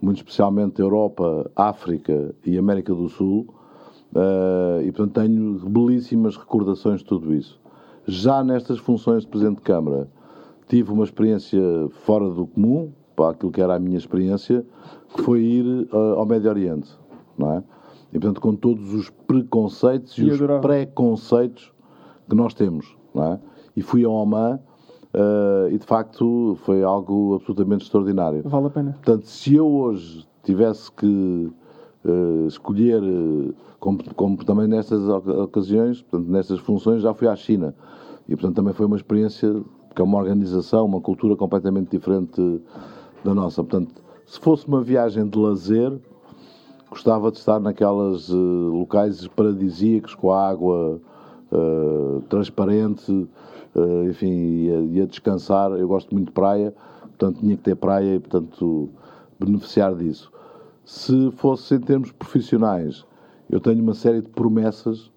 muito 0.00 0.18
especialmente 0.18 0.80
Europa, 0.80 1.50
África 1.56 2.34
e 2.44 2.56
América 2.58 2.94
do 2.94 3.08
Sul, 3.08 3.46
eh, 4.14 4.82
e 4.86 4.92
portanto 4.92 5.14
tenho 5.20 5.54
belíssimas 5.68 6.36
recordações 6.36 7.00
de 7.00 7.06
tudo 7.06 7.34
isso. 7.34 7.60
Já 8.06 8.42
nestas 8.42 8.78
funções 8.78 9.22
de 9.24 9.28
Presidente 9.28 9.56
de 9.56 9.62
Câmara, 9.62 10.08
tive 10.68 10.92
uma 10.92 11.04
experiência 11.04 11.60
fora 11.90 12.28
do 12.30 12.46
comum, 12.46 12.92
para 13.16 13.30
aquilo 13.30 13.50
que 13.50 13.60
era 13.60 13.74
a 13.74 13.78
minha 13.80 13.98
experiência, 13.98 14.64
que 15.14 15.22
foi 15.22 15.42
ir 15.42 15.88
eh, 15.92 15.96
ao 16.16 16.24
Médio 16.24 16.48
Oriente, 16.50 16.88
não 17.36 17.52
é? 17.54 17.64
E 18.12 18.18
portanto 18.18 18.40
com 18.40 18.54
todos 18.54 18.94
os 18.94 19.10
preconceitos 19.10 20.16
e, 20.16 20.22
E 20.22 20.30
os 20.30 20.36
adorava. 20.36 20.60
preconceitos 20.62 21.72
que 22.28 22.34
nós 22.36 22.54
temos, 22.54 22.96
não 23.14 23.32
é? 23.32 23.40
E 23.76 23.82
fui 23.82 24.04
a 24.04 24.08
Oman 24.08 24.60
eh, 25.14 25.68
e 25.72 25.78
de 25.78 25.86
facto 25.86 26.56
foi 26.64 26.82
algo 26.82 27.36
absolutamente 27.36 27.84
extraordinário. 27.84 28.42
Vale 28.44 28.66
a 28.66 28.70
pena. 28.70 28.92
Portanto, 28.92 29.26
se 29.26 29.54
eu 29.54 29.66
hoje 29.66 30.26
tivesse 30.42 30.90
que 30.92 31.50
eh, 32.04 32.46
escolher, 32.46 33.02
eh, 33.02 33.52
como, 33.80 33.98
como 34.14 34.36
também 34.44 34.68
nestas 34.68 35.08
oca- 35.08 35.42
ocasiões, 35.42 36.02
portanto, 36.02 36.30
nestas 36.30 36.58
funções, 36.60 37.02
já 37.02 37.14
fui 37.14 37.28
à 37.28 37.36
China. 37.36 37.74
E, 38.28 38.36
portanto, 38.36 38.56
também 38.56 38.74
foi 38.74 38.86
uma 38.86 38.96
experiência, 38.96 39.62
que 39.94 40.02
é 40.02 40.04
uma 40.04 40.18
organização, 40.18 40.84
uma 40.84 41.00
cultura 41.00 41.34
completamente 41.34 41.90
diferente 41.90 42.60
da 43.24 43.34
nossa. 43.34 43.64
Portanto, 43.64 44.02
se 44.26 44.38
fosse 44.38 44.68
uma 44.68 44.82
viagem 44.82 45.26
de 45.26 45.38
lazer, 45.38 45.98
gostava 46.90 47.30
de 47.30 47.38
estar 47.38 47.58
naquelas 47.58 48.28
locais 48.28 49.26
paradisíacos, 49.28 50.14
com 50.14 50.30
a 50.30 50.46
água 50.46 51.00
transparente, 52.28 53.26
enfim, 54.08 54.28
e 54.28 54.70
a, 54.70 54.80
e 54.80 55.00
a 55.02 55.06
descansar. 55.06 55.70
Eu 55.72 55.88
gosto 55.88 56.14
muito 56.14 56.28
de 56.28 56.32
praia, 56.32 56.74
portanto, 57.02 57.40
tinha 57.40 57.56
que 57.56 57.62
ter 57.62 57.74
praia 57.76 58.16
e, 58.16 58.20
portanto, 58.20 58.90
beneficiar 59.38 59.94
disso. 59.94 60.30
Se 60.84 61.30
fosse 61.32 61.74
em 61.74 61.80
termos 61.80 62.12
profissionais, 62.12 63.04
eu 63.50 63.60
tenho 63.60 63.82
uma 63.82 63.94
série 63.94 64.22
de 64.22 64.28
promessas 64.28 65.10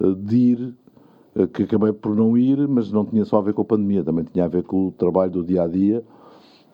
eh, 0.00 0.14
de 0.16 0.36
ir, 0.36 0.74
eh, 1.36 1.46
que 1.46 1.62
acabei 1.64 1.92
por 1.92 2.14
não 2.14 2.36
ir, 2.36 2.66
mas 2.68 2.90
não 2.90 3.04
tinha 3.04 3.24
só 3.24 3.38
a 3.38 3.42
ver 3.42 3.54
com 3.54 3.62
a 3.62 3.64
pandemia, 3.64 4.04
também 4.04 4.24
tinha 4.24 4.44
a 4.44 4.48
ver 4.48 4.62
com 4.64 4.88
o 4.88 4.92
trabalho 4.92 5.30
do 5.30 5.44
dia 5.44 5.62
a 5.62 5.66
dia. 5.68 6.04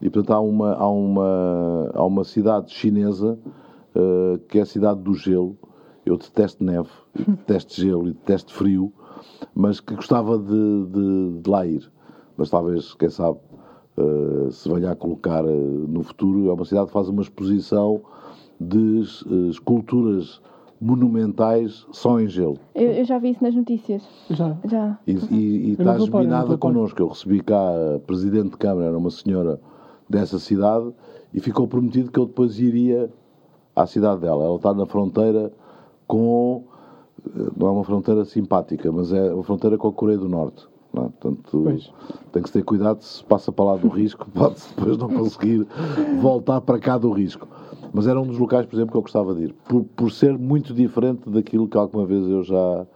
E 0.00 0.08
portanto 0.08 0.32
há 0.32 0.40
uma, 0.40 0.74
há 0.74 0.88
uma, 0.88 1.90
há 1.94 2.04
uma 2.04 2.24
cidade 2.24 2.72
chinesa 2.72 3.38
eh, 3.94 4.40
que 4.48 4.58
é 4.58 4.62
a 4.62 4.66
cidade 4.66 5.00
do 5.00 5.14
gelo. 5.14 5.56
Eu 6.04 6.16
detesto 6.16 6.64
neve, 6.64 6.88
detesto 7.14 7.74
gelo 7.74 8.08
e 8.08 8.12
detesto 8.12 8.52
frio, 8.52 8.92
mas 9.54 9.80
que 9.80 9.94
gostava 9.94 10.38
de, 10.38 10.86
de- 10.86 11.40
de 11.42 11.50
lá 11.50 11.66
ir. 11.66 11.90
Mas 12.36 12.48
talvez, 12.50 12.94
quem 12.94 13.10
sabe, 13.10 13.38
eh, 13.98 14.48
se 14.50 14.68
venha 14.72 14.92
a 14.92 14.96
colocar 14.96 15.44
eh, 15.44 15.50
no 15.88 16.02
futuro. 16.02 16.48
É 16.48 16.52
uma 16.52 16.64
cidade 16.64 16.86
que 16.86 16.92
faz 16.92 17.08
uma 17.08 17.22
exposição 17.22 18.00
de 18.60 19.02
eh, 19.02 19.48
esculturas 19.50 20.40
monumentais 20.80 21.86
só 21.92 22.18
em 22.18 22.26
gelo. 22.26 22.56
Eu, 22.74 22.90
eu 22.92 23.04
já 23.04 23.18
vi 23.18 23.30
isso 23.30 23.42
nas 23.44 23.54
notícias. 23.54 24.02
Já. 24.30 24.56
Já. 24.64 24.98
E, 25.06 25.12
e, 25.12 25.16
e 25.68 25.72
está 25.72 25.84
não 25.84 25.92
estou 25.92 26.06
a 26.06 26.10
par, 26.10 26.18
eu 26.22 26.22
não 26.22 26.22
geminada 26.22 26.42
estou 26.42 26.54
a 26.54 26.58
par. 26.58 26.72
connosco. 26.72 27.02
Eu 27.02 27.08
recebi 27.08 27.40
cá 27.42 27.70
a 27.96 27.98
Presidente 28.00 28.50
de 28.50 28.56
Câmara, 28.56 28.86
era 28.86 28.96
uma 28.98 29.10
senhora 29.10 29.60
dessa 30.08 30.38
cidade, 30.38 30.90
e 31.34 31.40
ficou 31.40 31.68
prometido 31.68 32.10
que 32.10 32.18
eu 32.18 32.26
depois 32.26 32.58
iria 32.58 33.10
à 33.76 33.86
cidade 33.86 34.22
dela. 34.22 34.44
Ela 34.44 34.56
está 34.56 34.72
na 34.72 34.86
fronteira 34.86 35.52
com. 36.06 36.64
Não 37.56 37.68
é 37.68 37.70
uma 37.70 37.84
fronteira 37.84 38.24
simpática, 38.24 38.90
mas 38.92 39.12
é 39.12 39.32
uma 39.32 39.42
fronteira 39.42 39.76
com 39.78 39.88
a 39.88 39.92
Coreia 39.92 40.18
do 40.18 40.28
Norte. 40.28 40.66
não 40.92 41.04
é? 41.04 41.08
Portanto, 41.08 41.62
Pois. 41.64 41.92
tem 42.32 42.42
que 42.42 42.48
se 42.48 42.52
ter 42.54 42.64
cuidado 42.64 43.00
se 43.02 43.22
passa 43.24 43.50
para 43.52 43.64
lá 43.64 43.76
do 43.76 43.88
risco, 43.88 44.26
pode-se 44.34 44.74
depois 44.74 44.96
não 44.98 45.08
conseguir 45.08 45.66
voltar 46.20 46.60
para 46.60 46.78
cá 46.78 46.98
do 46.98 47.10
risco. 47.12 47.46
Mas 47.92 48.06
era 48.06 48.20
um 48.20 48.26
dos 48.26 48.38
locais, 48.38 48.66
por 48.66 48.76
exemplo, 48.76 48.92
que 48.92 48.96
eu 48.98 49.02
gostava 49.02 49.34
de 49.34 49.44
ir, 49.44 49.54
por, 49.68 49.82
por 49.84 50.10
ser 50.12 50.38
muito 50.38 50.72
diferente 50.72 51.28
daquilo 51.28 51.66
que 51.68 51.76
alguma 51.76 52.06
vez 52.06 52.26
eu 52.28 52.42
já 52.42 52.86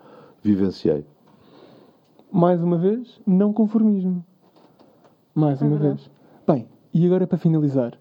vivenciei. 0.42 1.04
Mais 2.30 2.62
uma 2.62 2.76
vez, 2.78 3.20
não 3.26 3.52
conformismo. 3.52 4.24
Mais 5.34 5.60
uma 5.62 5.70
verdade. 5.76 5.94
vez. 5.96 6.10
Bem, 6.46 6.66
e 6.92 7.04
agora 7.06 7.26
para 7.26 7.38
finalizar, 7.38 7.98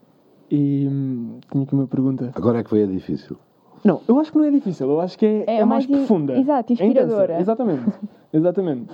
e 0.51 0.87
hum, 0.87 1.39
tinha 1.51 1.63
aqui 1.63 1.73
uma 1.73 1.87
pergunta. 1.87 2.31
Agora 2.35 2.59
é 2.59 2.63
que 2.63 2.71
veio 2.71 2.87
a 2.87 2.91
difícil. 2.91 3.37
Não, 3.83 4.01
eu 4.07 4.19
acho 4.19 4.31
que 4.31 4.37
não 4.37 4.45
é 4.45 4.51
difícil, 4.51 4.89
eu 4.89 5.01
acho 5.01 5.17
que 5.17 5.25
é, 5.25 5.43
É 5.47 5.55
é 5.59 5.65
mais, 5.65 5.85
mais 5.85 5.89
in- 5.89 6.05
profunda. 6.05 6.37
exato, 6.37 6.71
É 6.71 6.73
inspiradora. 6.73 7.39
Exatamente, 7.39 7.91
exatamente. 8.31 8.93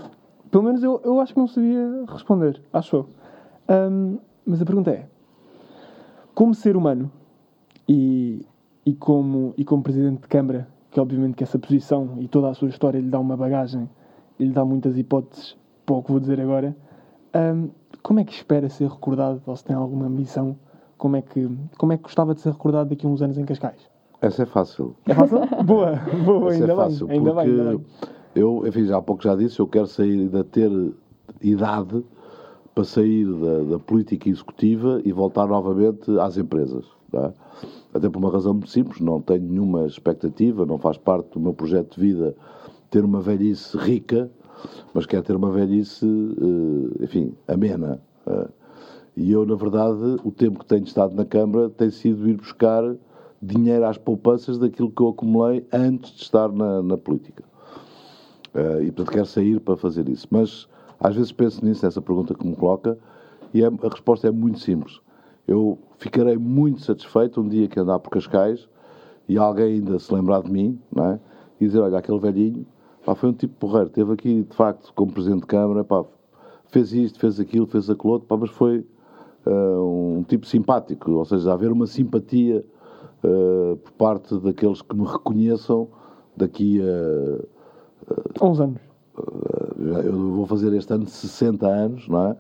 Pelo 0.50 0.64
menos 0.64 0.82
eu, 0.84 1.00
eu 1.04 1.20
acho 1.20 1.34
que 1.34 1.40
não 1.40 1.48
sabia 1.48 2.04
responder, 2.08 2.62
acho 2.74 2.96
eu. 2.96 3.06
Hum, 3.92 4.18
mas 4.46 4.62
a 4.62 4.66
pergunta 4.66 4.90
é: 4.92 5.06
como 6.34 6.54
ser 6.56 6.76
humano 6.76 7.12
e, 7.88 8.46
e, 8.86 8.94
como, 8.94 9.54
e 9.58 9.64
como 9.64 9.84
Presidente 9.84 10.22
de 10.22 10.28
Câmara, 10.28 10.68
que 10.90 11.00
obviamente 11.00 11.36
que 11.36 11.44
essa 11.44 11.60
posição 11.60 12.16
e 12.18 12.28
toda 12.28 12.50
a 12.50 12.54
sua 12.54 12.70
história 12.70 13.00
lhe 13.00 13.10
dá 13.10 13.20
uma 13.20 13.38
bagagem 13.38 13.88
lhe 14.40 14.50
dá 14.50 14.64
muitas 14.64 14.98
hipóteses 14.98 15.56
para 15.86 15.96
o 15.98 16.02
que 16.02 16.12
vou 16.12 16.20
dizer 16.20 16.40
agora, 16.40 16.76
hum, 17.36 17.70
como 18.02 18.20
é 18.22 18.24
que 18.24 18.32
espera 18.34 18.70
ser 18.70 18.90
recordado, 18.90 19.42
ou 19.46 19.56
se 19.56 19.64
tem 19.66 19.76
alguma 19.76 20.06
ambição, 20.08 20.56
como 20.98 21.16
é, 21.18 21.22
que, 21.22 21.48
como 21.78 21.92
é 21.94 21.98
que 21.98 22.04
gostava 22.04 22.34
de 22.34 22.40
ser 22.42 22.52
recordado 22.54 22.90
daqui 22.90 23.06
a 23.06 23.10
uns 23.10 23.22
anos 23.22 23.38
em 23.38 23.44
Cascais? 23.46 23.90
Essa 24.22 24.44
é 24.44 24.46
fácil. 24.46 24.96
É 25.06 25.14
fácil? 25.14 25.40
boa, 25.66 25.96
boa, 26.26 26.50
Essa 26.50 26.60
ainda 26.62 26.74
é 26.74 26.76
fácil, 26.76 27.08
bem. 27.08 27.18
Ainda 27.18 27.34
porque 27.34 27.50
bem, 27.50 27.60
ainda 27.60 27.78
bem. 27.78 27.86
eu, 28.36 28.64
enfim, 28.68 28.86
já 28.86 28.98
há 28.98 29.02
pouco 29.02 29.24
já 29.24 29.36
disse, 29.36 29.60
eu 29.60 29.68
quero 29.68 29.88
sair 29.88 30.28
de 30.28 30.44
ter 30.46 30.72
idade 31.42 32.04
para 32.76 32.84
sair 32.84 33.26
da, 33.26 33.64
da 33.72 33.80
política 33.80 34.30
executiva 34.30 35.02
e 35.06 35.12
voltar 35.12 35.48
novamente 35.48 36.12
às 36.20 36.38
empresas. 36.38 36.86
é? 37.14 37.32
Até 37.94 38.10
por 38.10 38.20
uma 38.20 38.32
razão 38.32 38.54
muito 38.54 38.70
simples, 38.70 39.00
não 39.00 39.22
tenho 39.22 39.42
nenhuma 39.42 39.86
expectativa, 39.86 40.66
não 40.66 40.78
faz 40.78 40.98
parte 40.98 41.32
do 41.34 41.40
meu 41.40 41.54
projeto 41.54 41.96
de 41.96 42.02
vida 42.02 42.36
ter 42.92 43.04
uma 43.06 43.22
velhice 43.22 43.78
rica, 43.78 44.30
mas 44.94 45.06
quero 45.06 45.24
ter 45.24 45.36
uma 45.36 45.50
velhice, 45.52 46.06
eh, 46.06 47.04
enfim, 47.04 47.34
amena. 47.48 48.02
eh. 48.28 48.48
E 49.18 49.32
eu, 49.32 49.46
na 49.46 49.56
verdade, 49.56 50.18
o 50.24 50.32
tempo 50.32 50.60
que 50.60 50.66
tenho 50.66 50.84
estado 50.84 51.14
na 51.16 51.26
Câmara 51.26 51.70
tem 51.70 51.90
sido 51.90 52.30
ir 52.30 52.36
buscar 52.38 52.84
dinheiro 53.42 53.86
às 53.86 53.98
poupanças 53.98 54.58
daquilo 54.58 54.92
que 54.92 55.02
eu 55.02 55.10
acumulei 55.10 55.66
antes 55.72 56.12
de 56.12 56.24
estar 56.24 56.52
na, 56.52 56.82
na 56.84 56.98
política. 56.98 57.44
Eh, 58.54 58.84
e, 58.84 58.92
portanto, 58.92 59.14
quero 59.14 59.26
sair 59.26 59.60
para 59.60 59.78
fazer 59.78 60.10
isso. 60.10 60.28
Mas, 60.30 60.68
às 61.00 61.16
vezes, 61.16 61.32
penso 61.32 61.64
nisso, 61.64 61.86
nessa 61.86 62.02
pergunta 62.02 62.34
que 62.34 62.46
me 62.46 62.56
coloca, 62.56 62.98
e 63.54 63.64
é- 63.64 63.68
a 63.68 63.90
resposta 63.90 64.28
é 64.28 64.32
muito 64.32 64.60
simples. 64.60 65.00
Eu 65.48 65.78
ficarei 65.98 66.38
muito 66.38 66.82
satisfeito 66.82 67.42
um 67.42 67.48
dia 67.48 67.68
que 67.68 67.80
andar 67.80 68.00
por 68.00 68.10
Cascais 68.12 68.68
e 69.28 69.38
alguém 69.38 69.76
ainda 69.76 69.98
se 70.00 70.14
lembrar 70.14 70.44
de 70.44 70.52
mim, 70.52 70.80
não 70.94 71.06
é? 71.06 71.20
E 71.60 71.66
dizer, 71.66 71.80
olha, 71.80 71.98
aquele 71.98 72.20
velhinho, 72.20 72.66
pá, 73.06 73.16
foi 73.16 73.30
um 73.30 73.34
tipo 73.34 73.56
porreiro, 73.56 73.88
esteve 73.88 74.14
aqui, 74.14 74.44
de 74.44 74.56
facto, 74.56 74.94
como 74.94 75.12
Presidente 75.12 75.42
de 75.42 75.48
Câmara, 75.48 75.84
pá, 75.84 76.04
fez 76.68 76.94
isto, 76.94 77.20
fez 77.20 77.40
aquilo, 77.40 77.66
fez 77.66 77.90
aquilo 77.90 78.14
outro, 78.14 78.28
pá, 78.28 78.38
mas 78.38 78.50
foi 78.52 78.86
eh, 79.46 79.80
um 79.80 80.24
tipo 80.28 80.46
simpático, 80.46 81.12
ou 81.12 81.26
seja, 81.26 81.52
haver 81.54 81.72
uma 81.72 81.88
simpatia 81.88 82.64
eh, 83.24 83.76
por 83.84 83.92
parte 83.94 84.38
daqueles 84.40 84.82
que 84.82 84.96
me 84.96 85.06
reconheçam 85.06 85.88
daqui 86.38 86.82
a. 86.82 87.46
Há 88.40 88.46
uns 88.48 88.60
anos. 88.60 88.80
já- 89.80 90.00
Eu 90.02 90.14
vou 90.32 90.46
fazer 90.46 90.74
este 90.74 90.94
ano 90.94 91.06
60 91.08 91.68
anos, 91.68 92.08
não 92.08 92.28
é? 92.28 92.36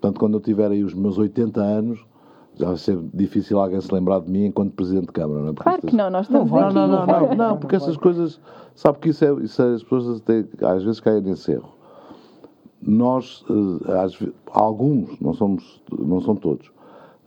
Portanto, 0.00 0.18
quando 0.20 0.34
eu 0.34 0.40
tiver 0.40 0.70
aí 0.70 0.82
os 0.84 0.94
meus 0.94 1.18
80 1.18 1.60
anos, 1.60 2.04
já 2.54 2.66
vai 2.68 2.76
ser 2.76 2.98
difícil 3.14 3.58
alguém 3.58 3.80
se 3.80 3.92
lembrar 3.92 4.20
de 4.20 4.30
mim 4.30 4.46
enquanto 4.46 4.72
Presidente 4.72 5.06
de 5.06 5.12
Câmara, 5.12 5.40
não 5.40 5.48
é? 5.48 5.52
Porque 5.52 5.62
Claro 5.64 5.78
estas- 5.78 5.90
que 5.90 5.96
não, 5.96 6.10
nós 6.10 6.26
estamos 6.26 6.50
vai, 6.50 6.62
aqui. 6.64 6.74
Não, 6.74 6.88
não, 6.88 7.06
não, 7.06 7.06
não, 7.06 7.28
Não, 7.36 7.48
não, 7.50 7.56
porque 7.58 7.76
não 7.76 7.82
essas 7.82 7.96
coisas, 7.96 8.40
sabe 8.74 8.98
que 8.98 9.08
isso 9.10 9.24
é, 9.24 9.32
isso 9.42 9.62
é- 9.62 9.74
as 9.74 9.82
pessoas 9.82 10.20
têm- 10.20 10.46
às 10.62 10.82
vezes 10.84 11.00
caem 11.00 11.20
nesse 11.22 11.52
erro. 11.52 11.70
Nós, 12.82 13.44
eh, 13.88 13.92
às 14.00 14.18
alguns, 14.52 15.18
não 15.20 15.34
somos, 15.34 15.82
não 15.98 16.20
são 16.20 16.34
todos, 16.34 16.70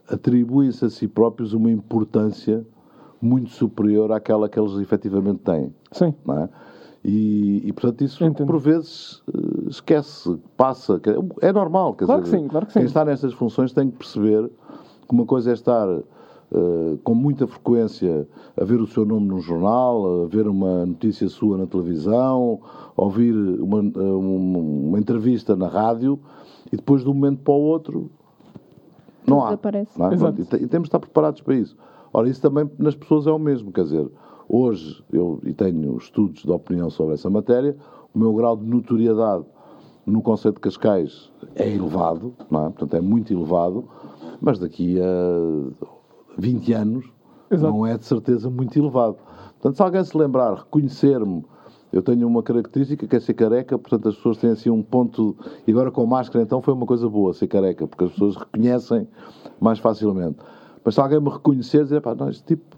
atribuem-se 0.08 0.84
a 0.84 0.90
si 0.90 1.06
próprios 1.06 1.52
uma 1.52 1.70
importância 1.70 2.66
muito 3.24 3.50
superior 3.50 4.12
àquela 4.12 4.48
que 4.48 4.58
eles 4.58 4.78
efetivamente 4.78 5.40
têm. 5.40 5.74
Sim. 5.92 6.14
não 6.24 6.38
é? 6.38 6.48
E, 7.04 7.62
e, 7.68 7.72
portanto 7.72 8.02
isso 8.02 8.24
Entendo. 8.24 8.46
por 8.46 8.58
vezes 8.58 9.22
eh, 9.28 9.68
esquece, 9.68 10.38
passa, 10.56 10.98
é 11.42 11.52
normal. 11.52 11.94
Quer 11.94 12.06
Claro 12.06 12.22
dizer, 12.22 12.36
que 12.36 12.42
sim, 12.42 12.48
claro 12.48 12.66
que 12.66 12.72
Quem 12.72 12.82
sim. 12.82 12.86
está 12.86 13.04
nestas 13.04 13.34
funções 13.34 13.72
tem 13.74 13.90
que 13.90 13.98
perceber 13.98 14.48
que 15.06 15.14
uma 15.14 15.26
coisa 15.26 15.50
é 15.50 15.52
estar 15.52 15.86
eh, 15.88 16.96
com 17.04 17.14
muita 17.14 17.46
frequência 17.46 18.26
a 18.58 18.64
ver 18.64 18.80
o 18.80 18.86
seu 18.86 19.04
nome 19.04 19.26
num 19.26 19.40
jornal, 19.40 20.24
a 20.24 20.26
ver 20.28 20.48
uma 20.48 20.86
notícia 20.86 21.28
sua 21.28 21.58
na 21.58 21.66
televisão, 21.66 22.60
ouvir 22.96 23.34
uma, 23.34 23.80
eh, 23.80 23.98
uma, 23.98 24.58
uma 24.58 24.98
entrevista 24.98 25.54
na 25.54 25.68
rádio 25.68 26.18
e 26.72 26.76
depois 26.76 27.02
de 27.02 27.10
um 27.10 27.14
momento 27.14 27.40
para 27.42 27.52
o 27.52 27.60
outro 27.60 28.10
não 29.26 29.42
há. 29.42 29.46
Desaparece. 29.48 29.98
não 29.98 30.06
é? 30.06 30.14
E, 30.14 30.64
e 30.64 30.66
temos 30.68 30.84
de 30.84 30.88
estar 30.88 31.00
preparados 31.00 31.42
para 31.42 31.54
isso. 31.54 31.76
Ora, 32.14 32.28
isso 32.28 32.40
também 32.40 32.70
nas 32.78 32.94
pessoas 32.94 33.26
é 33.26 33.32
o 33.32 33.38
mesmo, 33.40 33.72
quer 33.72 33.82
dizer, 33.82 34.08
hoje 34.48 35.04
eu 35.12 35.40
e 35.44 35.52
tenho 35.52 35.96
estudos 35.96 36.44
de 36.44 36.50
opinião 36.50 36.88
sobre 36.88 37.14
essa 37.14 37.28
matéria, 37.28 37.76
o 38.14 38.18
meu 38.20 38.32
grau 38.32 38.56
de 38.56 38.64
notoriedade 38.64 39.44
no 40.06 40.22
Conceito 40.22 40.54
de 40.54 40.60
Cascais 40.60 41.32
é 41.56 41.68
elevado, 41.68 42.32
é? 42.38 42.46
portanto 42.46 42.94
é 42.94 43.00
muito 43.00 43.32
elevado, 43.32 43.88
mas 44.40 44.60
daqui 44.60 44.96
a 45.00 45.90
20 46.38 46.72
anos 46.72 47.04
Exato. 47.50 47.72
não 47.72 47.84
é 47.84 47.98
de 47.98 48.04
certeza 48.04 48.48
muito 48.48 48.78
elevado. 48.78 49.16
Portanto, 49.54 49.76
se 49.76 49.82
alguém 49.82 50.04
se 50.04 50.16
lembrar, 50.16 50.54
reconhecer-me, 50.54 51.44
eu 51.92 52.02
tenho 52.02 52.28
uma 52.28 52.44
característica 52.44 53.08
que 53.08 53.16
é 53.16 53.20
ser 53.20 53.34
careca, 53.34 53.76
portanto 53.76 54.08
as 54.08 54.14
pessoas 54.14 54.36
têm 54.38 54.50
assim 54.50 54.70
um 54.70 54.82
ponto. 54.82 55.36
E 55.66 55.72
agora 55.72 55.90
com 55.90 56.06
máscara, 56.06 56.44
então 56.44 56.62
foi 56.62 56.74
uma 56.74 56.86
coisa 56.86 57.08
boa 57.08 57.32
ser 57.32 57.48
careca, 57.48 57.88
porque 57.88 58.04
as 58.04 58.10
pessoas 58.12 58.36
reconhecem 58.36 59.08
mais 59.60 59.80
facilmente. 59.80 60.38
Mas 60.84 60.94
se 60.94 61.00
alguém 61.00 61.20
me 61.20 61.30
reconhecer, 61.30 61.82
dizer, 61.84 62.00
pá, 62.00 62.14
não, 62.14 62.28
este 62.28 62.44
tipo, 62.44 62.76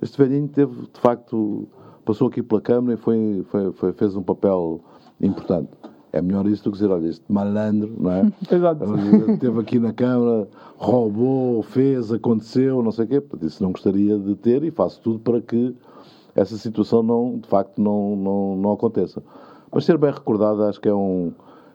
este 0.00 0.16
velhinho 0.16 0.48
teve, 0.48 0.74
de 0.92 1.00
facto, 1.00 1.68
passou 2.04 2.28
aqui 2.28 2.42
pela 2.42 2.60
Câmara 2.60 2.94
e 2.94 2.96
foi, 2.96 3.44
foi, 3.50 3.72
foi- 3.72 3.92
fez 3.92 4.16
um 4.16 4.22
papel 4.22 4.80
importante. 5.20 5.68
É 6.10 6.22
melhor 6.22 6.46
isso 6.46 6.64
do 6.64 6.70
que 6.70 6.78
dizer, 6.78 6.90
olha, 6.90 7.06
este 7.06 7.24
malandro, 7.30 7.94
não 7.98 8.10
é? 8.10 8.32
Exato. 8.50 8.84
Esteve 9.30 9.60
aqui 9.60 9.78
na 9.78 9.92
Câmara, 9.92 10.48
roubou, 10.78 11.62
fez, 11.62 12.10
aconteceu, 12.10 12.82
não 12.82 12.90
sei 12.90 13.04
o 13.04 13.08
quê. 13.08 13.22
Isso 13.42 13.62
não 13.62 13.72
gostaria 13.72 14.18
de 14.18 14.34
ter 14.36 14.64
e 14.64 14.70
faço 14.70 15.00
tudo 15.02 15.18
para 15.18 15.40
que 15.42 15.76
essa 16.34 16.56
situação, 16.56 17.02
não, 17.02 17.38
de 17.38 17.46
facto, 17.48 17.78
não, 17.80 18.16
não, 18.16 18.56
não 18.56 18.72
aconteça. 18.72 19.22
Mas 19.70 19.84
ser 19.84 19.98
bem 19.98 20.10
recordado 20.10 20.62
acho 20.62 20.80
que 20.80 20.88
é 20.88 20.94
um, 20.94 21.32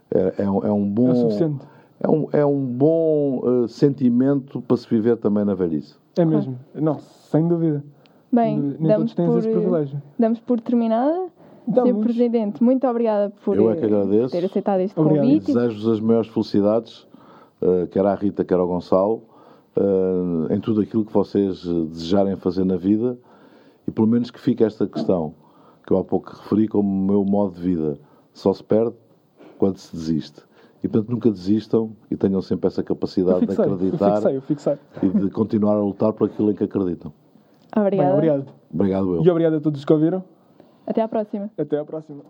é, 0.09 0.33
é 0.39 0.49
um, 0.49 0.65
é 0.65 0.71
um 0.71 0.89
bom... 0.89 1.09
É 1.09 1.11
o 1.11 1.15
suficiente. 1.15 1.72
É 2.03 2.09
um, 2.09 2.27
é 2.33 2.45
um 2.45 2.65
bom 2.65 3.41
eh, 3.63 3.67
sentimento 3.69 4.61
para 4.61 4.75
se 4.77 4.87
viver 4.89 5.15
também 5.17 5.45
na 5.45 5.53
velhice. 5.55 5.95
É 6.17 6.25
mesmo. 6.25 6.59
Não, 6.75 6.99
sem 6.99 7.47
dúvida. 7.47 7.83
Bem, 8.31 8.59
Nem 8.59 8.87
damos 8.87 9.13
todos 9.13 9.15
têm 9.15 9.25
por, 9.27 9.37
esse 9.39 9.49
privilégio. 9.49 10.01
damos 10.19 10.39
por 10.39 10.59
terminada. 10.59 11.27
Sr. 11.65 11.95
Presidente, 12.01 12.61
muito 12.61 12.85
obrigada 12.85 13.31
por 13.45 13.55
Eu 13.55 13.71
é 13.71 13.75
que 13.77 13.83
eh, 13.83 13.85
agradeço. 13.85 14.31
ter 14.31 14.43
aceitado 14.43 14.81
este 14.81 14.99
Obrigado. 14.99 15.23
E 15.25 15.29
convite. 15.29 15.53
desejo-vos 15.53 15.87
as 15.87 15.99
maiores 16.01 16.29
felicidades, 16.29 17.07
eh, 17.61 17.87
quer 17.89 18.05
à 18.05 18.13
Rita, 18.15 18.43
quer 18.43 18.55
ao 18.59 18.67
Gonçalo, 18.67 19.21
eh, 19.77 20.53
em 20.55 20.59
tudo 20.59 20.81
aquilo 20.81 21.05
que 21.05 21.13
vocês 21.13 21.65
eh, 21.65 21.85
desejarem 21.89 22.35
fazer 22.35 22.65
na 22.65 22.75
vida 22.75 23.17
e 23.87 23.91
pelo 23.91 24.07
menos 24.07 24.29
que 24.29 24.41
fique 24.41 24.61
esta 24.61 24.85
questão 24.85 25.33
que 25.87 25.93
eu 25.93 25.97
há 25.97 26.03
pouco 26.03 26.31
referi 26.35 26.67
como 26.67 26.89
o 26.89 27.07
meu 27.07 27.23
modo 27.23 27.55
de 27.55 27.61
vida. 27.61 27.97
Só 28.33 28.53
se 28.53 28.63
perde 28.63 28.95
quando 29.57 29.77
se 29.77 29.95
desiste. 29.95 30.41
E 30.83 30.87
portanto 30.87 31.09
nunca 31.11 31.31
desistam 31.31 31.95
e 32.11 32.17
tenham 32.17 32.41
sempre 32.41 32.67
essa 32.67 32.81
Eu 32.81 32.85
capacidade 32.85 33.39
de 33.39 33.47
fixei, 33.47 33.65
eu 33.65 33.73
acreditar 33.73 34.15
fixei, 34.15 34.35
eu 34.35 34.41
fixei. 34.41 34.77
e 35.01 35.07
de 35.07 35.29
continuar 35.29 35.75
a 35.75 35.81
lutar 35.81 36.11
por 36.11 36.27
aquilo 36.29 36.51
em 36.51 36.55
que 36.55 36.63
acreditam. 36.65 37.13
Bem, 37.73 37.81
Obrigada. 37.83 38.13
obrigado. 38.13 38.45
Obrigado 38.73 39.15
eu. 39.15 39.23
E 39.23 39.29
obrigado 39.29 39.55
a 39.55 39.59
todos 39.61 39.83
que 39.85 39.93
ouviram. 39.93 40.23
Até 40.85 41.01
à 41.01 41.07
próxima. 41.07 41.49
Até 41.57 41.79
à 41.79 41.85
próxima. 41.85 42.23